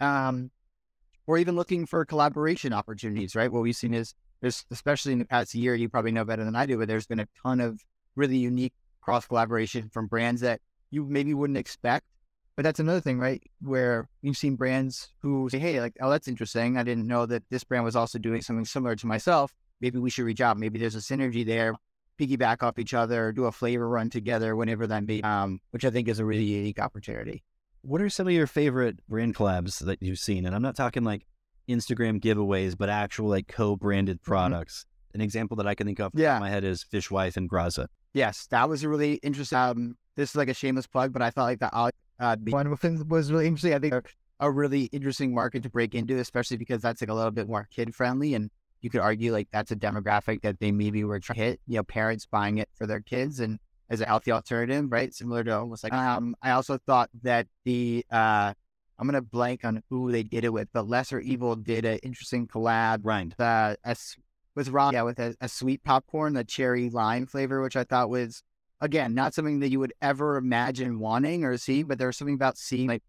Um, 0.00 0.50
or 1.26 1.38
even 1.38 1.56
looking 1.56 1.86
for 1.86 2.04
collaboration 2.04 2.72
opportunities, 2.72 3.34
right? 3.36 3.50
What 3.50 3.62
we've 3.62 3.76
seen 3.76 3.94
is 3.94 4.14
there's, 4.40 4.64
especially 4.70 5.12
in 5.12 5.18
the 5.18 5.24
past 5.24 5.54
year, 5.54 5.74
you 5.74 5.88
probably 5.88 6.12
know 6.12 6.24
better 6.24 6.44
than 6.44 6.56
I 6.56 6.66
do, 6.66 6.78
but 6.78 6.88
there's 6.88 7.06
been 7.06 7.20
a 7.20 7.28
ton 7.42 7.60
of 7.60 7.80
really 8.16 8.36
unique 8.36 8.72
cross 9.00 9.26
collaboration 9.26 9.88
from 9.92 10.06
brands 10.06 10.40
that 10.40 10.60
you 10.90 11.04
maybe 11.04 11.34
wouldn't 11.34 11.58
expect 11.58 12.06
but 12.60 12.64
that's 12.64 12.78
another 12.78 13.00
thing, 13.00 13.18
right? 13.18 13.42
Where 13.62 14.06
you've 14.20 14.36
seen 14.36 14.54
brands 14.54 15.14
who 15.22 15.48
say, 15.48 15.58
hey, 15.58 15.80
like, 15.80 15.96
oh, 16.02 16.10
that's 16.10 16.28
interesting. 16.28 16.76
I 16.76 16.82
didn't 16.82 17.06
know 17.06 17.24
that 17.24 17.42
this 17.48 17.64
brand 17.64 17.86
was 17.86 17.96
also 17.96 18.18
doing 18.18 18.42
something 18.42 18.66
similar 18.66 18.94
to 18.96 19.06
myself. 19.06 19.54
Maybe 19.80 19.98
we 19.98 20.10
should 20.10 20.26
reach 20.26 20.42
out. 20.42 20.58
Maybe 20.58 20.78
there's 20.78 20.94
a 20.94 20.98
synergy 20.98 21.42
there, 21.42 21.74
piggyback 22.20 22.62
off 22.62 22.78
each 22.78 22.92
other, 22.92 23.32
do 23.32 23.46
a 23.46 23.50
flavor 23.50 23.88
run 23.88 24.10
together, 24.10 24.54
whenever 24.54 24.86
that 24.88 25.06
be, 25.06 25.24
um, 25.24 25.60
which 25.70 25.86
I 25.86 25.90
think 25.90 26.06
is 26.06 26.18
a 26.18 26.24
really 26.26 26.44
unique 26.44 26.78
opportunity. 26.78 27.42
What 27.80 28.02
are 28.02 28.10
some 28.10 28.26
of 28.26 28.34
your 28.34 28.46
favorite 28.46 28.98
brand 29.08 29.34
collabs 29.34 29.78
that 29.86 30.02
you've 30.02 30.18
seen? 30.18 30.44
And 30.44 30.54
I'm 30.54 30.60
not 30.60 30.76
talking 30.76 31.02
like 31.02 31.24
Instagram 31.66 32.20
giveaways, 32.20 32.76
but 32.76 32.90
actual 32.90 33.30
like 33.30 33.48
co-branded 33.48 34.18
mm-hmm. 34.18 34.30
products. 34.30 34.84
Mm-hmm. 34.84 35.14
An 35.14 35.20
example 35.22 35.56
that 35.56 35.66
I 35.66 35.74
can 35.74 35.86
think 35.86 35.98
of 35.98 36.12
yeah. 36.14 36.36
in 36.36 36.42
my 36.42 36.50
head 36.50 36.64
is 36.64 36.84
Fishwife 36.84 37.38
and 37.38 37.48
Graza. 37.50 37.86
Yes, 38.12 38.46
that 38.50 38.68
was 38.68 38.84
a 38.84 38.88
really 38.90 39.14
interesting. 39.14 39.56
Um, 39.56 39.96
this 40.16 40.30
is 40.30 40.36
like 40.36 40.48
a 40.48 40.54
shameless 40.54 40.86
plug, 40.86 41.12
but 41.12 41.22
I 41.22 41.30
thought 41.30 41.44
like 41.44 41.60
that 41.60 41.72
uh, 41.74 42.36
one 42.48 42.70
was 43.08 43.32
really 43.32 43.46
interesting. 43.46 43.74
I 43.74 43.78
think 43.78 43.94
a, 43.94 44.02
a 44.40 44.50
really 44.50 44.84
interesting 44.84 45.34
market 45.34 45.62
to 45.62 45.70
break 45.70 45.94
into, 45.94 46.18
especially 46.18 46.56
because 46.56 46.82
that's 46.82 47.00
like 47.00 47.10
a 47.10 47.14
little 47.14 47.30
bit 47.30 47.48
more 47.48 47.66
kid 47.70 47.94
friendly. 47.94 48.34
And 48.34 48.50
you 48.80 48.90
could 48.90 49.00
argue 49.00 49.32
like 49.32 49.48
that's 49.52 49.70
a 49.70 49.76
demographic 49.76 50.42
that 50.42 50.60
they 50.60 50.72
maybe 50.72 51.04
were 51.04 51.20
trying 51.20 51.36
to 51.36 51.44
hit, 51.44 51.60
you 51.66 51.76
know, 51.76 51.82
parents 51.82 52.26
buying 52.26 52.58
it 52.58 52.68
for 52.74 52.86
their 52.86 53.00
kids 53.00 53.40
and 53.40 53.58
as 53.88 54.00
a 54.00 54.06
healthy 54.06 54.30
alternative, 54.30 54.86
right? 54.90 55.12
Similar 55.12 55.44
to 55.44 55.58
almost 55.58 55.82
like, 55.82 55.92
um, 55.92 56.36
I 56.42 56.52
also 56.52 56.78
thought 56.86 57.10
that 57.22 57.48
the, 57.64 58.04
uh, 58.10 58.54
I'm 58.98 59.06
going 59.06 59.14
to 59.14 59.22
blank 59.22 59.64
on 59.64 59.82
who 59.90 60.12
they 60.12 60.22
did 60.22 60.44
it 60.44 60.52
with, 60.52 60.68
but 60.72 60.86
Lesser 60.86 61.20
Evil 61.20 61.56
did 61.56 61.84
an 61.84 61.98
interesting 62.02 62.46
collab. 62.46 63.00
Right. 63.02 63.32
Uh, 63.38 63.74
a, 63.84 63.96
with 64.54 64.68
Ron, 64.68 64.92
yeah, 64.92 65.02
with 65.02 65.18
a, 65.18 65.34
a 65.40 65.48
sweet 65.48 65.82
popcorn, 65.82 66.34
the 66.34 66.44
cherry 66.44 66.90
lime 66.90 67.26
flavor, 67.26 67.62
which 67.62 67.76
I 67.76 67.84
thought 67.84 68.10
was 68.10 68.42
again, 68.80 69.14
not 69.14 69.34
something 69.34 69.60
that 69.60 69.70
you 69.70 69.78
would 69.80 69.92
ever 70.00 70.36
imagine 70.36 70.98
wanting 70.98 71.44
or 71.44 71.56
seeing, 71.56 71.86
but 71.86 71.98
there's 71.98 72.16
something 72.16 72.34
about 72.34 72.58
seeing 72.58 72.88
like 72.88 73.02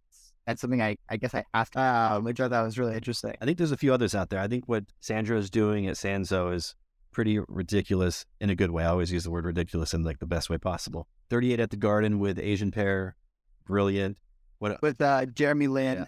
that's 0.45 0.61
something 0.61 0.81
I, 0.81 0.97
I 1.09 1.17
guess 1.17 1.35
I 1.35 1.45
asked, 1.53 1.77
uh, 1.77 2.19
which 2.19 2.39
I 2.39 2.49
thought 2.49 2.65
was 2.65 2.79
really 2.79 2.95
interesting. 2.95 3.35
I 3.41 3.45
think 3.45 3.57
there's 3.57 3.71
a 3.71 3.77
few 3.77 3.93
others 3.93 4.15
out 4.15 4.29
there. 4.29 4.39
I 4.39 4.47
think 4.47 4.67
what 4.67 4.85
Sandro 4.99 5.37
is 5.37 5.49
doing 5.49 5.87
at 5.87 5.95
Sanzo 5.95 6.53
is 6.53 6.75
pretty 7.11 7.39
ridiculous 7.47 8.25
in 8.39 8.49
a 8.49 8.55
good 8.55 8.71
way. 8.71 8.83
I 8.83 8.87
always 8.87 9.11
use 9.11 9.23
the 9.23 9.31
word 9.31 9.45
ridiculous 9.45 9.93
in 9.93 10.03
like 10.03 10.19
the 10.19 10.25
best 10.25 10.49
way 10.49 10.57
possible. 10.57 11.07
38 11.29 11.59
at 11.59 11.69
the 11.69 11.77
Garden 11.77 12.19
with 12.19 12.39
Asian 12.39 12.71
Pear, 12.71 13.15
brilliant. 13.65 14.17
What 14.59 14.81
with 14.81 15.01
uh, 15.01 15.25
Jeremy 15.27 15.67
Lin. 15.67 15.97
Yeah. 15.99 16.05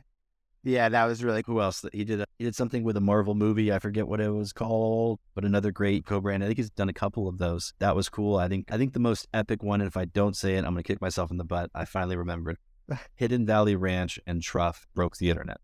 Yeah. 0.64 0.90
that 0.90 1.06
was 1.06 1.24
really 1.24 1.44
cool. 1.44 1.56
Who 1.56 1.62
else? 1.62 1.86
He 1.94 2.04
did 2.04 2.22
a, 2.22 2.26
he 2.38 2.46
did 2.46 2.56
something 2.56 2.84
with 2.84 2.98
a 2.98 3.02
Marvel 3.02 3.36
movie. 3.36 3.72
I 3.72 3.80
forget 3.80 4.08
what 4.08 4.20
it 4.20 4.30
was 4.30 4.54
called, 4.54 5.20
but 5.36 5.46
another 5.46 5.72
great 5.72 6.06
co-brand. 6.06 6.44
I 6.44 6.48
think 6.48 6.58
he's 6.58 6.70
done 6.70 6.90
a 6.90 6.94
couple 6.94 7.28
of 7.28 7.38
those. 7.38 7.74
That 7.80 7.96
was 7.96 8.10
cool. 8.10 8.38
I 8.38 8.48
think 8.48 8.72
I 8.72 8.78
think 8.78 8.94
the 8.94 9.00
most 9.00 9.28
epic 9.34 9.64
one. 9.64 9.82
And 9.82 9.88
if 9.88 9.98
I 9.98 10.06
don't 10.06 10.36
say 10.36 10.56
it, 10.56 10.60
I'm 10.60 10.74
gonna 10.74 10.84
kick 10.84 11.02
myself 11.02 11.32
in 11.32 11.38
the 11.38 11.44
butt. 11.44 11.70
I 11.74 11.86
finally 11.86 12.16
remembered. 12.16 12.58
Hidden 13.16 13.46
Valley 13.46 13.76
Ranch 13.76 14.20
and 14.26 14.42
Truff 14.42 14.86
broke 14.94 15.18
the 15.18 15.30
internet. 15.30 15.58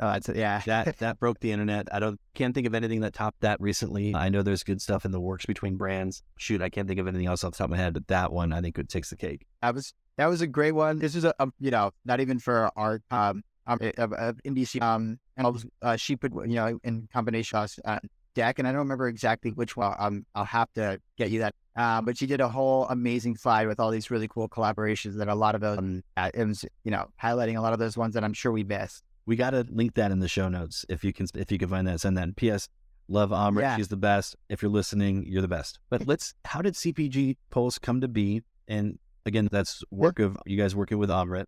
It's, 0.00 0.28
yeah, 0.28 0.62
that 0.66 0.98
that 0.98 1.18
broke 1.18 1.40
the 1.40 1.52
internet. 1.52 1.88
I 1.92 1.98
don't 1.98 2.20
can't 2.34 2.54
think 2.54 2.66
of 2.66 2.74
anything 2.74 3.00
that 3.00 3.14
topped 3.14 3.40
that 3.40 3.60
recently. 3.60 4.14
I 4.14 4.28
know 4.28 4.42
there's 4.42 4.62
good 4.62 4.82
stuff 4.82 5.04
in 5.04 5.10
the 5.10 5.20
works 5.20 5.46
between 5.46 5.76
brands. 5.76 6.22
Shoot, 6.38 6.62
I 6.62 6.68
can't 6.68 6.86
think 6.86 7.00
of 7.00 7.06
anything 7.06 7.26
else 7.26 7.44
off 7.44 7.52
the 7.52 7.58
top 7.58 7.66
of 7.66 7.70
my 7.70 7.76
head, 7.76 7.94
but 7.94 8.06
that 8.08 8.32
one 8.32 8.52
I 8.52 8.60
think 8.60 8.78
it 8.78 8.88
takes 8.88 9.10
the 9.10 9.16
cake. 9.16 9.46
That 9.62 9.74
was 9.74 9.94
that 10.16 10.26
was 10.26 10.40
a 10.40 10.46
great 10.46 10.72
one. 10.72 10.98
This 10.98 11.14
is 11.14 11.24
a, 11.24 11.34
a 11.38 11.48
you 11.60 11.70
know 11.70 11.92
not 12.04 12.20
even 12.20 12.38
for 12.38 12.70
art 12.76 13.02
um 13.10 13.42
um 13.66 13.78
of, 13.98 14.12
of 14.12 14.36
NBC 14.44 14.80
um 14.82 15.18
and 15.36 15.64
uh, 15.82 15.96
she 15.96 16.16
put 16.16 16.32
you 16.46 16.56
know 16.56 16.78
in 16.84 17.08
combination 17.12 17.66
uh, 17.84 17.98
deck 18.34 18.58
and 18.58 18.68
I 18.68 18.70
don't 18.70 18.80
remember 18.80 19.08
exactly 19.08 19.50
which 19.50 19.76
one. 19.76 19.94
Um, 19.98 20.26
I'll 20.34 20.44
have 20.44 20.72
to 20.74 21.00
get 21.16 21.30
you 21.30 21.40
that. 21.40 21.54
Uh, 21.74 22.00
but 22.00 22.16
she 22.16 22.26
did 22.26 22.40
a 22.40 22.48
whole 22.48 22.86
amazing 22.88 23.36
slide 23.36 23.66
with 23.66 23.80
all 23.80 23.90
these 23.90 24.10
really 24.10 24.28
cool 24.28 24.48
collaborations 24.48 25.18
that 25.18 25.28
a 25.28 25.34
lot 25.34 25.54
of 25.54 25.60
those 25.60 25.78
um, 25.78 26.02
it 26.16 26.46
was 26.46 26.64
you 26.84 26.90
know 26.90 27.08
highlighting 27.20 27.56
a 27.56 27.60
lot 27.60 27.72
of 27.72 27.78
those 27.78 27.96
ones 27.96 28.14
that 28.14 28.24
I'm 28.24 28.32
sure 28.32 28.52
we 28.52 28.64
missed 28.64 29.02
we 29.26 29.36
got 29.36 29.50
to 29.50 29.66
link 29.68 29.94
that 29.94 30.10
in 30.10 30.20
the 30.20 30.28
show 30.28 30.48
notes 30.48 30.86
if 30.88 31.04
you 31.04 31.12
can 31.12 31.26
if 31.34 31.50
you 31.52 31.58
can 31.58 31.68
find 31.68 31.86
that 31.86 32.00
send 32.00 32.16
that 32.16 32.36
ps 32.36 32.68
love 33.08 33.30
Amrit. 33.30 33.60
Yeah. 33.60 33.76
She's 33.76 33.88
the 33.88 33.96
best. 33.96 34.36
If 34.48 34.62
you're 34.62 34.70
listening, 34.70 35.24
you're 35.26 35.42
the 35.42 35.48
best. 35.48 35.78
But 35.90 36.06
let's, 36.06 36.34
how 36.44 36.62
did 36.62 36.74
CPG 36.74 37.36
Pulse 37.50 37.78
come 37.78 38.00
to 38.00 38.08
be? 38.08 38.42
And 38.68 38.98
again, 39.24 39.48
that's 39.50 39.82
work 39.90 40.18
of 40.18 40.36
you 40.46 40.56
guys 40.56 40.74
working 40.74 40.98
with 40.98 41.10
Amrit. 41.10 41.44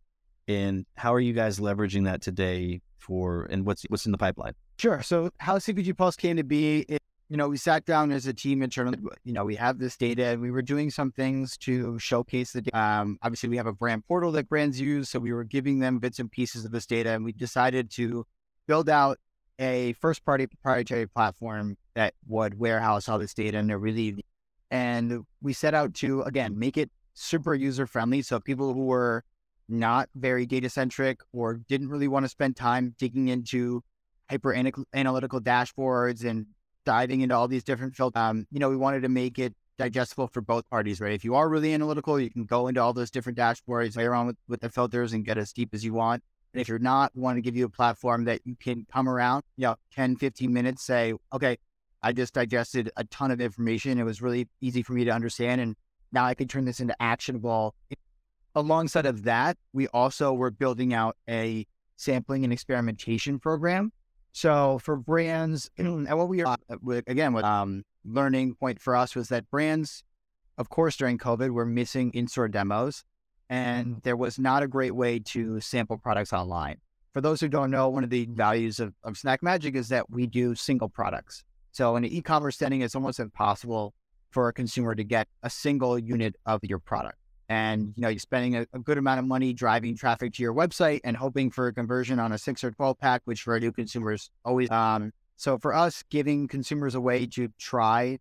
And 0.46 0.86
how 0.96 1.12
are 1.12 1.20
you 1.20 1.32
guys 1.32 1.58
leveraging 1.58 2.04
that 2.04 2.22
today 2.22 2.80
for, 2.98 3.46
and 3.50 3.66
what's, 3.66 3.84
what's 3.88 4.06
in 4.06 4.12
the 4.12 4.18
pipeline? 4.18 4.54
Sure. 4.78 5.02
So 5.02 5.30
how 5.38 5.58
CPG 5.58 5.96
Pulse 5.96 6.16
came 6.16 6.36
to 6.36 6.44
be, 6.44 6.86
you 7.28 7.36
know, 7.36 7.48
we 7.48 7.58
sat 7.58 7.84
down 7.84 8.10
as 8.10 8.26
a 8.26 8.32
team 8.32 8.62
internally. 8.62 8.98
You 9.24 9.34
know, 9.34 9.44
we 9.44 9.54
have 9.56 9.78
this 9.78 9.96
data 9.96 10.26
and 10.26 10.40
we 10.40 10.50
were 10.50 10.62
doing 10.62 10.90
some 10.90 11.12
things 11.12 11.58
to 11.58 11.98
showcase 11.98 12.52
the 12.52 12.62
data. 12.62 12.78
Um, 12.78 13.18
obviously, 13.22 13.50
we 13.50 13.58
have 13.58 13.66
a 13.66 13.72
brand 13.72 14.06
portal 14.06 14.32
that 14.32 14.48
brands 14.48 14.80
use. 14.80 15.10
So 15.10 15.18
we 15.18 15.32
were 15.32 15.44
giving 15.44 15.78
them 15.78 15.98
bits 15.98 16.18
and 16.18 16.30
pieces 16.30 16.64
of 16.64 16.72
this 16.72 16.86
data 16.86 17.10
and 17.10 17.24
we 17.24 17.32
decided 17.32 17.90
to 17.92 18.24
build 18.66 18.88
out 18.88 19.18
a 19.58 19.92
first 19.94 20.24
party 20.24 20.46
proprietary 20.46 21.06
platform 21.06 21.76
that 21.94 22.14
would 22.26 22.58
warehouse 22.58 23.08
all 23.08 23.18
this 23.18 23.34
data 23.34 23.58
and 23.58 23.82
really, 23.82 24.24
and 24.70 25.24
we 25.42 25.52
set 25.52 25.74
out 25.74 25.92
to, 25.94 26.22
again, 26.22 26.58
make 26.58 26.78
it 26.78 26.90
super 27.12 27.54
user 27.54 27.86
friendly. 27.86 28.22
So 28.22 28.40
people 28.40 28.72
who 28.72 28.86
were 28.86 29.24
not 29.68 30.08
very 30.14 30.46
data 30.46 30.70
centric 30.70 31.20
or 31.32 31.54
didn't 31.68 31.88
really 31.88 32.08
want 32.08 32.24
to 32.24 32.28
spend 32.28 32.56
time 32.56 32.94
digging 32.98 33.28
into 33.28 33.82
hyper 34.30 34.54
analytical 34.94 35.40
dashboards 35.40 36.24
and 36.24 36.46
diving 36.88 37.20
into 37.20 37.36
all 37.36 37.46
these 37.48 37.64
different 37.64 37.94
filters. 37.94 38.18
Um, 38.18 38.46
you 38.50 38.58
know, 38.58 38.70
we 38.70 38.76
wanted 38.76 39.02
to 39.02 39.10
make 39.10 39.38
it 39.38 39.54
digestible 39.76 40.26
for 40.26 40.40
both 40.40 40.66
parties, 40.70 41.02
right? 41.02 41.12
If 41.12 41.22
you 41.22 41.34
are 41.34 41.46
really 41.46 41.74
analytical, 41.74 42.18
you 42.18 42.30
can 42.30 42.46
go 42.46 42.66
into 42.66 42.80
all 42.80 42.94
those 42.94 43.10
different 43.10 43.36
dashboards, 43.36 43.92
play 43.92 44.04
around 44.04 44.28
with, 44.28 44.36
with 44.48 44.60
the 44.62 44.70
filters 44.70 45.12
and 45.12 45.22
get 45.22 45.36
as 45.36 45.52
deep 45.52 45.74
as 45.74 45.84
you 45.84 45.92
want. 45.92 46.22
And 46.54 46.62
if 46.62 46.66
you're 46.66 46.78
not, 46.78 47.12
we 47.14 47.20
want 47.20 47.36
to 47.36 47.42
give 47.42 47.54
you 47.54 47.66
a 47.66 47.68
platform 47.68 48.24
that 48.24 48.40
you 48.46 48.56
can 48.58 48.86
come 48.90 49.06
around, 49.06 49.42
you 49.58 49.66
know, 49.66 49.76
10, 49.92 50.16
15 50.16 50.50
minutes, 50.50 50.82
say, 50.82 51.12
okay, 51.30 51.58
I 52.02 52.12
just 52.12 52.32
digested 52.32 52.90
a 52.96 53.04
ton 53.04 53.30
of 53.32 53.42
information. 53.42 53.98
It 53.98 54.04
was 54.04 54.22
really 54.22 54.48
easy 54.62 54.82
for 54.82 54.94
me 54.94 55.04
to 55.04 55.10
understand. 55.10 55.60
And 55.60 55.76
now 56.10 56.24
I 56.24 56.32
can 56.32 56.48
turn 56.48 56.64
this 56.64 56.80
into 56.80 56.96
actionable. 57.02 57.74
Alongside 58.54 59.04
of 59.04 59.24
that, 59.24 59.58
we 59.74 59.88
also 59.88 60.32
were 60.32 60.50
building 60.50 60.94
out 60.94 61.18
a 61.28 61.66
sampling 61.96 62.44
and 62.44 62.52
experimentation 62.52 63.38
program 63.38 63.92
so 64.32 64.78
for 64.78 64.96
brands, 64.96 65.70
and 65.78 66.08
what 66.08 66.28
we 66.28 66.42
are 66.42 66.56
again, 67.06 67.32
what 67.32 67.44
um, 67.44 67.84
learning 68.04 68.54
point 68.54 68.80
for 68.80 68.96
us 68.96 69.14
was 69.14 69.28
that 69.28 69.50
brands, 69.50 70.04
of 70.56 70.68
course, 70.68 70.96
during 70.96 71.18
COVID, 71.18 71.50
were 71.50 71.66
missing 71.66 72.10
in-store 72.12 72.48
demos, 72.48 73.04
and 73.48 74.00
there 74.02 74.16
was 74.16 74.38
not 74.38 74.62
a 74.62 74.68
great 74.68 74.94
way 74.94 75.18
to 75.18 75.60
sample 75.60 75.98
products 75.98 76.32
online. 76.32 76.76
For 77.12 77.20
those 77.20 77.40
who 77.40 77.48
don't 77.48 77.70
know, 77.70 77.88
one 77.88 78.04
of 78.04 78.10
the 78.10 78.26
values 78.26 78.78
of, 78.78 78.94
of 79.02 79.16
Snack 79.16 79.42
Magic 79.42 79.74
is 79.74 79.88
that 79.88 80.10
we 80.10 80.26
do 80.26 80.54
single 80.54 80.88
products. 80.88 81.42
So 81.72 81.96
in 81.96 82.04
an 82.04 82.10
e-commerce 82.10 82.56
setting, 82.56 82.82
it's 82.82 82.94
almost 82.94 83.18
impossible 83.18 83.94
for 84.30 84.48
a 84.48 84.52
consumer 84.52 84.94
to 84.94 85.04
get 85.04 85.26
a 85.42 85.50
single 85.50 85.98
unit 85.98 86.36
of 86.44 86.60
your 86.62 86.78
product 86.78 87.17
and 87.48 87.94
you 87.96 88.02
know 88.02 88.08
you're 88.08 88.18
spending 88.18 88.56
a, 88.56 88.66
a, 88.72 88.78
good 88.78 88.98
amount 88.98 89.18
of 89.18 89.26
money 89.26 89.52
driving 89.52 89.96
traffic 89.96 90.32
to 90.34 90.42
your 90.42 90.54
website 90.54 91.00
and 91.04 91.16
hoping 91.16 91.50
for 91.50 91.68
a 91.68 91.72
conversion 91.72 92.18
on 92.18 92.32
a 92.32 92.38
six 92.38 92.62
or 92.62 92.70
12 92.70 92.98
pack 92.98 93.22
which 93.24 93.42
for 93.42 93.54
our 93.54 93.60
new 93.60 93.72
consumers 93.72 94.30
always 94.44 94.70
um 94.70 95.12
so 95.36 95.58
for 95.58 95.74
us 95.74 96.04
giving 96.10 96.48
consumers 96.48 96.94
a 96.94 97.00
way 97.00 97.26
to 97.26 97.48
try 97.58 98.18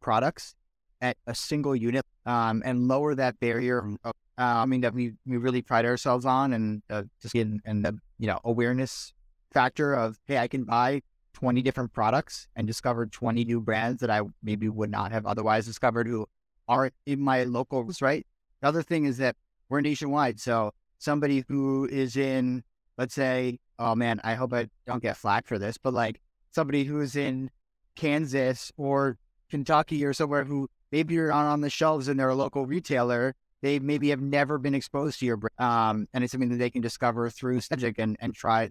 products 0.00 0.54
at 1.00 1.16
a 1.26 1.34
single 1.34 1.74
unit 1.74 2.04
um, 2.26 2.62
and 2.64 2.86
lower 2.88 3.14
that 3.14 3.38
barrier 3.40 3.78
of, 3.78 3.96
uh, 4.04 4.12
i 4.38 4.66
mean 4.66 4.80
that 4.80 4.94
we, 4.94 5.12
we 5.26 5.36
really 5.36 5.62
pride 5.62 5.84
ourselves 5.84 6.24
on 6.24 6.52
and 6.52 6.82
uh, 6.90 7.02
just 7.20 7.34
in 7.34 7.60
and 7.64 7.84
the 7.84 7.98
you 8.18 8.26
know 8.26 8.40
awareness 8.44 9.12
factor 9.52 9.92
of 9.94 10.18
hey 10.24 10.38
i 10.38 10.48
can 10.48 10.64
buy 10.64 11.00
20 11.34 11.62
different 11.62 11.92
products 11.92 12.48
and 12.56 12.66
discover 12.66 13.06
20 13.06 13.44
new 13.44 13.60
brands 13.60 14.00
that 14.00 14.10
i 14.10 14.20
maybe 14.42 14.68
would 14.68 14.90
not 14.90 15.12
have 15.12 15.26
otherwise 15.26 15.66
discovered 15.66 16.06
who 16.06 16.26
aren't 16.68 16.94
in 17.04 17.20
my 17.20 17.44
locals 17.44 18.00
right 18.00 18.26
the 18.60 18.68
other 18.68 18.82
thing 18.82 19.04
is 19.04 19.18
that 19.18 19.36
we're 19.68 19.80
nationwide. 19.80 20.40
So 20.40 20.72
somebody 20.98 21.44
who 21.48 21.86
is 21.86 22.16
in, 22.16 22.62
let's 22.98 23.14
say, 23.14 23.58
oh 23.78 23.94
man, 23.94 24.20
I 24.22 24.34
hope 24.34 24.52
I 24.52 24.68
don't 24.86 25.02
get 25.02 25.16
flack 25.16 25.46
for 25.46 25.58
this, 25.58 25.78
but 25.78 25.94
like 25.94 26.20
somebody 26.52 26.84
who's 26.84 27.16
in 27.16 27.50
Kansas 27.96 28.72
or 28.76 29.16
Kentucky 29.50 30.04
or 30.04 30.12
somewhere 30.12 30.44
who 30.44 30.68
maybe 30.92 31.14
you're 31.14 31.32
on, 31.32 31.46
on 31.46 31.60
the 31.60 31.70
shelves 31.70 32.08
and 32.08 32.18
they're 32.18 32.28
a 32.28 32.34
local 32.34 32.66
retailer, 32.66 33.34
they 33.62 33.78
maybe 33.78 34.10
have 34.10 34.20
never 34.20 34.58
been 34.58 34.74
exposed 34.74 35.20
to 35.20 35.26
your 35.26 35.36
brand. 35.36 35.54
Um, 35.58 36.08
and 36.12 36.24
it's 36.24 36.32
something 36.32 36.50
that 36.50 36.58
they 36.58 36.70
can 36.70 36.82
discover 36.82 37.30
through 37.30 37.60
Magic 37.70 37.98
and, 37.98 38.16
and 38.20 38.34
try. 38.34 38.70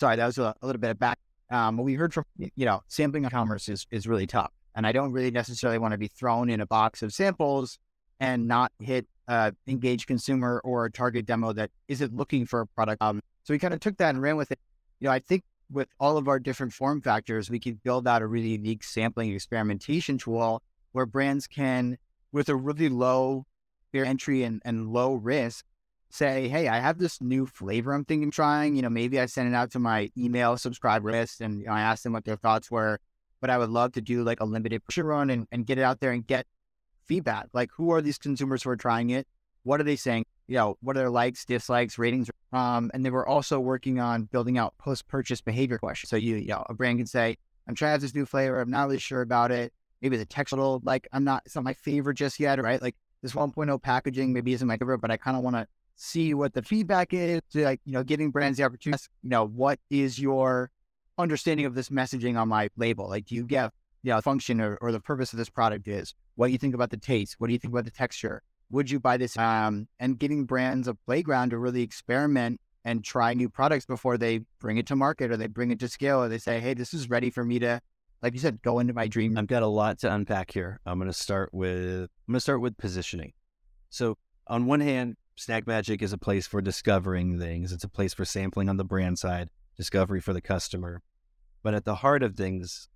Sorry, 0.00 0.16
that 0.16 0.26
was 0.26 0.38
a, 0.38 0.54
a 0.60 0.66
little 0.66 0.80
bit 0.80 0.90
of 0.90 0.98
back. 0.98 1.18
Um, 1.50 1.76
we 1.76 1.94
heard 1.94 2.14
from, 2.14 2.24
you 2.38 2.64
know, 2.64 2.82
sampling 2.88 3.28
commerce 3.28 3.68
is, 3.68 3.86
is 3.90 4.06
really 4.06 4.26
tough. 4.26 4.50
And 4.74 4.86
I 4.86 4.92
don't 4.92 5.12
really 5.12 5.30
necessarily 5.30 5.78
want 5.78 5.92
to 5.92 5.98
be 5.98 6.08
thrown 6.08 6.48
in 6.48 6.60
a 6.60 6.66
box 6.66 7.02
of 7.02 7.12
samples 7.12 7.78
and 8.20 8.48
not 8.48 8.72
hit 8.80 9.06
uh, 9.28 9.52
engaged 9.66 10.06
consumer 10.06 10.60
or 10.64 10.84
a 10.84 10.90
target 10.90 11.26
demo 11.26 11.52
that 11.52 11.70
isn't 11.88 12.14
looking 12.14 12.46
for 12.46 12.62
a 12.62 12.66
product. 12.66 13.02
Um, 13.02 13.20
so 13.44 13.54
we 13.54 13.58
kind 13.58 13.74
of 13.74 13.80
took 13.80 13.96
that 13.98 14.10
and 14.10 14.22
ran 14.22 14.36
with 14.36 14.50
it. 14.50 14.58
You 15.00 15.06
know, 15.06 15.12
I 15.12 15.18
think 15.18 15.42
with 15.70 15.88
all 15.98 16.16
of 16.16 16.28
our 16.28 16.38
different 16.38 16.72
form 16.72 17.00
factors, 17.00 17.50
we 17.50 17.58
can 17.58 17.80
build 17.82 18.06
out 18.06 18.22
a 18.22 18.26
really 18.26 18.50
unique 18.50 18.84
sampling 18.84 19.32
experimentation 19.32 20.18
tool 20.18 20.62
where 20.92 21.06
brands 21.06 21.46
can, 21.46 21.98
with 22.32 22.48
a 22.48 22.56
really 22.56 22.88
low 22.88 23.46
entry 23.94 24.42
and, 24.42 24.62
and 24.64 24.88
low 24.88 25.14
risk, 25.14 25.64
say, 26.10 26.48
hey, 26.48 26.68
I 26.68 26.78
have 26.78 26.98
this 26.98 27.20
new 27.20 27.46
flavor 27.46 27.92
I'm 27.92 28.04
thinking 28.04 28.30
trying. 28.30 28.76
You 28.76 28.82
know, 28.82 28.90
maybe 28.90 29.18
I 29.18 29.26
send 29.26 29.48
it 29.48 29.56
out 29.56 29.70
to 29.72 29.78
my 29.78 30.10
email 30.16 30.56
subscriber 30.56 31.10
list 31.10 31.40
and 31.40 31.60
you 31.60 31.66
know, 31.66 31.72
I 31.72 31.80
ask 31.80 32.02
them 32.02 32.12
what 32.12 32.24
their 32.24 32.36
thoughts 32.36 32.70
were. 32.70 32.98
But 33.40 33.50
I 33.50 33.58
would 33.58 33.70
love 33.70 33.92
to 33.92 34.00
do 34.00 34.22
like 34.22 34.40
a 34.40 34.44
limited 34.44 34.84
push 34.84 34.98
run 34.98 35.30
and, 35.30 35.48
and 35.50 35.66
get 35.66 35.78
it 35.78 35.82
out 35.82 35.98
there 36.00 36.12
and 36.12 36.24
get 36.24 36.46
feedback. 37.12 37.48
Like, 37.52 37.70
who 37.76 37.90
are 37.90 38.00
these 38.00 38.16
consumers 38.16 38.62
who 38.62 38.70
are 38.70 38.76
trying 38.76 39.10
it? 39.10 39.26
What 39.64 39.80
are 39.80 39.84
they 39.84 39.96
saying? 39.96 40.24
You 40.48 40.56
know, 40.56 40.78
what 40.80 40.96
are 40.96 41.00
their 41.00 41.10
likes, 41.10 41.44
dislikes, 41.44 41.98
ratings? 41.98 42.30
Um, 42.54 42.90
and 42.94 43.04
they 43.04 43.10
were 43.10 43.28
also 43.28 43.60
working 43.60 44.00
on 44.00 44.24
building 44.24 44.56
out 44.56 44.72
post-purchase 44.78 45.42
behavior 45.42 45.76
questions. 45.76 46.08
So 46.08 46.16
you, 46.16 46.36
you 46.36 46.48
know, 46.48 46.64
a 46.70 46.74
brand 46.74 46.98
can 46.98 47.06
say, 47.06 47.36
"I'm 47.68 47.74
trying 47.74 47.92
out 47.92 48.00
this 48.00 48.14
new 48.14 48.24
flavor. 48.24 48.60
I'm 48.60 48.70
not 48.70 48.86
really 48.86 48.98
sure 48.98 49.20
about 49.20 49.50
it. 49.50 49.74
Maybe 50.00 50.16
the 50.16 50.24
text 50.24 50.52
little 50.52 50.80
like 50.84 51.06
I'm 51.12 51.24
not. 51.24 51.42
It's 51.44 51.54
not 51.54 51.64
my 51.64 51.74
favorite 51.74 52.14
just 52.14 52.40
yet, 52.40 52.60
right? 52.62 52.80
Like 52.80 52.96
this 53.20 53.32
1.0 53.32 53.82
packaging 53.82 54.32
maybe 54.32 54.54
isn't 54.54 54.66
my 54.66 54.78
favorite, 54.78 54.98
but 54.98 55.10
I 55.10 55.18
kind 55.18 55.36
of 55.36 55.42
want 55.42 55.56
to 55.56 55.66
see 55.96 56.32
what 56.32 56.54
the 56.54 56.62
feedback 56.62 57.12
is. 57.12 57.40
To, 57.52 57.62
like 57.64 57.80
you 57.84 57.92
know, 57.92 58.02
giving 58.02 58.30
brands 58.30 58.56
the 58.56 58.64
opportunity. 58.64 59.02
You 59.22 59.30
know, 59.30 59.46
what 59.46 59.78
is 59.90 60.18
your 60.18 60.70
understanding 61.18 61.66
of 61.66 61.74
this 61.74 61.90
messaging 61.90 62.40
on 62.40 62.48
my 62.48 62.70
label? 62.76 63.08
Like, 63.08 63.26
do 63.26 63.34
you 63.34 63.44
get 63.44 63.70
you 64.02 64.12
know, 64.12 64.20
function 64.20 64.60
or, 64.60 64.76
or 64.80 64.92
the 64.92 65.00
purpose 65.00 65.32
of 65.32 65.38
this 65.38 65.50
product 65.50 65.88
is? 65.88 66.14
what 66.34 66.50
you 66.50 66.58
think 66.58 66.74
about 66.74 66.90
the 66.90 66.96
taste, 66.96 67.36
what 67.38 67.48
do 67.48 67.52
you 67.52 67.58
think 67.58 67.72
about 67.72 67.84
the 67.84 67.90
texture? 67.90 68.42
Would 68.70 68.90
you 68.90 69.00
buy 69.00 69.16
this? 69.16 69.36
Um, 69.36 69.88
and 70.00 70.18
giving 70.18 70.44
brands 70.44 70.88
a 70.88 70.94
playground 70.94 71.50
to 71.50 71.58
really 71.58 71.82
experiment 71.82 72.60
and 72.84 73.04
try 73.04 73.34
new 73.34 73.48
products 73.48 73.86
before 73.86 74.16
they 74.16 74.40
bring 74.58 74.78
it 74.78 74.86
to 74.86 74.96
market 74.96 75.30
or 75.30 75.36
they 75.36 75.46
bring 75.46 75.70
it 75.70 75.78
to 75.80 75.88
scale 75.88 76.22
or 76.22 76.28
they 76.28 76.38
say, 76.38 76.58
hey, 76.58 76.74
this 76.74 76.94
is 76.94 77.08
ready 77.08 77.30
for 77.30 77.44
me 77.44 77.58
to, 77.58 77.80
like 78.22 78.32
you 78.32 78.40
said, 78.40 78.62
go 78.62 78.78
into 78.78 78.94
my 78.94 79.06
dream. 79.06 79.36
I've 79.36 79.46
got 79.46 79.62
a 79.62 79.68
lot 79.68 79.98
to 80.00 80.12
unpack 80.12 80.52
here. 80.52 80.80
I'm 80.86 80.98
going 80.98 81.10
to 81.10 81.16
start 81.16 81.50
with 81.52 82.08
I'm 82.26 82.32
going 82.32 82.36
to 82.36 82.40
start 82.40 82.60
with 82.60 82.76
positioning. 82.78 83.34
So 83.90 84.16
on 84.46 84.66
one 84.66 84.80
hand, 84.80 85.16
Snack 85.36 85.66
Magic 85.66 86.02
is 86.02 86.12
a 86.12 86.18
place 86.18 86.46
for 86.46 86.60
discovering 86.60 87.38
things. 87.38 87.72
It's 87.72 87.84
a 87.84 87.88
place 87.88 88.14
for 88.14 88.24
sampling 88.24 88.68
on 88.68 88.78
the 88.78 88.84
brand 88.84 89.18
side, 89.18 89.48
discovery 89.76 90.20
for 90.20 90.32
the 90.32 90.40
customer. 90.40 91.02
But 91.62 91.74
at 91.74 91.84
the 91.84 91.96
heart 91.96 92.22
of 92.22 92.36
things, 92.36 92.88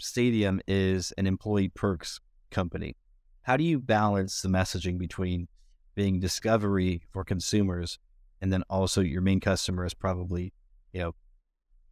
Stadium 0.00 0.60
is 0.66 1.12
an 1.18 1.26
employee 1.26 1.68
perks 1.68 2.20
company. 2.50 2.96
How 3.42 3.56
do 3.56 3.64
you 3.64 3.78
balance 3.78 4.42
the 4.42 4.48
messaging 4.48 4.98
between 4.98 5.48
being 5.94 6.20
discovery 6.20 7.02
for 7.12 7.24
consumers 7.24 7.98
and 8.40 8.52
then 8.52 8.62
also 8.70 9.00
your 9.00 9.20
main 9.20 9.40
customer 9.40 9.84
is 9.84 9.94
probably, 9.94 10.52
you 10.92 11.00
know, 11.00 11.14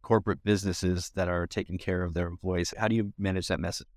corporate 0.01 0.43
businesses 0.43 1.11
that 1.15 1.27
are 1.27 1.45
taking 1.45 1.77
care 1.77 2.03
of 2.03 2.13
their 2.13 2.27
employees. 2.27 2.73
How 2.77 2.87
do 2.87 2.95
you 2.95 3.13
manage 3.17 3.47
that 3.47 3.59
message? 3.59 3.87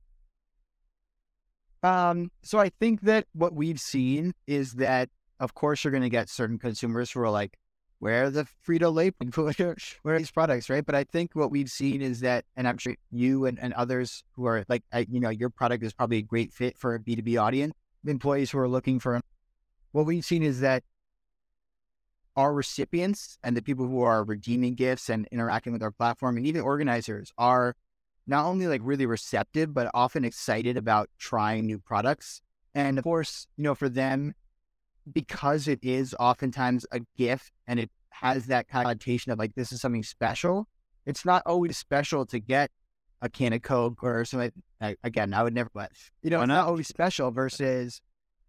Um, 1.83 2.31
so 2.43 2.59
I 2.59 2.69
think 2.69 3.01
that 3.03 3.27
what 3.33 3.55
we've 3.55 3.81
seen 3.81 4.35
is 4.47 4.75
that, 4.75 5.09
of 5.41 5.55
course, 5.55 5.83
you're 5.83 5.91
going 5.91 6.03
to 6.03 6.09
get 6.09 6.29
certain 6.29 6.59
consumers 6.59 7.11
who 7.11 7.21
are 7.21 7.31
like, 7.31 7.59
where 8.03 8.31
the 8.31 8.45
Frito 8.67 8.93
Lay, 8.93 9.11
where 10.03 10.17
are 10.17 10.19
these 10.19 10.33
products, 10.33 10.69
right? 10.69 10.85
But 10.85 10.97
I 10.97 11.05
think 11.05 11.37
what 11.37 11.53
we've 11.53 11.71
seen 11.71 12.03
is 12.03 12.19
that, 12.19 12.45
and 12.57 12.67
I'm 12.67 12.77
sure 12.77 12.97
you 13.13 13.47
and, 13.47 13.61
and 13.61 13.73
others 13.75 14.25
who 14.33 14.45
are 14.47 14.65
like, 14.69 14.83
I, 14.93 15.07
you 15.09 15.21
know, 15.21 15.29
your 15.29 15.51
product 15.51 15.85
is 15.85 15.93
probably 15.93 16.17
a 16.17 16.23
great 16.23 16.53
fit 16.53 16.77
for 16.77 16.97
a 16.97 16.99
B2B 16.99 17.41
audience, 17.41 17.75
employees 18.05 18.51
who 18.51 18.59
are 18.59 18.67
looking 18.67 18.99
for. 18.99 19.21
What 19.93 20.05
we've 20.05 20.25
seen 20.25 20.43
is 20.43 20.59
that 20.63 20.83
our 22.35 22.53
recipients 22.53 23.39
and 23.45 23.57
the 23.57 23.63
people 23.63 23.87
who 23.87 24.03
are 24.03 24.25
redeeming 24.25 24.75
gifts 24.75 25.09
and 25.09 25.29
interacting 25.31 25.73
with 25.73 25.83
our 25.85 25.93
platform 25.93 26.37
and 26.37 26.45
even 26.45 26.63
organizers 26.63 27.33
are 27.39 27.77
not 28.27 28.47
only 28.47 28.67
like 28.67 28.81
really 28.83 29.07
receptive, 29.07 29.73
but 29.73 29.89
often 29.95 30.25
excited 30.25 30.77
about 30.77 31.09
trying 31.21 31.67
new 31.67 31.79
products. 31.79 32.43
And 32.75 32.99
of 32.99 33.05
course, 33.05 33.47
you 33.57 33.63
know, 33.63 33.77
for 33.77 33.89
them, 33.89 34.35
because 35.11 35.69
it 35.69 35.81
is 35.83 36.15
oftentimes 36.19 36.87
a 36.93 37.01
gift 37.17 37.53
and 37.67 37.81
it 37.81 37.91
has 38.11 38.47
that 38.47 38.69
connotation 38.69 39.33
of 39.33 39.39
like, 39.39 39.55
this 39.55 39.73
is 39.73 39.81
something 39.81 40.03
special, 40.03 40.69
it's 41.07 41.25
not 41.25 41.43
always 41.47 41.77
special 41.77 42.27
to 42.27 42.39
get 42.39 42.71
a 43.21 43.29
can 43.29 43.53
of 43.53 43.63
Coke 43.63 44.03
or 44.03 44.25
something. 44.25 44.53
Again, 45.03 45.33
I 45.33 45.43
would 45.43 45.55
never, 45.55 45.71
but 45.73 45.91
you 46.23 46.31
know, 46.31 46.41
it's 46.41 46.49
not 46.49 46.67
always 46.67 46.89
special 46.89 47.31
versus 47.31 48.01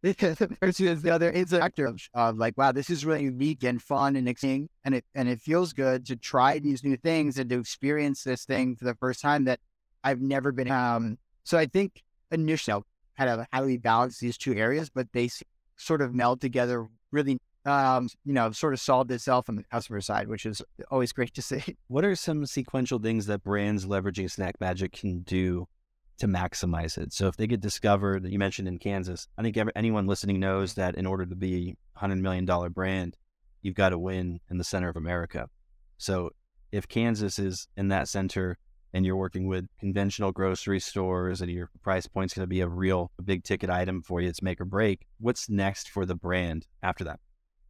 versus 0.62 1.02
the 1.02 1.10
other 1.12 1.32
it's 1.32 1.54
actor 1.54 1.86
of, 1.86 2.02
of 2.14 2.38
like, 2.38 2.58
wow, 2.58 2.74
this 2.74 2.90
is 2.90 3.06
really 3.06 3.24
unique 3.24 3.64
and 3.64 3.82
fun 3.82 4.18
and 4.18 4.28
exciting, 4.28 4.68
and 4.84 4.96
it 4.96 5.06
and 5.16 5.30
it 5.30 5.40
feels 5.40 5.72
good 5.72 6.06
to 6.08 6.18
try 6.18 6.60
these 6.60 6.84
new 6.84 6.98
things 6.98 7.38
and 7.38 7.50
to 7.50 7.60
experience 7.60 8.24
this 8.24 8.44
thing 8.44 8.76
for 8.76 8.84
the 8.84 8.96
first 8.96 9.22
time 9.22 9.46
that 9.46 9.60
I've 10.04 10.20
never 10.20 10.52
been. 10.52 10.70
Um, 10.70 11.18
so 11.46 11.58
I 11.58 11.68
think 11.68 12.04
initially 12.32 12.82
kind 13.18 13.30
of 13.30 13.46
how 13.52 13.62
do 13.62 13.68
we 13.68 13.78
balance 13.78 14.20
these 14.20 14.38
two 14.38 14.56
areas, 14.56 14.90
but 14.90 15.08
they 15.14 15.30
sort 15.78 16.02
of 16.02 16.14
meld 16.14 16.42
together 16.42 16.88
really. 17.12 17.38
Um, 17.66 18.10
you 18.26 18.34
know, 18.34 18.52
sort 18.52 18.74
of 18.74 18.82
solved 18.82 19.10
itself 19.10 19.48
on 19.48 19.56
the 19.56 19.64
customer 19.64 20.02
side, 20.02 20.28
which 20.28 20.46
is 20.46 20.62
always 20.92 21.14
great 21.14 21.34
to 21.36 21.42
see. 21.42 21.64
What 21.88 22.04
are 22.04 22.14
some 22.14 22.46
sequential 22.46 23.00
things 23.00 23.28
that 23.28 23.42
brands 23.42 23.86
leveraging 23.86 24.30
Snack 24.30 24.60
Magic 24.60 24.92
can 24.92 25.22
do 25.22 25.70
to 26.18 26.28
maximize 26.28 26.98
it. 26.98 27.14
So 27.14 27.28
if 27.28 27.38
they 27.38 27.48
get 27.48 27.60
discovered, 27.60 28.26
you 28.26 28.40
mentioned 28.40 28.68
in 28.68 28.78
Kansas, 28.78 29.28
I 29.38 29.42
think 29.42 29.58
anyone 29.76 30.08
listening 30.08 30.40
knows 30.40 30.76
that 30.76 30.96
in 30.96 31.06
order 31.06 31.26
to 31.26 31.36
be 31.36 31.76
a 31.96 32.00
hundred 32.00 32.20
million 32.20 32.46
dollar 32.46 32.70
brand, 32.70 33.18
you've 33.62 33.76
got 33.76 33.90
to 33.90 34.00
win 34.00 34.40
in 34.50 34.58
the 34.58 34.64
center 34.64 34.90
of 34.90 34.96
America. 34.96 35.50
So 35.98 36.32
if 36.72 36.88
Kansas 36.88 37.40
is 37.40 37.68
in 37.78 37.90
that 37.90 38.08
center 38.08 38.58
and 38.94 39.06
you're 39.06 39.16
working 39.16 39.48
with 39.48 39.66
conventional 39.80 40.32
grocery 40.32 40.80
stores 40.80 41.42
and 41.42 41.50
your 41.50 41.70
price 41.82 42.08
point's 42.08 42.34
going 42.34 42.44
to 42.44 42.48
be 42.48 42.62
a 42.62 42.68
real 42.68 43.12
big 43.24 43.44
ticket 43.44 43.70
item 43.70 44.02
for 44.02 44.22
you, 44.22 44.30
it's 44.30 44.42
make 44.42 44.62
or 44.62 44.66
break. 44.66 45.08
What's 45.20 45.50
next 45.50 45.90
for 45.90 46.06
the 46.06 46.16
brand 46.16 46.68
after 46.82 47.04
that? 47.06 47.20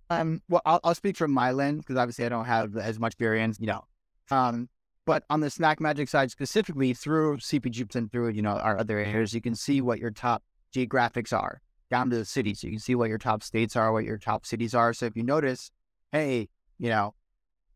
Um, 0.10 0.42
well, 0.50 0.62
I'll, 0.66 0.80
I'll 0.84 0.96
speak 0.96 1.18
from 1.18 1.32
my 1.32 1.52
lens 1.52 1.80
because 1.82 1.98
obviously 1.98 2.26
I 2.26 2.30
don't 2.30 2.46
have 2.46 2.76
as 2.78 3.00
much 3.00 3.14
experience, 3.14 3.58
you 3.60 3.68
know. 3.68 3.86
Um, 4.30 4.70
but 5.06 5.24
on 5.30 5.40
the 5.40 5.50
Snack 5.50 5.80
Magic 5.80 6.08
side 6.08 6.32
specifically, 6.32 6.94
through 6.94 7.38
CPG 7.38 7.96
and 7.96 8.12
through 8.12 8.30
you 8.30 8.42
know 8.42 8.52
our 8.52 8.78
other 8.78 9.00
areas, 9.00 9.34
you 9.34 9.42
can 9.42 9.56
see 9.56 9.82
what 9.82 10.00
your 10.00 10.12
top 10.12 10.44
geographics 10.74 11.34
are 11.34 11.62
down 11.90 12.10
to 12.10 12.18
the 12.18 12.26
cities. 12.26 12.64
You 12.64 12.72
can 12.72 12.80
see 12.80 12.96
what 12.96 13.10
your 13.10 13.18
top 13.18 13.44
states 13.44 13.76
are, 13.76 13.92
what 13.92 14.06
your 14.06 14.18
top 14.18 14.46
cities 14.46 14.74
are. 14.74 14.94
So 14.94 15.06
if 15.06 15.16
you 15.16 15.24
notice, 15.24 15.72
hey, 16.12 16.50
you 16.80 16.90
know, 16.90 17.14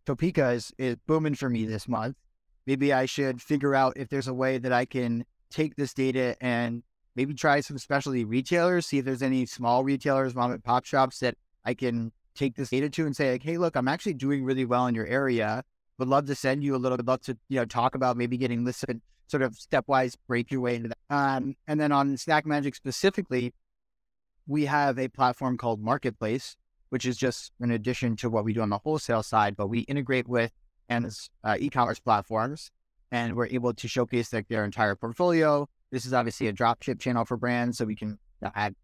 Topeka 0.06 0.52
is, 0.52 0.72
is 0.78 0.96
booming 1.06 1.36
for 1.36 1.50
me 1.50 1.66
this 1.66 1.88
month. 1.88 2.16
Maybe 2.68 2.94
I 2.94 3.06
should 3.06 3.42
figure 3.42 3.74
out 3.74 3.94
if 3.96 4.10
there's 4.10 4.28
a 4.28 4.34
way 4.34 4.60
that 4.60 4.72
I 4.72 4.86
can 4.86 5.26
take 5.50 5.76
this 5.76 5.94
data 5.94 6.36
and 6.42 6.84
maybe 7.16 7.34
try 7.34 7.62
some 7.62 7.80
specialty 7.80 8.26
retailers, 8.26 8.86
see 8.86 9.00
if 9.00 9.06
there's 9.06 9.24
any 9.24 9.48
small 9.48 9.84
retailers, 9.84 10.36
mom 10.36 10.52
and 10.52 10.64
pop 10.64 10.86
shops 10.86 11.20
that 11.20 11.36
I 11.66 11.74
can 11.74 12.12
take 12.36 12.56
this 12.56 12.70
data 12.70 12.90
to 12.90 13.06
and 13.06 13.16
say, 13.16 13.32
like, 13.32 13.44
hey, 13.44 13.58
look, 13.58 13.76
I'm 13.76 13.88
actually 13.88 14.14
doing 14.14 14.44
really 14.44 14.66
well 14.66 14.86
in 14.86 14.94
your 14.94 15.08
area 15.08 15.64
would 15.98 16.08
love 16.08 16.26
to 16.28 16.36
send 16.36 16.64
you 16.64 16.76
a 16.76 16.78
little 16.78 16.98
bit, 16.98 17.06
love 17.06 17.22
to, 17.22 17.38
you 17.50 17.60
know, 17.60 17.66
talk 17.66 17.96
about 17.96 18.18
maybe 18.18 18.38
getting 18.38 18.64
listed, 18.64 19.02
sort 19.28 19.44
of 19.44 19.54
stepwise 19.54 20.16
break 20.28 20.52
your 20.52 20.62
way 20.62 20.76
into 20.76 20.90
that. 20.90 20.98
Um, 21.10 21.56
and 21.68 21.80
then 21.80 21.92
on 21.92 22.16
Snack 22.18 22.46
Magic 22.46 22.76
specifically, 22.76 23.54
we 24.46 24.66
have 24.66 25.00
a 25.00 25.08
platform 25.08 25.58
called 25.58 25.82
Marketplace, 25.82 26.56
which 26.90 27.06
is 27.06 27.18
just 27.18 27.52
an 27.60 27.72
addition 27.72 28.16
to 28.18 28.30
what 28.30 28.46
we 28.46 28.54
do 28.54 28.62
on 28.62 28.70
the 28.70 28.78
wholesale 28.78 29.24
side, 29.24 29.58
but 29.58 29.68
we 29.68 29.80
integrate 29.82 30.28
with 30.28 30.52
and 30.90 31.12
uh, 31.44 31.58
e-commerce 31.60 32.00
platforms, 32.00 32.72
and 33.12 33.36
we're 33.36 33.48
able 33.48 33.74
to 33.74 33.88
showcase 33.88 34.34
like 34.34 34.48
their 34.48 34.66
entire 34.66 34.96
portfolio. 34.96 35.68
This 35.92 36.06
is 36.06 36.14
obviously 36.14 36.48
a 36.48 36.54
dropship 36.54 37.00
channel 37.00 37.26
for 37.26 37.38
brands, 37.38 37.78
so 37.78 37.86
we 37.86 37.96
can 37.96 38.20
add 38.56 38.76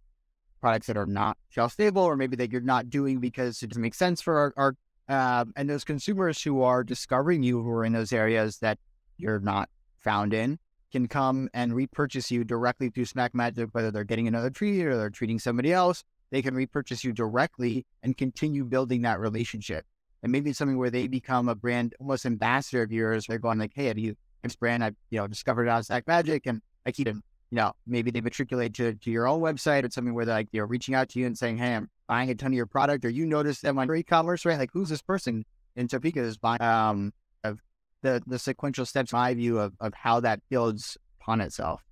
products 0.62 0.88
that 0.88 0.98
are 0.98 1.06
not 1.06 1.38
shelf 1.50 1.74
stable, 1.74 2.02
or 2.02 2.16
maybe 2.16 2.36
that 2.38 2.52
you're 2.52 2.62
not 2.62 2.90
doing 2.90 3.20
because 3.20 3.62
it 3.62 3.68
doesn't 3.68 3.82
make 3.82 3.96
sense 3.96 4.22
for 4.22 4.38
our, 4.38 4.54
our 4.58 4.76
um, 5.10 5.54
and 5.58 5.70
those 5.70 5.84
consumers 5.84 6.42
who 6.42 6.62
are 6.62 6.84
discovering 6.84 7.44
you 7.44 7.62
who 7.62 7.70
are 7.72 7.84
in 7.84 7.92
those 7.92 8.14
areas 8.14 8.60
that 8.60 8.80
you're 9.18 9.40
not 9.40 9.70
found 10.00 10.34
in 10.34 10.58
can 10.92 11.08
come 11.08 11.50
and 11.54 11.76
repurchase 11.76 12.32
you 12.32 12.44
directly 12.44 12.90
through 12.90 13.06
Snack 13.06 13.34
Magic, 13.34 13.70
whether 13.74 13.92
they're 13.92 14.04
getting 14.04 14.28
another 14.28 14.50
treat 14.50 14.86
or 14.86 14.96
they're 14.96 15.10
treating 15.10 15.40
somebody 15.40 15.74
else. 15.74 16.04
They 16.32 16.42
can 16.42 16.56
repurchase 16.56 17.04
you 17.04 17.12
directly 17.12 17.86
and 18.02 18.16
continue 18.18 18.64
building 18.64 19.02
that 19.02 19.20
relationship. 19.20 19.86
And 20.24 20.32
maybe 20.32 20.50
it's 20.50 20.60
something 20.60 20.78
where 20.78 20.90
they 20.90 21.08
become 21.08 21.50
a 21.50 21.56
brand 21.56 21.94
almost 22.00 22.26
ambassador 22.26 22.82
of 22.82 22.92
yours. 22.92 23.26
They're 23.28 23.38
going 23.38 23.60
like, 23.60 23.74
"Hey, 23.76 23.86
have 23.86 24.00
you 24.00 24.16
this 24.42 24.56
brand? 24.56 24.84
I 24.84 24.92
you 25.10 25.20
know 25.20 25.28
discovered 25.28 25.68
on 25.68 25.84
Snack 25.84 26.08
Magic, 26.08 26.48
and 26.48 26.62
I 26.86 26.92
keep 26.92 27.08
it 27.08 27.16
you 27.54 27.58
know, 27.58 27.72
maybe 27.86 28.10
they 28.10 28.20
matriculate 28.20 28.74
to, 28.74 28.96
to 28.96 29.12
your 29.12 29.28
own 29.28 29.40
website 29.40 29.86
or 29.86 29.92
something 29.92 30.16
where 30.16 30.26
they're 30.26 30.34
like, 30.34 30.50
they're 30.52 30.66
reaching 30.66 30.96
out 30.96 31.10
to 31.10 31.20
you 31.20 31.28
and 31.28 31.38
saying, 31.38 31.58
Hey, 31.58 31.76
I'm 31.76 31.88
buying 32.08 32.32
a 32.32 32.34
ton 32.34 32.48
of 32.48 32.56
your 32.56 32.66
product, 32.66 33.06
or 33.06 33.10
you 33.10 33.28
notice 33.28 33.62
them 33.62 33.78
on 33.78 33.96
e-commerce, 33.96 34.44
right? 34.44 34.58
Like, 34.58 34.72
who's 34.74 34.90
this 34.90 35.04
person 35.04 35.46
in 35.76 35.88
Topeka 35.88 36.20
is 36.20 36.36
buying, 36.36 36.64
um, 36.64 37.14
of 37.44 37.60
the, 38.02 38.24
the 38.26 38.40
sequential 38.40 38.88
steps, 38.88 39.14
my 39.14 39.36
view 39.36 39.60
of, 39.60 39.74
of 39.80 39.94
how 39.94 40.20
that 40.22 40.40
builds 40.50 40.98
upon 41.22 41.42
itself. 41.42 41.84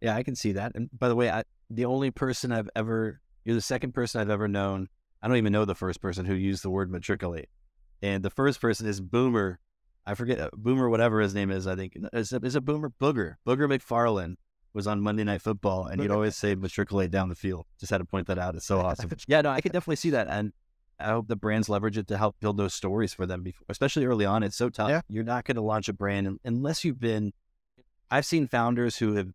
Yeah, 0.00 0.16
I 0.16 0.24
can 0.24 0.34
see 0.34 0.50
that. 0.50 0.72
And 0.74 0.90
by 0.98 1.06
the 1.06 1.14
way, 1.14 1.30
I, 1.30 1.44
the 1.70 1.84
only 1.84 2.10
person 2.10 2.50
I've 2.50 2.68
ever, 2.74 3.20
you're 3.44 3.54
the 3.54 3.60
second 3.60 3.92
person 3.92 4.20
I've 4.20 4.30
ever 4.30 4.48
known. 4.48 4.88
I 5.22 5.28
don't 5.28 5.36
even 5.36 5.52
know 5.52 5.64
the 5.64 5.76
first 5.76 6.00
person 6.00 6.26
who 6.26 6.34
used 6.34 6.64
the 6.64 6.70
word 6.70 6.90
matriculate. 6.90 7.48
And 8.02 8.22
the 8.22 8.30
first 8.30 8.60
person 8.60 8.86
is 8.86 9.00
Boomer. 9.00 9.58
I 10.06 10.14
forget, 10.14 10.40
uh, 10.40 10.50
Boomer, 10.54 10.88
whatever 10.88 11.20
his 11.20 11.34
name 11.34 11.50
is, 11.50 11.66
I 11.66 11.76
think. 11.76 11.96
Is 12.12 12.32
it, 12.32 12.44
is 12.44 12.56
it 12.56 12.64
Boomer? 12.64 12.92
Booger. 13.00 13.34
Booger 13.46 13.68
McFarland 13.68 14.36
was 14.72 14.86
on 14.86 15.00
Monday 15.00 15.24
Night 15.24 15.42
Football, 15.42 15.86
and 15.86 16.00
he'd 16.00 16.10
always 16.10 16.36
say 16.36 16.54
matriculate 16.54 17.10
down 17.10 17.28
the 17.28 17.34
field. 17.34 17.66
Just 17.78 17.90
had 17.90 17.98
to 17.98 18.04
point 18.04 18.26
that 18.28 18.38
out. 18.38 18.54
It's 18.54 18.66
so 18.66 18.80
awesome. 18.80 19.10
yeah, 19.26 19.40
no, 19.40 19.50
I 19.50 19.60
could 19.60 19.72
definitely 19.72 19.96
see 19.96 20.10
that, 20.10 20.28
and 20.28 20.52
I 21.00 21.08
hope 21.10 21.28
the 21.28 21.36
brands 21.36 21.68
leverage 21.68 21.98
it 21.98 22.08
to 22.08 22.18
help 22.18 22.36
build 22.40 22.56
those 22.56 22.74
stories 22.74 23.12
for 23.12 23.26
them, 23.26 23.42
before, 23.42 23.66
especially 23.68 24.04
early 24.06 24.24
on. 24.24 24.42
It's 24.42 24.56
so 24.56 24.68
tough. 24.68 24.90
Yeah. 24.90 25.00
You're 25.08 25.24
not 25.24 25.44
going 25.44 25.56
to 25.56 25.62
launch 25.62 25.88
a 25.88 25.92
brand 25.92 26.38
unless 26.44 26.84
you've 26.84 27.00
been. 27.00 27.32
I've 28.10 28.24
seen 28.24 28.48
founders 28.48 28.96
who 28.96 29.14
have 29.14 29.28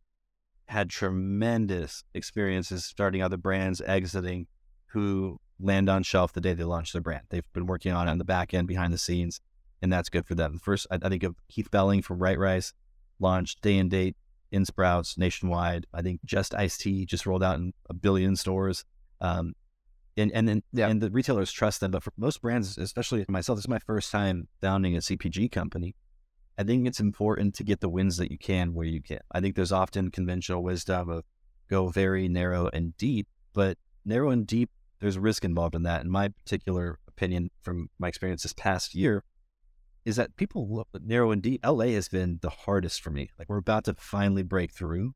had 0.68 0.90
tremendous 0.90 2.04
experiences 2.14 2.86
starting 2.86 3.22
other 3.22 3.38
brands, 3.38 3.82
exiting, 3.82 4.48
who 4.88 5.40
land 5.64 5.90
on 5.90 6.04
shelf 6.04 6.34
the 6.34 6.42
day 6.42 6.54
they 6.54 6.64
launch 6.64 6.94
their 6.94 7.02
brand. 7.02 7.24
They've 7.30 7.52
been 7.54 7.66
working 7.66 7.92
on 7.92 8.08
it 8.08 8.12
on 8.12 8.18
the 8.18 8.26
back 8.26 8.54
end, 8.54 8.68
behind 8.68 8.94
the 8.94 8.98
scenes, 8.98 9.40
and 9.82 9.92
that's 9.92 10.10
good 10.10 10.26
for 10.26 10.36
them. 10.36 10.60
First, 10.60 10.88
I, 10.92 11.00
I 11.02 11.10
think 11.10 11.24
of 11.24 11.36
Keith 11.50 11.72
Belling 11.72 12.02
from 12.02 12.20
Right 12.20 12.38
Rice, 12.38 12.74
launched 13.20 13.62
day 13.62 13.78
and 13.78 13.90
date 13.90 14.16
in 14.52 14.66
Sprouts 14.66 15.18
nationwide. 15.18 15.88
I 15.94 16.02
think 16.02 16.22
just 16.26 16.54
iced 16.54 16.82
tea 16.82 17.06
just 17.06 17.26
rolled 17.26 17.44
out 17.44 17.56
in 17.56 17.74
a 17.90 17.94
billion 17.94 18.36
stores. 18.36 18.86
Um, 19.22 19.56
and 20.16 20.32
and 20.32 20.48
then 20.48 20.64
yeah. 20.74 20.90
and 20.90 21.02
the 21.02 21.10
retailers 21.10 21.52
trust 21.52 21.80
them. 21.80 21.92
But 21.92 22.04
for 22.04 22.12
most 22.18 22.42
brands, 22.42 22.78
especially 22.78 23.26
myself, 23.28 23.58
this 23.58 23.66
is 23.66 23.70
my 23.70 23.80
first 23.80 24.12
time 24.12 24.48
founding 24.62 24.96
a 24.96 25.00
CPG 25.00 25.52
company. 25.52 25.96
I 26.58 26.64
think 26.64 26.88
it's 26.88 27.00
important 27.00 27.56
to 27.56 27.64
get 27.64 27.80
the 27.80 27.90
wins 27.90 28.18
that 28.18 28.30
you 28.30 28.38
can 28.38 28.76
where 28.76 28.86
you 28.86 29.02
can. 29.02 29.22
I 29.32 29.42
think 29.42 29.56
there's 29.56 29.72
often 29.72 30.12
conventional 30.12 30.62
wisdom 30.62 31.10
of 31.10 31.24
go 31.68 31.88
very 31.88 32.28
narrow 32.28 32.70
and 32.72 32.96
deep, 32.98 33.28
but 33.54 33.78
narrow 34.06 34.30
and 34.30 34.46
deep, 34.46 34.70
there's 35.04 35.20
risk 35.20 35.44
involved 35.44 35.76
in 35.76 35.84
that. 35.84 36.02
In 36.02 36.10
my 36.10 36.30
particular 36.30 36.98
opinion, 37.08 37.52
from 37.62 37.90
my 38.00 38.08
experience 38.08 38.44
this 38.44 38.54
past 38.54 38.96
year, 38.96 39.24
is 40.06 40.16
that 40.16 40.36
people 40.38 40.68
look 40.74 40.88
narrow 41.04 41.32
and 41.32 41.42
deep. 41.42 41.62
LA 41.66 41.88
has 41.88 42.08
been 42.08 42.40
the 42.42 42.50
hardest 42.50 43.02
for 43.02 43.10
me. 43.10 43.30
Like 43.38 43.50
we're 43.50 43.58
about 43.58 43.84
to 43.86 43.96
finally 43.98 44.44
break 44.44 44.72
through, 44.72 45.14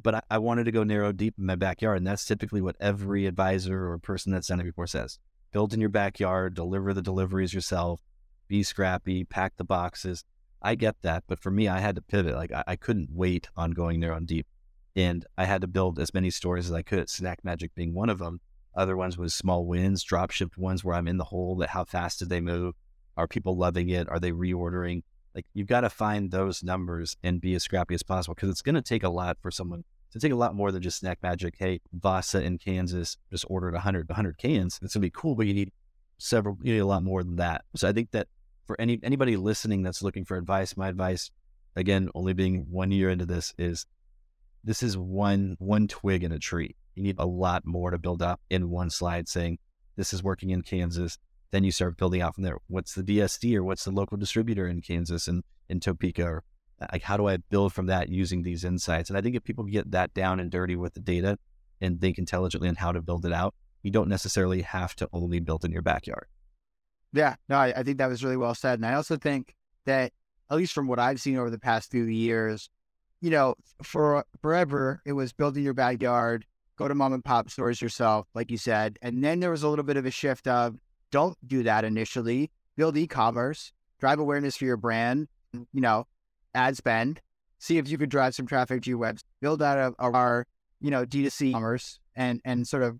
but 0.00 0.14
I, 0.14 0.22
I, 0.30 0.38
wanted 0.38 0.64
to 0.64 0.72
go 0.72 0.84
narrow 0.84 1.12
deep 1.12 1.34
in 1.38 1.46
my 1.46 1.56
backyard, 1.56 1.98
and 1.98 2.06
that's 2.06 2.24
typically 2.24 2.60
what 2.60 2.76
every 2.80 3.26
advisor 3.26 3.90
or 3.90 3.98
person 3.98 4.32
that's 4.32 4.48
done 4.48 4.60
it 4.60 4.64
before 4.64 4.86
says: 4.86 5.18
build 5.52 5.72
in 5.72 5.80
your 5.80 5.88
backyard, 5.88 6.54
deliver 6.54 6.92
the 6.92 7.02
deliveries 7.02 7.54
yourself, 7.54 8.00
be 8.48 8.62
scrappy, 8.62 9.24
pack 9.24 9.56
the 9.56 9.64
boxes. 9.64 10.24
I 10.60 10.74
get 10.74 10.96
that, 11.02 11.24
but 11.26 11.40
for 11.40 11.50
me, 11.50 11.66
I 11.66 11.80
had 11.80 11.96
to 11.96 12.02
pivot. 12.02 12.34
Like 12.34 12.52
I, 12.52 12.64
I 12.68 12.76
couldn't 12.76 13.10
wait 13.10 13.48
on 13.56 13.72
going 13.72 14.00
there 14.00 14.12
on 14.12 14.26
deep, 14.26 14.46
and 14.94 15.24
I 15.38 15.44
had 15.44 15.62
to 15.62 15.66
build 15.66 15.98
as 15.98 16.14
many 16.14 16.30
stores 16.30 16.66
as 16.66 16.72
I 16.72 16.82
could. 16.82 17.08
Snack 17.08 17.40
Magic 17.42 17.74
being 17.74 17.94
one 17.94 18.10
of 18.10 18.18
them. 18.18 18.40
Other 18.74 18.96
ones 18.96 19.18
was 19.18 19.34
small 19.34 19.66
wins, 19.66 20.02
drop 20.02 20.30
shipped 20.30 20.56
ones 20.56 20.82
where 20.82 20.94
I'm 20.94 21.08
in 21.08 21.18
the 21.18 21.24
hole. 21.24 21.56
That 21.56 21.70
how 21.70 21.84
fast 21.84 22.18
did 22.18 22.28
they 22.28 22.40
move? 22.40 22.74
Are 23.16 23.28
people 23.28 23.56
loving 23.56 23.90
it? 23.90 24.08
Are 24.08 24.18
they 24.18 24.32
reordering? 24.32 25.02
Like 25.34 25.46
you've 25.54 25.66
got 25.66 25.82
to 25.82 25.90
find 25.90 26.30
those 26.30 26.62
numbers 26.62 27.16
and 27.22 27.40
be 27.40 27.54
as 27.54 27.62
scrappy 27.62 27.94
as 27.94 28.02
possible 28.02 28.34
because 28.34 28.50
it's 28.50 28.62
going 28.62 28.74
to 28.74 28.82
take 28.82 29.02
a 29.02 29.08
lot 29.08 29.38
for 29.40 29.50
someone 29.50 29.84
to 30.12 30.18
take 30.18 30.32
a 30.32 30.36
lot 30.36 30.54
more 30.54 30.70
than 30.70 30.82
just 30.82 30.98
Snack 30.98 31.18
Magic. 31.22 31.54
Hey, 31.58 31.80
Vasa 31.92 32.42
in 32.42 32.58
Kansas 32.58 33.16
just 33.30 33.46
ordered 33.48 33.72
100, 33.72 34.08
100 34.08 34.38
cans. 34.38 34.78
It's 34.82 34.94
going 34.94 35.00
to 35.02 35.06
be 35.06 35.10
cool, 35.10 35.34
but 35.34 35.46
you 35.46 35.54
need 35.54 35.72
several, 36.18 36.58
you 36.62 36.74
need 36.74 36.80
a 36.80 36.86
lot 36.86 37.02
more 37.02 37.22
than 37.22 37.36
that. 37.36 37.64
So 37.76 37.88
I 37.88 37.92
think 37.92 38.10
that 38.12 38.28
for 38.66 38.80
any 38.80 39.00
anybody 39.02 39.36
listening 39.36 39.82
that's 39.82 40.02
looking 40.02 40.24
for 40.24 40.36
advice, 40.36 40.76
my 40.76 40.88
advice, 40.88 41.30
again, 41.76 42.10
only 42.14 42.34
being 42.34 42.66
one 42.70 42.90
year 42.90 43.10
into 43.10 43.26
this, 43.26 43.54
is 43.58 43.86
this 44.64 44.82
is 44.82 44.96
one 44.96 45.56
one 45.58 45.88
twig 45.88 46.24
in 46.24 46.32
a 46.32 46.38
tree. 46.38 46.76
You 46.94 47.02
need 47.02 47.16
a 47.18 47.26
lot 47.26 47.64
more 47.64 47.90
to 47.90 47.98
build 47.98 48.22
up 48.22 48.40
in 48.50 48.70
one 48.70 48.90
slide 48.90 49.28
saying 49.28 49.58
this 49.96 50.12
is 50.12 50.22
working 50.22 50.50
in 50.50 50.62
Kansas. 50.62 51.18
Then 51.50 51.64
you 51.64 51.72
start 51.72 51.96
building 51.96 52.22
out 52.22 52.34
from 52.34 52.44
there. 52.44 52.58
What's 52.68 52.94
the 52.94 53.02
DSD 53.02 53.54
or 53.56 53.62
what's 53.62 53.84
the 53.84 53.90
local 53.90 54.16
distributor 54.16 54.66
in 54.66 54.80
Kansas 54.80 55.28
and 55.28 55.42
in 55.68 55.80
Topeka? 55.80 56.24
Or 56.24 56.44
like 56.92 57.02
how 57.02 57.16
do 57.16 57.28
I 57.28 57.36
build 57.36 57.72
from 57.72 57.86
that 57.86 58.08
using 58.08 58.42
these 58.42 58.64
insights? 58.64 59.10
And 59.10 59.18
I 59.18 59.20
think 59.20 59.36
if 59.36 59.44
people 59.44 59.64
get 59.64 59.90
that 59.90 60.14
down 60.14 60.40
and 60.40 60.50
dirty 60.50 60.76
with 60.76 60.94
the 60.94 61.00
data 61.00 61.38
and 61.80 62.00
think 62.00 62.18
intelligently 62.18 62.68
on 62.68 62.76
how 62.76 62.92
to 62.92 63.02
build 63.02 63.26
it 63.26 63.32
out, 63.32 63.54
you 63.82 63.90
don't 63.90 64.08
necessarily 64.08 64.62
have 64.62 64.94
to 64.96 65.08
only 65.12 65.40
build 65.40 65.64
in 65.64 65.72
your 65.72 65.82
backyard. 65.82 66.26
Yeah, 67.12 67.34
no, 67.48 67.56
I, 67.56 67.72
I 67.76 67.82
think 67.82 67.98
that 67.98 68.08
was 68.08 68.24
really 68.24 68.36
well 68.36 68.54
said. 68.54 68.78
And 68.78 68.86
I 68.86 68.94
also 68.94 69.16
think 69.16 69.54
that, 69.84 70.12
at 70.50 70.56
least 70.56 70.72
from 70.72 70.86
what 70.86 70.98
I've 70.98 71.20
seen 71.20 71.36
over 71.36 71.50
the 71.50 71.58
past 71.58 71.90
few 71.90 72.04
years, 72.04 72.70
you 73.20 73.30
know, 73.30 73.54
for 73.82 74.24
forever, 74.40 75.00
it 75.04 75.12
was 75.12 75.32
building 75.32 75.64
your 75.64 75.74
backyard, 75.74 76.44
go 76.82 76.88
to 76.88 76.94
mom 76.94 77.12
and 77.12 77.24
pop 77.24 77.48
stores 77.48 77.80
yourself, 77.80 78.26
like 78.34 78.50
you 78.50 78.56
said. 78.56 78.98
And 79.02 79.22
then 79.22 79.40
there 79.40 79.50
was 79.50 79.62
a 79.62 79.68
little 79.68 79.84
bit 79.84 79.96
of 79.96 80.04
a 80.04 80.10
shift 80.10 80.48
of 80.48 80.74
don't 81.10 81.36
do 81.46 81.62
that 81.62 81.84
initially, 81.84 82.50
build 82.76 82.96
e 82.96 83.06
commerce, 83.06 83.72
drive 84.00 84.18
awareness 84.18 84.56
for 84.56 84.64
your 84.64 84.76
brand, 84.76 85.28
you 85.52 85.80
know, 85.80 86.06
ad 86.54 86.76
spend, 86.76 87.20
see 87.58 87.78
if 87.78 87.88
you 87.88 87.98
could 87.98 88.10
drive 88.10 88.34
some 88.34 88.46
traffic 88.46 88.82
to 88.82 88.90
your 88.90 88.98
website, 88.98 89.24
build 89.40 89.62
out 89.62 89.78
of 89.78 89.94
our, 89.98 90.46
you 90.80 90.90
know, 90.90 91.06
D2C 91.06 91.52
commerce 91.52 92.00
and, 92.16 92.40
and 92.44 92.66
sort 92.66 92.82
of 92.82 92.98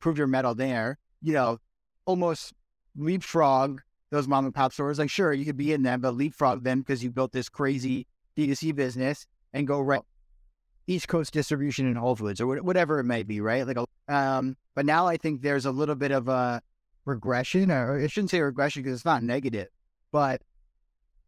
prove 0.00 0.18
your 0.18 0.26
metal 0.26 0.54
there, 0.54 0.98
you 1.22 1.32
know, 1.32 1.58
almost 2.04 2.52
leapfrog 2.96 3.80
those 4.10 4.28
mom 4.28 4.44
and 4.44 4.54
pop 4.54 4.74
stores. 4.74 4.98
Like, 4.98 5.08
sure, 5.08 5.32
you 5.32 5.46
could 5.46 5.56
be 5.56 5.72
in 5.72 5.82
them, 5.82 6.02
but 6.02 6.14
leapfrog 6.14 6.64
them 6.64 6.80
because 6.80 7.02
you 7.02 7.10
built 7.10 7.32
this 7.32 7.48
crazy 7.48 8.06
D2C 8.36 8.74
business 8.74 9.26
and 9.54 9.66
go 9.66 9.80
right 9.80 10.02
East 10.86 11.08
Coast 11.08 11.32
distribution 11.32 11.86
in 11.86 11.96
Whole 11.96 12.16
Foods 12.16 12.40
or 12.40 12.62
whatever 12.62 12.98
it 12.98 13.04
may 13.04 13.22
be, 13.22 13.40
right? 13.40 13.66
Like, 13.66 13.78
um, 14.08 14.56
but 14.74 14.86
now 14.86 15.06
I 15.06 15.16
think 15.16 15.42
there's 15.42 15.66
a 15.66 15.70
little 15.70 15.94
bit 15.94 16.10
of 16.10 16.28
a 16.28 16.62
regression, 17.04 17.70
or 17.70 18.00
I 18.00 18.06
shouldn't 18.06 18.30
say 18.30 18.40
regression 18.40 18.82
because 18.82 18.98
it's 18.98 19.04
not 19.04 19.22
negative, 19.22 19.68
but 20.10 20.42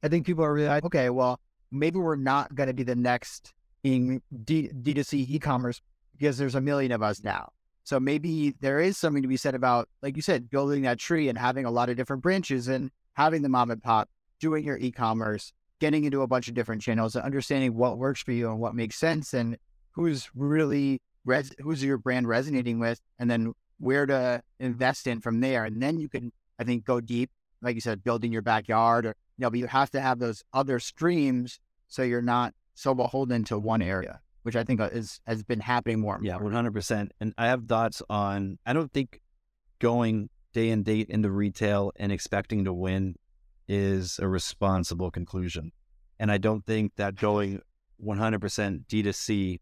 I 0.03 0.09
think 0.09 0.27
people 0.27 0.45
are 0.45 0.53
really 0.53 0.69
like, 0.69 0.85
okay, 0.85 1.11
well, 1.11 1.41
maybe 1.71 1.99
we're 1.99 2.17
not 2.17 2.55
going 2.55 2.67
to 2.69 2.75
be 2.75 2.83
the 2.83 2.97
next 2.97 3.53
in 3.83 4.23
D- 4.45 4.71
D2C 4.71 5.31
e-commerce 5.31 5.81
because 6.17 6.39
there's 6.39 6.55
a 6.55 6.61
million 6.61 6.93
of 6.93 7.03
us 7.03 7.23
now. 7.23 7.51
So 7.85 8.01
maybe 8.01 8.55
there 8.61 8.81
is 8.81 8.97
something 8.97 9.23
to 9.23 9.29
be 9.29 9.37
said 9.37 9.55
about, 9.55 9.89
like 10.03 10.17
you 10.17 10.23
said, 10.23 10.49
building 10.49 10.83
that 10.83 10.99
tree 10.99 11.29
and 11.29 11.37
having 11.37 11.67
a 11.67 11.71
lot 11.71 11.91
of 11.91 11.97
different 11.97 12.23
branches 12.23 12.67
and 12.69 12.91
having 13.13 13.43
the 13.43 13.49
mom 13.49 13.71
and 13.71 13.83
pop 13.83 14.09
doing 14.41 14.65
your 14.65 14.79
e-commerce, 14.79 15.53
getting 15.85 16.05
into 16.05 16.23
a 16.23 16.27
bunch 16.27 16.49
of 16.49 16.55
different 16.55 16.81
channels 16.81 17.15
and 17.15 17.23
understanding 17.27 17.77
what 17.77 17.99
works 17.99 18.23
for 18.23 18.33
you 18.33 18.49
and 18.49 18.59
what 18.59 18.75
makes 18.75 18.97
sense 18.97 19.35
and 19.35 19.59
who's 19.91 20.31
really 20.35 20.99
res- 21.27 21.53
who's 21.59 21.85
your 21.85 21.99
brand 21.99 22.27
resonating 22.27 22.79
with, 22.79 23.03
and 23.19 23.31
then 23.31 23.53
where 23.79 24.07
to 24.07 24.43
invest 24.59 25.07
in 25.07 25.21
from 25.21 25.41
there. 25.41 25.67
And 25.67 25.83
then 25.83 25.99
you 25.99 26.09
can, 26.09 26.33
I 26.59 26.65
think, 26.65 26.87
go 26.87 27.03
deep, 27.03 27.31
like 27.61 27.75
you 27.75 27.83
said, 27.83 28.03
building 28.03 28.33
your 28.33 28.41
backyard, 28.41 29.05
or 29.05 29.15
you 29.37 29.43
know, 29.43 29.51
but 29.51 29.59
you 29.59 29.67
have 29.67 29.91
to 29.91 30.01
have 30.01 30.21
those 30.21 30.43
other 30.55 30.79
streams 30.79 31.61
so 31.87 32.03
you're 32.03 32.23
not 32.23 32.55
so 32.75 32.95
beholden 32.95 33.45
to 33.45 33.59
one 33.59 33.83
area 33.83 34.21
which 34.45 34.57
I 34.57 34.65
think 34.65 34.81
is 34.81 35.21
has 35.27 35.43
been 35.43 35.61
happening 35.61 36.01
more. 36.01 36.19
Yeah, 36.23 36.37
one 36.37 36.53
hundred 36.53 36.75
percent. 36.75 37.13
And 37.19 37.33
I 37.39 37.47
have 37.47 37.67
thoughts 37.67 38.03
on. 38.11 38.59
I 38.67 38.75
don't 38.75 38.93
think 38.93 39.21
going 39.79 40.29
day 40.53 40.69
and 40.69 40.85
date 40.85 41.09
into 41.09 41.31
retail 41.31 41.93
and 41.97 42.13
expecting 42.13 42.65
to 42.65 42.73
win 42.73 43.17
is 43.69 44.19
a 44.21 44.29
responsible 44.29 45.11
conclusion. 45.11 45.73
And 46.19 46.31
I 46.31 46.39
don't 46.39 46.65
think 46.65 46.93
that 46.97 47.17
going 47.17 47.61
100% 48.05 48.87
D2C 48.87 49.61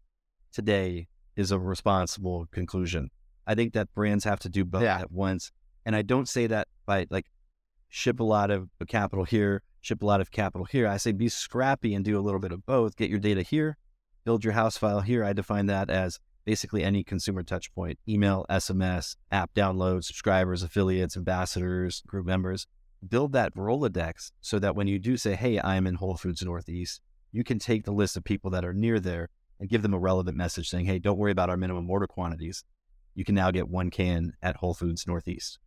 today 0.51 1.07
is 1.35 1.51
a 1.51 1.59
responsible 1.59 2.47
conclusion. 2.51 3.09
I 3.45 3.55
think 3.55 3.73
that 3.73 3.93
brands 3.93 4.23
have 4.23 4.39
to 4.41 4.49
do 4.49 4.63
both 4.63 4.83
yeah. 4.83 4.99
at 4.99 5.11
once. 5.11 5.51
And 5.85 5.95
I 5.95 6.01
don't 6.01 6.29
say 6.29 6.47
that 6.47 6.67
by 6.85 7.07
like 7.09 7.25
ship 7.89 8.19
a 8.19 8.23
lot 8.23 8.51
of 8.51 8.69
capital 8.87 9.25
here, 9.25 9.61
ship 9.81 10.01
a 10.01 10.05
lot 10.05 10.21
of 10.21 10.31
capital 10.31 10.65
here. 10.65 10.87
I 10.87 10.97
say 10.97 11.11
be 11.11 11.29
scrappy 11.29 11.93
and 11.93 12.05
do 12.05 12.17
a 12.17 12.21
little 12.21 12.39
bit 12.39 12.51
of 12.51 12.65
both. 12.65 12.95
Get 12.95 13.09
your 13.09 13.19
data 13.19 13.41
here, 13.41 13.77
build 14.23 14.43
your 14.43 14.53
house 14.53 14.77
file 14.77 15.01
here, 15.01 15.23
I 15.23 15.33
define 15.33 15.65
that 15.67 15.89
as 15.89 16.19
basically 16.45 16.83
any 16.83 17.03
consumer 17.03 17.43
touch 17.43 17.73
point 17.73 17.99
email, 18.07 18.45
SMS, 18.49 19.15
app 19.31 19.53
download, 19.53 20.03
subscribers, 20.03 20.63
affiliates, 20.63 21.17
ambassadors, 21.17 22.03
group 22.07 22.25
members. 22.25 22.67
Build 23.09 23.33
that 23.33 23.53
Rolodex 23.55 24.31
so 24.41 24.59
that 24.59 24.75
when 24.75 24.87
you 24.87 24.99
do 24.99 25.17
say, 25.17 25.35
Hey, 25.35 25.59
I'm 25.59 25.87
in 25.87 25.95
Whole 25.95 26.15
Foods 26.15 26.41
Northeast, 26.41 27.01
you 27.31 27.43
can 27.43 27.59
take 27.59 27.83
the 27.83 27.91
list 27.91 28.17
of 28.17 28.23
people 28.23 28.51
that 28.51 28.65
are 28.65 28.73
near 28.73 28.99
there 28.99 29.29
and 29.59 29.69
give 29.69 29.81
them 29.81 29.93
a 29.93 29.99
relevant 29.99 30.37
message 30.37 30.69
saying, 30.69 30.85
Hey, 30.85 30.99
don't 30.99 31.17
worry 31.17 31.31
about 31.31 31.49
our 31.49 31.57
minimum 31.57 31.89
order 31.89 32.07
quantities. 32.07 32.63
You 33.15 33.25
can 33.25 33.35
now 33.35 33.51
get 33.51 33.69
one 33.69 33.89
can 33.89 34.33
at 34.41 34.57
Whole 34.57 34.73
Foods 34.73 35.05
Northeast. 35.07 35.59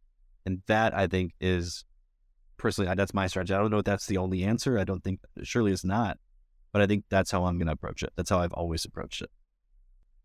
And 0.45 0.63
that 0.67 0.95
I 0.95 1.07
think 1.07 1.33
is 1.41 1.85
personally, 2.57 2.93
that's 2.95 3.15
my 3.15 3.27
strategy. 3.27 3.55
I 3.55 3.59
don't 3.59 3.71
know 3.71 3.79
if 3.79 3.85
that's 3.85 4.07
the 4.07 4.19
only 4.19 4.45
answer. 4.45 4.79
I 4.79 4.85
don't 4.85 5.03
think, 5.03 5.21
surely 5.43 5.73
it's 5.73 5.85
not. 5.85 6.19
But 6.73 6.83
I 6.83 6.87
think 6.87 7.05
that's 7.09 7.31
how 7.31 7.45
I'm 7.45 7.59
going 7.59 7.69
to 7.69 7.73
approach 7.73 8.03
it. 8.03 8.13
That's 8.17 8.31
how 8.31 8.41
I've 8.41 8.53
always 8.53 8.85
approached 8.85 9.23
it. 9.23 9.31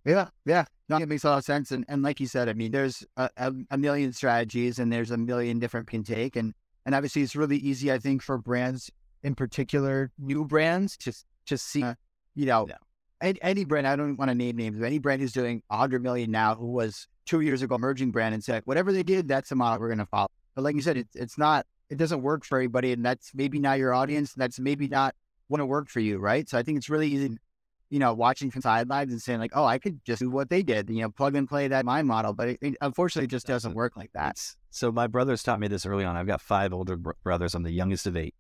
Yeah, 0.04 0.30
yeah, 0.46 0.66
no, 0.90 0.98
it 0.98 1.08
makes 1.08 1.24
a 1.24 1.30
lot 1.30 1.38
of 1.38 1.44
sense. 1.44 1.72
And 1.72 1.86
and 1.88 2.02
like 2.02 2.20
you 2.20 2.26
said, 2.26 2.50
I 2.50 2.54
mean, 2.54 2.72
there's 2.72 3.06
a, 3.18 3.30
a, 3.38 3.54
a 3.70 3.78
million 3.78 4.12
strategies, 4.14 4.80
and 4.80 4.92
there's 4.92 5.12
a 5.12 5.18
million 5.18 5.60
different 5.60 5.88
can 5.88 6.04
take, 6.04 6.36
and 6.36 6.54
and 6.86 6.96
obviously 6.96 7.22
it's 7.22 7.36
really 7.36 7.58
easy, 7.58 7.92
I 7.92 8.00
think, 8.00 8.22
for 8.22 8.38
brands 8.38 8.90
in 9.24 9.36
particular, 9.36 10.12
new 10.18 10.46
brands, 10.46 10.98
to 10.98 11.14
to 11.48 11.58
see, 11.58 11.84
uh, 11.84 11.96
you 12.36 12.46
know, 12.46 12.68
any, 13.22 13.42
any, 13.42 13.66
brand. 13.66 13.88
I 13.88 13.96
don't 13.96 14.18
want 14.18 14.30
to 14.30 14.36
name 14.36 14.58
names, 14.58 14.78
but 14.78 14.86
any 14.86 15.00
brand 15.00 15.22
who's 15.22 15.34
doing 15.34 15.62
100 15.68 16.02
million 16.02 16.32
now, 16.32 16.56
who 16.56 16.68
was 16.68 17.08
two 17.26 17.42
years 17.42 17.62
ago 17.62 17.76
emerging 17.76 18.12
brand, 18.12 18.34
and 18.34 18.44
said 18.44 18.64
whatever 18.66 18.92
they 18.92 19.04
did, 19.04 19.28
that's 19.28 19.50
the 19.50 19.56
model 19.56 19.80
we're 19.80 19.88
going 19.88 20.00
to 20.00 20.06
follow. 20.06 20.30
But 20.56 20.64
like 20.64 20.76
you 20.76 20.82
said, 20.82 20.98
it's 20.98 21.16
it's 21.16 21.38
not, 21.38 21.66
it 21.90 21.98
doesn't 21.98 22.22
work 22.22 22.46
for 22.46 22.58
everybody, 22.58 22.94
and 22.94 23.06
that's 23.06 23.32
maybe 23.34 23.60
not 23.60 23.80
your 23.80 23.94
audience. 23.94 24.34
That's 24.34 24.60
maybe 24.60 24.88
not 24.88 25.16
wouldn't 25.50 25.70
work 25.70 25.90
for 25.90 26.00
you, 26.00 26.18
right? 26.18 26.48
So 26.50 26.58
I 26.58 26.64
think 26.64 26.78
it's 26.78 26.90
really 26.90 27.10
easy, 27.10 27.38
you 27.92 28.00
know, 28.00 28.14
watching 28.14 28.50
from 28.50 28.62
sidelines 28.62 29.12
and 29.12 29.22
saying 29.22 29.40
like, 29.40 29.52
oh, 29.54 29.66
I 29.66 29.78
could 29.78 30.04
just 30.06 30.22
do 30.22 30.30
what 30.30 30.50
they 30.50 30.64
did, 30.64 30.90
you 30.90 31.02
know, 31.02 31.10
plug 31.10 31.36
and 31.36 31.48
play 31.48 31.68
that 31.68 31.86
mind 31.86 32.08
model. 32.08 32.34
But 32.34 32.48
it, 32.48 32.60
it, 32.62 32.76
unfortunately, 32.80 33.26
it 33.26 33.32
just 33.32 33.46
doesn't 33.46 33.76
work 33.76 33.98
like 33.98 34.12
that. 34.14 34.40
So 34.70 34.94
my 34.94 35.08
brothers 35.08 35.44
taught 35.44 35.60
me 35.60 35.68
this 35.68 35.86
early 35.86 36.06
on. 36.06 36.16
I've 36.16 36.26
got 36.26 36.40
five 36.40 36.72
older 36.72 36.96
br- 36.96 37.12
brothers. 37.22 37.54
I'm 37.54 37.64
the 37.64 37.72
youngest 37.72 38.08
of 38.08 38.16
eight. 38.16 38.34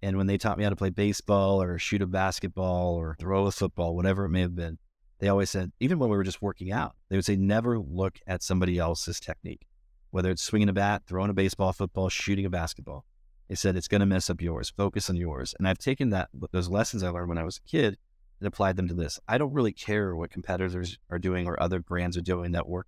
And 0.00 0.16
when 0.16 0.26
they 0.26 0.38
taught 0.38 0.56
me 0.56 0.64
how 0.64 0.70
to 0.70 0.76
play 0.76 0.88
baseball 0.88 1.62
or 1.62 1.78
shoot 1.78 2.00
a 2.00 2.06
basketball 2.06 2.94
or 2.94 3.14
throw 3.20 3.46
a 3.46 3.52
football, 3.52 3.94
whatever 3.94 4.24
it 4.24 4.30
may 4.30 4.40
have 4.40 4.56
been, 4.56 4.78
they 5.18 5.28
always 5.28 5.50
said, 5.50 5.72
even 5.80 5.98
when 5.98 6.08
we 6.08 6.16
were 6.16 6.24
just 6.24 6.40
working 6.40 6.72
out, 6.72 6.94
they 7.10 7.16
would 7.16 7.26
say, 7.26 7.36
never 7.36 7.78
look 7.78 8.18
at 8.26 8.42
somebody 8.42 8.78
else's 8.78 9.20
technique, 9.20 9.66
whether 10.12 10.30
it's 10.30 10.42
swinging 10.42 10.70
a 10.70 10.72
bat, 10.72 11.02
throwing 11.06 11.28
a 11.28 11.34
baseball, 11.34 11.74
football, 11.74 12.08
shooting 12.08 12.46
a 12.46 12.50
basketball. 12.50 13.04
They 13.48 13.54
said 13.54 13.76
it's 13.76 13.88
going 13.88 14.00
to 14.00 14.06
mess 14.06 14.30
up 14.30 14.40
yours. 14.40 14.72
Focus 14.74 15.10
on 15.10 15.16
yours. 15.16 15.54
And 15.58 15.68
I've 15.68 15.78
taken 15.78 16.08
that 16.10 16.28
those 16.52 16.70
lessons 16.70 17.02
I 17.02 17.10
learned 17.10 17.28
when 17.28 17.38
I 17.38 17.44
was 17.44 17.58
a 17.58 17.68
kid 17.68 17.98
and 18.40 18.46
applied 18.46 18.76
them 18.76 18.88
to 18.88 18.94
this. 18.94 19.18
I 19.28 19.38
don't 19.38 19.52
really 19.52 19.72
care 19.72 20.14
what 20.14 20.30
competitors 20.30 20.98
are 21.10 21.18
doing 21.18 21.46
or 21.46 21.60
other 21.60 21.80
brands 21.80 22.16
are 22.16 22.22
doing 22.22 22.52
that 22.52 22.68
work 22.68 22.86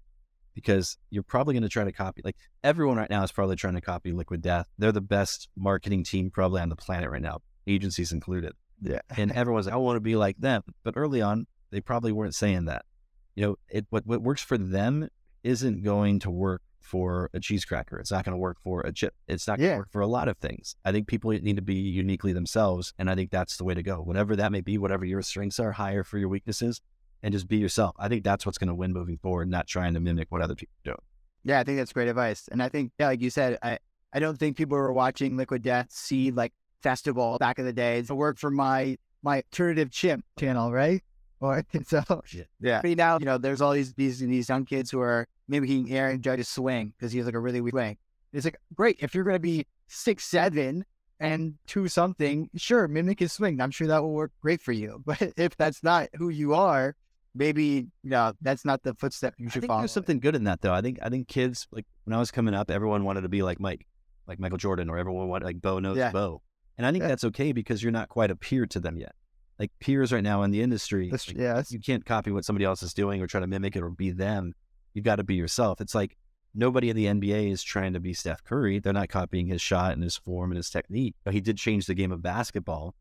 because 0.54 0.98
you're 1.10 1.22
probably 1.22 1.54
going 1.54 1.62
to 1.62 1.68
try 1.68 1.84
to 1.84 1.92
copy. 1.92 2.22
Like 2.24 2.36
everyone 2.62 2.96
right 2.96 3.10
now 3.10 3.22
is 3.22 3.32
probably 3.32 3.56
trying 3.56 3.74
to 3.74 3.80
copy 3.80 4.12
Liquid 4.12 4.42
Death. 4.42 4.66
They're 4.78 4.92
the 4.92 5.00
best 5.00 5.48
marketing 5.56 6.04
team 6.04 6.30
probably 6.30 6.60
on 6.60 6.68
the 6.68 6.76
planet 6.76 7.10
right 7.10 7.22
now, 7.22 7.40
agencies 7.66 8.12
included. 8.12 8.52
Yeah. 8.82 9.00
and 9.16 9.30
everyone's 9.32 9.66
like, 9.66 9.74
I 9.74 9.78
want 9.78 9.96
to 9.96 10.00
be 10.00 10.16
like 10.16 10.38
them. 10.38 10.62
But 10.84 10.94
early 10.96 11.20
on, 11.20 11.46
they 11.70 11.80
probably 11.80 12.12
weren't 12.12 12.34
saying 12.34 12.64
that. 12.66 12.84
You 13.34 13.46
know, 13.46 13.56
it 13.68 13.86
what 13.90 14.06
what 14.06 14.22
works 14.22 14.42
for 14.42 14.58
them 14.58 15.08
isn't 15.42 15.82
going 15.82 16.20
to 16.20 16.30
work 16.30 16.62
for 16.80 17.30
a 17.34 17.40
cheese 17.40 17.64
cracker. 17.64 17.98
It's 17.98 18.10
not 18.10 18.24
going 18.24 18.32
to 18.32 18.38
work 18.38 18.58
for 18.62 18.80
a 18.80 18.92
chip. 18.92 19.14
It's 19.28 19.46
not 19.46 19.58
going 19.58 19.68
to 19.68 19.72
yeah. 19.72 19.78
work 19.78 19.90
for 19.90 20.00
a 20.00 20.06
lot 20.06 20.28
of 20.28 20.36
things. 20.38 20.76
I 20.84 20.92
think 20.92 21.06
people 21.06 21.30
need 21.30 21.56
to 21.56 21.62
be 21.62 21.74
uniquely 21.74 22.32
themselves. 22.32 22.92
And 22.98 23.10
I 23.10 23.14
think 23.14 23.30
that's 23.30 23.56
the 23.56 23.64
way 23.64 23.74
to 23.74 23.82
go. 23.82 23.96
Whatever 23.96 24.36
that 24.36 24.52
may 24.52 24.60
be, 24.60 24.78
whatever 24.78 25.04
your 25.04 25.22
strengths 25.22 25.60
are, 25.60 25.72
hire 25.72 26.04
for 26.04 26.18
your 26.18 26.28
weaknesses 26.28 26.80
and 27.22 27.32
just 27.32 27.48
be 27.48 27.58
yourself. 27.58 27.94
I 27.98 28.08
think 28.08 28.24
that's 28.24 28.46
what's 28.46 28.58
going 28.58 28.68
to 28.68 28.74
win 28.74 28.92
moving 28.92 29.18
forward, 29.18 29.48
not 29.48 29.66
trying 29.66 29.94
to 29.94 30.00
mimic 30.00 30.30
what 30.30 30.40
other 30.40 30.54
people 30.54 30.74
do. 30.84 30.94
Yeah, 31.44 31.60
I 31.60 31.64
think 31.64 31.78
that's 31.78 31.92
great 31.92 32.08
advice. 32.08 32.48
And 32.50 32.62
I 32.62 32.68
think, 32.68 32.92
yeah, 32.98 33.06
like 33.06 33.20
you 33.20 33.30
said, 33.30 33.58
I, 33.62 33.78
I 34.12 34.18
don't 34.18 34.38
think 34.38 34.56
people 34.56 34.76
were 34.76 34.92
watching 34.92 35.36
Liquid 35.36 35.62
Death 35.62 35.88
see 35.90 36.30
like 36.30 36.52
festival 36.82 37.36
back 37.38 37.58
in 37.58 37.64
the 37.64 37.72
day 37.72 38.02
to 38.02 38.14
work 38.14 38.38
for 38.38 38.50
my 38.50 38.96
my 39.22 39.36
alternative 39.36 39.90
chimp 39.90 40.24
channel, 40.38 40.72
right? 40.72 41.02
Or 41.40 41.54
I 41.54 41.62
think 41.62 41.88
so 41.88 42.02
oh, 42.10 42.20
Shit. 42.24 42.48
yeah. 42.60 42.82
But 42.82 42.96
now 42.96 43.18
you 43.18 43.24
know 43.24 43.38
there's 43.38 43.60
all 43.60 43.72
these 43.72 43.94
these 43.94 44.18
these 44.20 44.48
young 44.48 44.64
kids 44.66 44.90
who 44.90 45.00
are 45.00 45.26
mimicking 45.48 45.90
Aaron 45.92 46.20
Judge's 46.20 46.48
swing 46.48 46.92
because 46.98 47.12
he 47.12 47.18
has 47.18 47.26
like 47.26 47.34
a 47.34 47.40
really 47.40 47.60
weak 47.60 47.72
swing. 47.72 47.96
It's 48.32 48.44
like 48.44 48.58
great 48.74 48.96
if 49.00 49.14
you're 49.14 49.24
gonna 49.24 49.38
be 49.38 49.66
six 49.88 50.24
seven 50.24 50.84
and 51.18 51.54
two 51.66 51.88
something, 51.88 52.48
sure, 52.56 52.88
mimic 52.88 53.18
his 53.20 53.32
swing. 53.32 53.60
I'm 53.60 53.70
sure 53.70 53.86
that 53.86 54.02
will 54.02 54.12
work 54.12 54.32
great 54.40 54.60
for 54.62 54.72
you. 54.72 55.02
But 55.06 55.32
if 55.36 55.56
that's 55.56 55.82
not 55.82 56.08
who 56.14 56.28
you 56.28 56.54
are, 56.54 56.94
maybe 57.34 57.86
you 58.02 58.10
know 58.10 58.32
that's 58.42 58.64
not 58.64 58.82
the 58.82 58.94
footstep 58.94 59.34
you 59.38 59.46
I 59.46 59.50
should 59.50 59.62
think 59.62 59.68
follow. 59.70 59.80
there's 59.80 59.92
something 59.92 60.20
good 60.20 60.34
in 60.36 60.44
that 60.44 60.60
though. 60.60 60.74
I 60.74 60.82
think 60.82 60.98
I 61.02 61.08
think 61.08 61.26
kids 61.28 61.66
like 61.72 61.86
when 62.04 62.14
I 62.14 62.18
was 62.18 62.30
coming 62.30 62.54
up, 62.54 62.70
everyone 62.70 63.04
wanted 63.04 63.22
to 63.22 63.28
be 63.30 63.42
like 63.42 63.58
Mike, 63.60 63.86
like 64.26 64.38
Michael 64.38 64.58
Jordan, 64.58 64.90
or 64.90 64.98
everyone 64.98 65.28
wanted 65.28 65.46
like 65.46 65.60
Bo 65.62 65.78
knows 65.78 65.96
Yeah. 65.96 66.10
Bo. 66.10 66.42
And 66.76 66.86
I 66.86 66.92
think 66.92 67.02
Yeah. 67.02 67.08
that's 67.08 67.24
okay 67.24 67.52
because 67.52 67.82
you're 67.82 67.92
not 67.92 68.08
quite 68.10 68.30
a 68.30 68.36
peer 68.36 68.66
to 68.66 68.78
them 68.80 68.96
yet. 68.98 69.14
Like 69.60 69.70
peers 69.78 70.12
right 70.12 70.22
now 70.24 70.42
in 70.42 70.50
the 70.50 70.62
industry, 70.62 71.10
like, 71.28 71.36
that's- 71.36 71.70
you 71.70 71.78
can't 71.80 72.04
copy 72.04 72.32
what 72.32 72.44
somebody 72.44 72.64
else 72.64 72.82
is 72.82 72.94
doing 72.94 73.20
or 73.22 73.26
try 73.28 73.40
to 73.40 73.46
mimic 73.46 73.76
it 73.76 73.82
or 73.82 73.90
be 73.90 74.10
them. 74.10 74.54
You've 74.94 75.04
got 75.04 75.16
to 75.16 75.22
be 75.24 75.34
yourself. 75.34 75.80
It's 75.80 75.94
like 75.94 76.16
nobody 76.54 76.88
in 76.90 76.96
the 76.96 77.06
NBA 77.06 77.50
is 77.52 77.62
trying 77.62 77.92
to 77.92 78.00
be 78.00 78.14
Steph 78.14 78.42
Curry. 78.42 78.78
They're 78.80 78.92
not 78.92 79.10
copying 79.10 79.46
his 79.46 79.60
shot 79.60 79.92
and 79.92 80.02
his 80.02 80.16
form 80.16 80.50
and 80.50 80.56
his 80.56 80.70
technique. 80.70 81.14
But 81.24 81.34
he 81.34 81.40
did 81.40 81.58
change 81.58 81.86
the 81.86 81.94
game 81.94 82.10
of 82.10 82.22
basketball, 82.22 82.94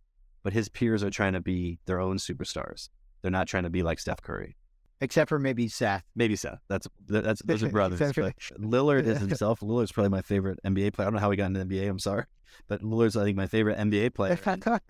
but 0.44 0.54
his 0.54 0.70
peers 0.70 1.02
are 1.04 1.10
trying 1.10 1.34
to 1.34 1.42
be 1.42 1.80
their 1.86 2.00
own 2.00 2.18
superstars. 2.18 2.90
They're 3.22 3.32
not 3.32 3.48
trying 3.48 3.64
to 3.64 3.70
be 3.70 3.82
like 3.82 4.00
Steph 4.00 4.22
Curry. 4.22 4.58
Except 5.02 5.30
for 5.30 5.40
maybe 5.40 5.68
Seth. 5.68 6.04
Maybe 6.16 6.36
Seth. 6.36 6.60
That's 6.70 6.88
that's 7.08 7.42
those 7.44 7.64
are 7.64 7.70
brothers. 7.80 8.02
Exactly. 8.02 8.34
Lillard 8.60 9.06
is 9.06 9.20
himself. 9.28 9.60
Lillard's 9.62 9.92
probably 9.92 10.10
my 10.10 10.22
favorite 10.22 10.60
NBA 10.66 10.94
player. 10.94 11.08
I 11.08 11.10
don't 11.10 11.16
know 11.16 11.20
how 11.22 11.32
he 11.32 11.38
got 11.38 11.46
into 11.48 11.64
the 11.64 11.80
NBA. 11.80 11.90
I'm 11.90 12.00
sorry, 12.00 12.26
but 12.68 12.82
Lillard's 12.82 13.16
I 13.18 13.24
think 13.24 13.38
my 13.38 13.48
favorite 13.48 13.78
NBA 13.78 14.14
player. 14.14 14.38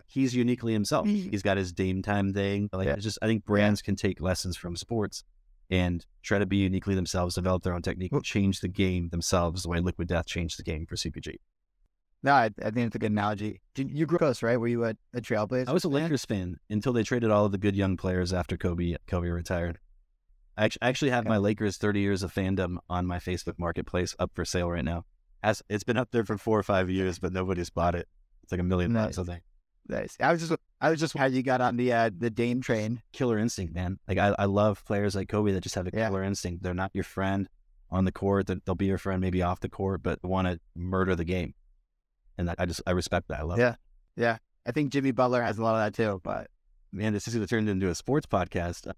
He's 0.07 0.35
uniquely 0.35 0.73
himself. 0.73 1.07
He's 1.07 1.41
got 1.43 1.57
his 1.57 1.71
Dame 1.71 2.01
time 2.01 2.33
thing. 2.33 2.69
Like 2.73 2.87
Yeah. 2.87 2.93
it's 2.93 3.03
just 3.03 3.19
I 3.21 3.27
think 3.27 3.45
brands 3.45 3.81
can 3.81 3.95
take 3.95 4.19
lessons 4.21 4.57
from 4.57 4.75
sports 4.75 5.23
and 5.71 6.03
try 6.23 6.39
to 6.39 6.47
be 6.47 6.57
uniquely 6.57 6.95
themselves, 6.95 7.35
develop 7.35 7.61
their 7.63 7.73
own 7.75 7.83
technique, 7.83 8.11
Well- 8.11 8.21
change 8.21 8.61
the 8.61 8.67
game 8.67 9.09
themselves 9.09 9.63
the 9.63 9.69
way 9.69 9.79
Liquid 9.79 10.07
Death 10.07 10.25
changed 10.25 10.57
the 10.57 10.63
game 10.63 10.87
for 10.87 10.95
CPG. 10.95 11.35
no, 12.23 12.33
I, 12.33 12.45
I 12.45 12.71
think 12.71 12.87
it's 12.87 12.95
a 12.95 12.99
good 12.99 13.11
analogy. 13.11 13.61
Did, 13.75 13.91
you 13.91 14.07
grew 14.07 14.15
up 14.15 14.19
close, 14.21 14.41
right? 14.41 14.57
Were 14.57 14.67
you 14.67 14.83
a, 14.85 14.95
a 15.13 15.21
Trailblazer? 15.21 15.69
I 15.69 15.71
was 15.71 15.83
a? 15.83 15.87
Lakers 15.89 16.25
fan 16.25 16.57
until 16.71 16.91
they 16.91 17.03
traded 17.03 17.29
all 17.29 17.45
of 17.45 17.51
the 17.51 17.59
good 17.59 17.75
young 17.75 17.97
players 17.97 18.33
after 18.33 18.57
Kobe 18.57 18.95
Kobe 19.07 19.29
retired. 19.29 19.77
I 20.59 20.69
actually 20.81 21.11
have 21.11 21.25
my 21.25 21.37
Lakers 21.37 21.77
30 21.77 21.99
years 22.01 22.21
of 22.23 22.33
fandom 22.33 22.77
on 22.89 23.05
my 23.05 23.17
Facebook 23.17 23.57
marketplace 23.57 24.15
up 24.19 24.31
for 24.33 24.43
sale 24.45 24.69
right 24.69 24.83
now. 24.83 25.05
As 25.41 25.63
it's 25.69 25.83
been 25.85 25.97
up 25.97 26.09
there 26.11 26.25
for 26.25 26.37
four 26.37 26.59
or 26.59 26.63
five 26.63 26.89
years, 26.89 27.17
but 27.17 27.31
nobody's 27.31 27.69
bought 27.69 27.95
it. 27.95 28.07
It's 28.43 28.51
like 28.51 28.59
a 28.61 28.63
million 28.63 28.93
bucks, 28.93 29.17
I 29.17 29.21
Nice. 29.21 29.27
think. 29.27 29.43
Nice. 29.87 30.17
I 30.19 30.31
was 30.31 30.41
just 30.47 30.59
I 30.81 30.89
was 30.89 30.99
just 30.99 31.17
how 31.17 31.25
you 31.25 31.41
got 31.43 31.61
on 31.61 31.77
the 31.77 31.93
uh, 31.93 32.09
the 32.15 32.29
Dame 32.29 32.61
train. 32.61 33.01
Killer 33.13 33.37
instinct, 33.39 33.73
man. 33.73 33.99
Like 34.07 34.17
I, 34.17 34.35
I 34.37 34.45
love 34.45 34.83
players 34.85 35.15
like 35.15 35.29
Kobe 35.29 35.51
that 35.53 35.61
just 35.61 35.75
have 35.75 35.87
a 35.87 35.91
Yeah. 35.93 36.07
killer 36.09 36.23
instinct. 36.23 36.61
They're 36.61 36.73
not 36.73 36.91
your 36.93 37.03
friend 37.05 37.47
on 37.89 38.05
the 38.05 38.11
court. 38.11 38.47
They're- 38.47 38.59
They'll 38.65 38.75
be 38.75 38.85
your 38.85 38.97
friend 38.99 39.19
maybe 39.21 39.41
off 39.41 39.61
the 39.61 39.69
court, 39.69 40.03
but 40.03 40.21
want 40.23 40.47
to 40.47 40.59
murder 40.75 41.15
the 41.15 41.23
game. 41.23 41.53
And 42.37 42.47
that, 42.49 42.55
I 42.59 42.65
just 42.65 42.81
I 42.85 42.91
respect 42.91 43.29
that. 43.29 43.39
I 43.39 43.43
love 43.43 43.59
it. 43.59 43.75
Yeah. 44.15 44.37
I 44.65 44.71
think 44.71 44.91
Jimmy 44.91 45.11
Butler 45.11 45.41
has 45.41 45.57
a 45.57 45.63
lot 45.63 45.75
of 45.75 45.81
that 45.93 46.03
too. 46.03 46.19
But 46.23 46.47
Man, 46.91 47.13
this 47.13 47.27
is 47.27 47.35
going 47.35 47.45
to 47.45 47.49
turn 47.49 47.67
into 47.67 47.89
a 47.89 47.95
sports 47.95 48.25
podcast. 48.25 48.91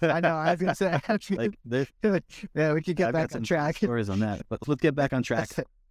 I 0.00 0.20
know 0.20 0.28
I 0.36 0.52
was 0.52 0.60
gonna 0.60 0.74
say 0.76 0.92
like 1.30 1.58
yeah, 2.54 2.72
we 2.72 2.82
could 2.82 2.96
get 2.96 3.08
I've 3.08 3.12
back 3.14 3.34
on 3.34 3.42
track. 3.42 3.76
stories 3.76 4.08
on 4.08 4.20
that. 4.20 4.42
But 4.48 4.66
let's 4.68 4.80
get 4.80 4.94
back 4.94 5.12
on 5.12 5.22
track. 5.22 5.48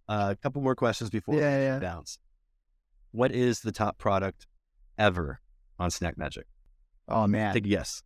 Uh, 0.08 0.28
a 0.32 0.36
couple 0.36 0.62
more 0.62 0.74
questions 0.74 1.10
before 1.10 1.34
Yeah, 1.34 1.58
we 1.58 1.64
yeah. 1.64 1.78
bounce. 1.78 2.18
What 3.12 3.32
is 3.32 3.60
the 3.60 3.72
top 3.72 3.98
product 3.98 4.46
ever 4.98 5.40
on 5.78 5.90
Snack 5.90 6.16
Magic? 6.16 6.46
Oh 7.08 7.26
man, 7.26 7.52
Take 7.52 7.66
a 7.66 7.68
guess. 7.68 8.02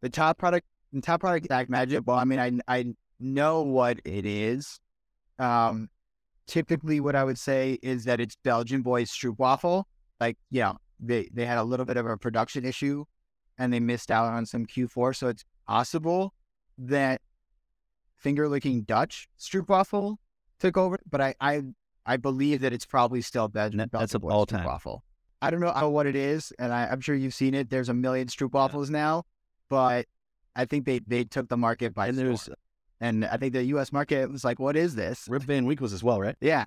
the 0.00 0.08
top 0.08 0.38
product, 0.38 0.66
the 0.92 1.00
top 1.00 1.20
product, 1.20 1.46
Snack 1.46 1.68
Magic. 1.68 2.02
Well, 2.06 2.16
I 2.18 2.24
mean, 2.24 2.38
I 2.38 2.52
I 2.68 2.94
know 3.18 3.62
what 3.62 3.98
it 4.04 4.24
is. 4.26 4.78
Um, 5.40 5.88
typically, 6.46 7.00
what 7.00 7.16
I 7.16 7.24
would 7.24 7.38
say 7.38 7.78
is 7.82 8.04
that 8.04 8.20
it's 8.20 8.36
Belgian 8.44 8.82
Boys 8.82 9.10
Stroopwafel. 9.10 9.84
Like, 10.20 10.36
you 10.50 10.60
know, 10.60 10.76
they 11.00 11.28
they 11.32 11.46
had 11.46 11.58
a 11.58 11.64
little 11.64 11.86
bit 11.86 11.96
of 11.96 12.06
a 12.06 12.16
production 12.16 12.64
issue, 12.64 13.04
and 13.58 13.72
they 13.72 13.80
missed 13.80 14.10
out 14.10 14.26
on 14.32 14.46
some 14.46 14.66
Q4. 14.66 15.16
So 15.16 15.28
it's 15.28 15.44
possible 15.66 16.34
that 16.78 17.20
finger 18.16 18.48
licking 18.48 18.82
Dutch 18.82 19.28
Stroopwafel 19.38 20.16
took 20.58 20.76
over. 20.76 20.98
But 21.10 21.20
I 21.20 21.34
I 21.40 21.62
I 22.06 22.16
believe 22.16 22.60
that 22.60 22.72
it's 22.72 22.86
probably 22.86 23.22
still. 23.22 23.48
That- 23.48 23.72
that's 23.90 24.12
Belgian 24.12 24.30
all 24.30 24.46
time. 24.46 24.66
Stroopwafel. 24.66 25.00
I 25.42 25.50
don't 25.50 25.60
know 25.60 25.90
what 25.90 26.06
it 26.06 26.16
is, 26.16 26.52
and 26.58 26.72
I, 26.72 26.86
I'm 26.86 27.00
sure 27.02 27.14
you've 27.14 27.34
seen 27.34 27.52
it. 27.54 27.68
There's 27.68 27.90
a 27.90 27.94
million 27.94 28.28
Stroopwafels 28.28 28.88
now, 28.88 29.24
but 29.68 30.06
I 30.56 30.64
think 30.64 30.86
they 30.86 31.00
they 31.00 31.24
took 31.24 31.48
the 31.48 31.56
market 31.58 31.92
by 31.94 32.06
And 32.06 32.16
storm. 32.16 32.28
there's 32.28 32.48
uh, 32.48 32.54
And 33.00 33.24
I 33.26 33.36
think 33.36 33.52
the 33.52 33.64
U.S. 33.64 33.92
market 33.92 34.30
was 34.30 34.42
like, 34.44 34.58
"What 34.58 34.74
is 34.76 34.94
this?" 34.94 35.26
Rip 35.28 35.42
Van 35.42 35.66
Winkles 35.66 35.92
as 35.92 36.02
well, 36.02 36.18
right? 36.20 36.36
Yeah, 36.40 36.64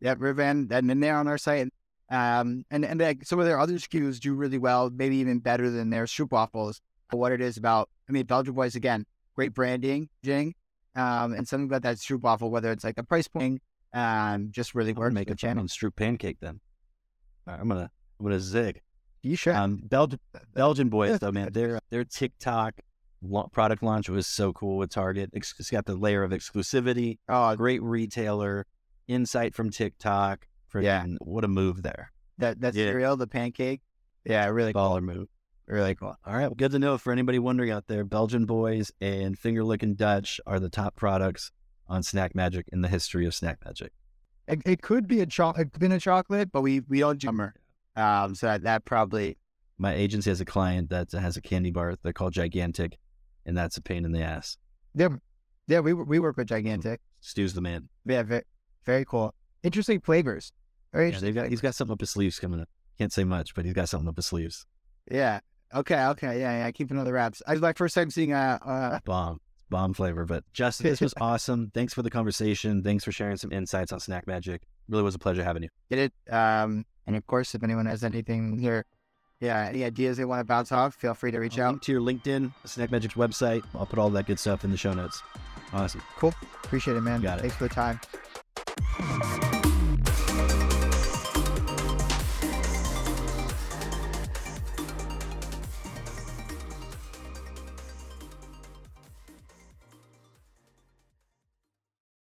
yeah, 0.00 0.14
Rip 0.16 0.36
Van, 0.36 0.68
and 0.70 0.88
then 0.88 1.00
they're 1.00 1.16
on 1.18 1.28
our 1.28 1.36
site. 1.36 1.68
Um, 2.10 2.64
and 2.70 2.84
and 2.84 3.00
like 3.00 3.24
some 3.24 3.38
of 3.38 3.46
their 3.46 3.60
other 3.60 3.74
SKUs 3.74 4.18
do 4.18 4.34
really 4.34 4.58
well, 4.58 4.90
maybe 4.90 5.16
even 5.16 5.40
better 5.40 5.70
than 5.70 5.90
their 5.90 6.04
Stroopwafels. 6.04 6.80
What 7.10 7.32
it 7.32 7.40
is 7.40 7.56
about, 7.56 7.88
I 8.08 8.12
mean, 8.12 8.26
Belgian 8.26 8.54
Boys 8.54 8.76
again, 8.76 9.06
great 9.34 9.54
branding, 9.54 10.08
Jing, 10.22 10.54
um, 10.94 11.32
and 11.32 11.46
something 11.48 11.66
about 11.66 11.82
that 11.82 11.96
Stroopwafel, 11.96 12.50
whether 12.50 12.70
it's 12.70 12.84
like 12.84 12.96
the 12.96 13.02
price 13.02 13.28
point, 13.28 13.62
um, 13.94 14.48
just 14.50 14.74
really 14.74 14.92
works. 14.92 15.14
make 15.14 15.30
a 15.30 15.34
channel. 15.34 15.64
Stroop 15.64 15.96
pancake 15.96 16.38
then. 16.40 16.60
Right, 17.46 17.58
I'm 17.60 17.68
gonna 17.68 17.90
I'm 18.18 18.26
gonna 18.26 18.40
zig. 18.40 18.80
You 19.22 19.36
should. 19.36 19.54
Um, 19.54 19.82
Belgian 19.84 20.20
Belgian 20.54 20.88
boys 20.88 21.18
though, 21.18 21.32
man, 21.32 21.52
their 21.52 21.80
their 21.90 22.04
TikTok 22.04 22.80
product 23.52 23.82
launch 23.82 24.08
was 24.08 24.26
so 24.26 24.52
cool 24.52 24.76
with 24.76 24.90
Target. 24.90 25.30
It's 25.32 25.70
got 25.70 25.86
the 25.86 25.94
layer 25.94 26.22
of 26.22 26.30
exclusivity, 26.30 27.18
oh, 27.28 27.54
great 27.56 27.82
retailer, 27.82 28.66
insight 29.06 29.54
from 29.54 29.70
TikTok. 29.70 30.46
Yeah. 30.74 31.04
Freaking- 31.04 31.16
what 31.20 31.44
a 31.44 31.48
move 31.48 31.82
there. 31.82 32.12
that 32.38 32.60
that 32.60 32.74
yeah. 32.74 32.86
cereal, 32.86 33.16
the 33.16 33.26
pancake. 33.26 33.80
Yeah, 34.24 34.46
really 34.46 34.72
cool. 34.72 34.82
Baller 34.82 35.02
move. 35.02 35.28
Really 35.66 35.94
cool. 35.94 36.14
All 36.24 36.34
right, 36.34 36.46
well, 36.46 36.54
good 36.54 36.70
to 36.72 36.78
know 36.78 36.96
for 36.96 37.12
anybody 37.12 37.38
wondering 37.38 37.70
out 37.70 37.86
there. 37.88 38.04
Belgian 38.04 38.46
boys 38.46 38.90
and 39.00 39.38
finger 39.38 39.62
licking 39.64 39.94
Dutch 39.96 40.40
are 40.46 40.58
the 40.58 40.70
top 40.70 40.96
products 40.96 41.50
on 41.88 42.02
Snack 42.02 42.34
Magic 42.34 42.66
in 42.72 42.80
the 42.80 42.88
history 42.88 43.26
of 43.26 43.34
Snack 43.34 43.58
Magic. 43.64 43.92
It, 44.46 44.62
it 44.64 44.82
could 44.82 45.06
be 45.06 45.20
a 45.20 45.26
chocolate, 45.26 45.78
been 45.78 45.92
a 45.92 46.00
chocolate, 46.00 46.50
but 46.52 46.62
we 46.62 46.80
we 46.88 47.00
don't 47.00 47.20
do 47.20 47.26
summer. 47.26 47.54
Um, 47.96 48.34
so 48.34 48.46
that, 48.46 48.62
that 48.62 48.84
probably 48.86 49.36
My 49.76 49.92
agency 49.94 50.30
has 50.30 50.40
a 50.40 50.44
client 50.46 50.88
that 50.90 51.12
has 51.12 51.36
a 51.36 51.42
candy 51.42 51.70
bar. 51.70 51.96
They're 52.02 52.12
called 52.14 52.32
Gigantic, 52.32 52.96
and 53.44 53.56
that's 53.56 53.76
a 53.76 53.82
pain 53.82 54.04
in 54.04 54.12
the 54.12 54.22
ass. 54.22 54.56
yeah 54.94 55.08
yeah 55.66 55.80
we 55.80 55.92
we 55.92 56.18
work 56.18 56.36
with 56.38 56.46
gigantic. 56.46 57.00
Stu's 57.20 57.52
the 57.52 57.60
man. 57.60 57.88
Yeah, 58.06 58.22
very, 58.22 58.42
very 58.86 59.04
cool. 59.04 59.34
Interesting 59.62 60.00
flavors. 60.00 60.52
Very 60.92 61.10
Yeah, 61.10 61.30
got, 61.30 61.48
he's 61.48 61.60
got 61.60 61.74
something 61.74 61.92
up 61.92 62.00
his 62.00 62.10
sleeves 62.10 62.38
coming 62.38 62.60
up. 62.60 62.68
Can't 62.98 63.12
say 63.12 63.24
much, 63.24 63.54
but 63.54 63.64
he's 63.64 63.74
got 63.74 63.88
something 63.88 64.08
up 64.08 64.16
his 64.16 64.26
sleeves. 64.26 64.66
Yeah. 65.10 65.40
Okay. 65.74 66.02
Okay. 66.06 66.40
Yeah. 66.40 66.64
Yeah. 66.64 66.70
Keep 66.70 66.90
another 66.90 67.12
wraps. 67.12 67.42
I 67.46 67.52
was 67.52 67.60
my 67.60 67.72
first 67.72 67.94
time 67.94 68.10
seeing 68.10 68.32
uh, 68.32 68.58
uh 68.64 68.98
Bomb. 69.04 69.40
Bomb 69.70 69.94
flavor. 69.94 70.24
But 70.24 70.44
Justin, 70.52 70.88
this 70.88 71.00
was 71.00 71.14
awesome. 71.20 71.70
Thanks 71.74 71.94
for 71.94 72.02
the 72.02 72.10
conversation. 72.10 72.82
Thanks 72.82 73.04
for 73.04 73.12
sharing 73.12 73.36
some 73.36 73.52
insights 73.52 73.92
on 73.92 74.00
Snack 74.00 74.26
Magic. 74.26 74.62
Really 74.88 75.02
was 75.02 75.14
a 75.14 75.18
pleasure 75.18 75.44
having 75.44 75.62
you. 75.62 75.68
get 75.90 75.98
it. 75.98 76.12
Um, 76.32 76.86
and 77.06 77.16
of 77.16 77.26
course, 77.26 77.54
if 77.54 77.62
anyone 77.62 77.86
has 77.86 78.02
anything 78.04 78.58
here, 78.58 78.86
yeah, 79.40 79.66
any 79.68 79.84
ideas 79.84 80.16
they 80.16 80.24
want 80.24 80.40
to 80.40 80.44
bounce 80.44 80.72
off, 80.72 80.94
feel 80.94 81.14
free 81.14 81.30
to 81.30 81.38
reach 81.38 81.58
I'll 81.58 81.66
out. 81.66 81.70
link 81.72 81.82
to 81.82 81.92
your 81.92 82.00
LinkedIn, 82.00 82.52
Snack 82.64 82.90
Magic's 82.90 83.14
website. 83.14 83.62
I'll 83.74 83.86
put 83.86 83.98
all 83.98 84.10
that 84.10 84.26
good 84.26 84.38
stuff 84.38 84.64
in 84.64 84.70
the 84.70 84.76
show 84.76 84.92
notes. 84.92 85.22
Awesome. 85.72 86.02
Cool. 86.16 86.34
Appreciate 86.64 86.96
it, 86.96 87.02
man. 87.02 87.20
Got 87.20 87.38
it. 87.38 87.42
Thanks 87.42 87.56
for 87.56 87.68
the 87.68 87.74
time. 87.74 89.38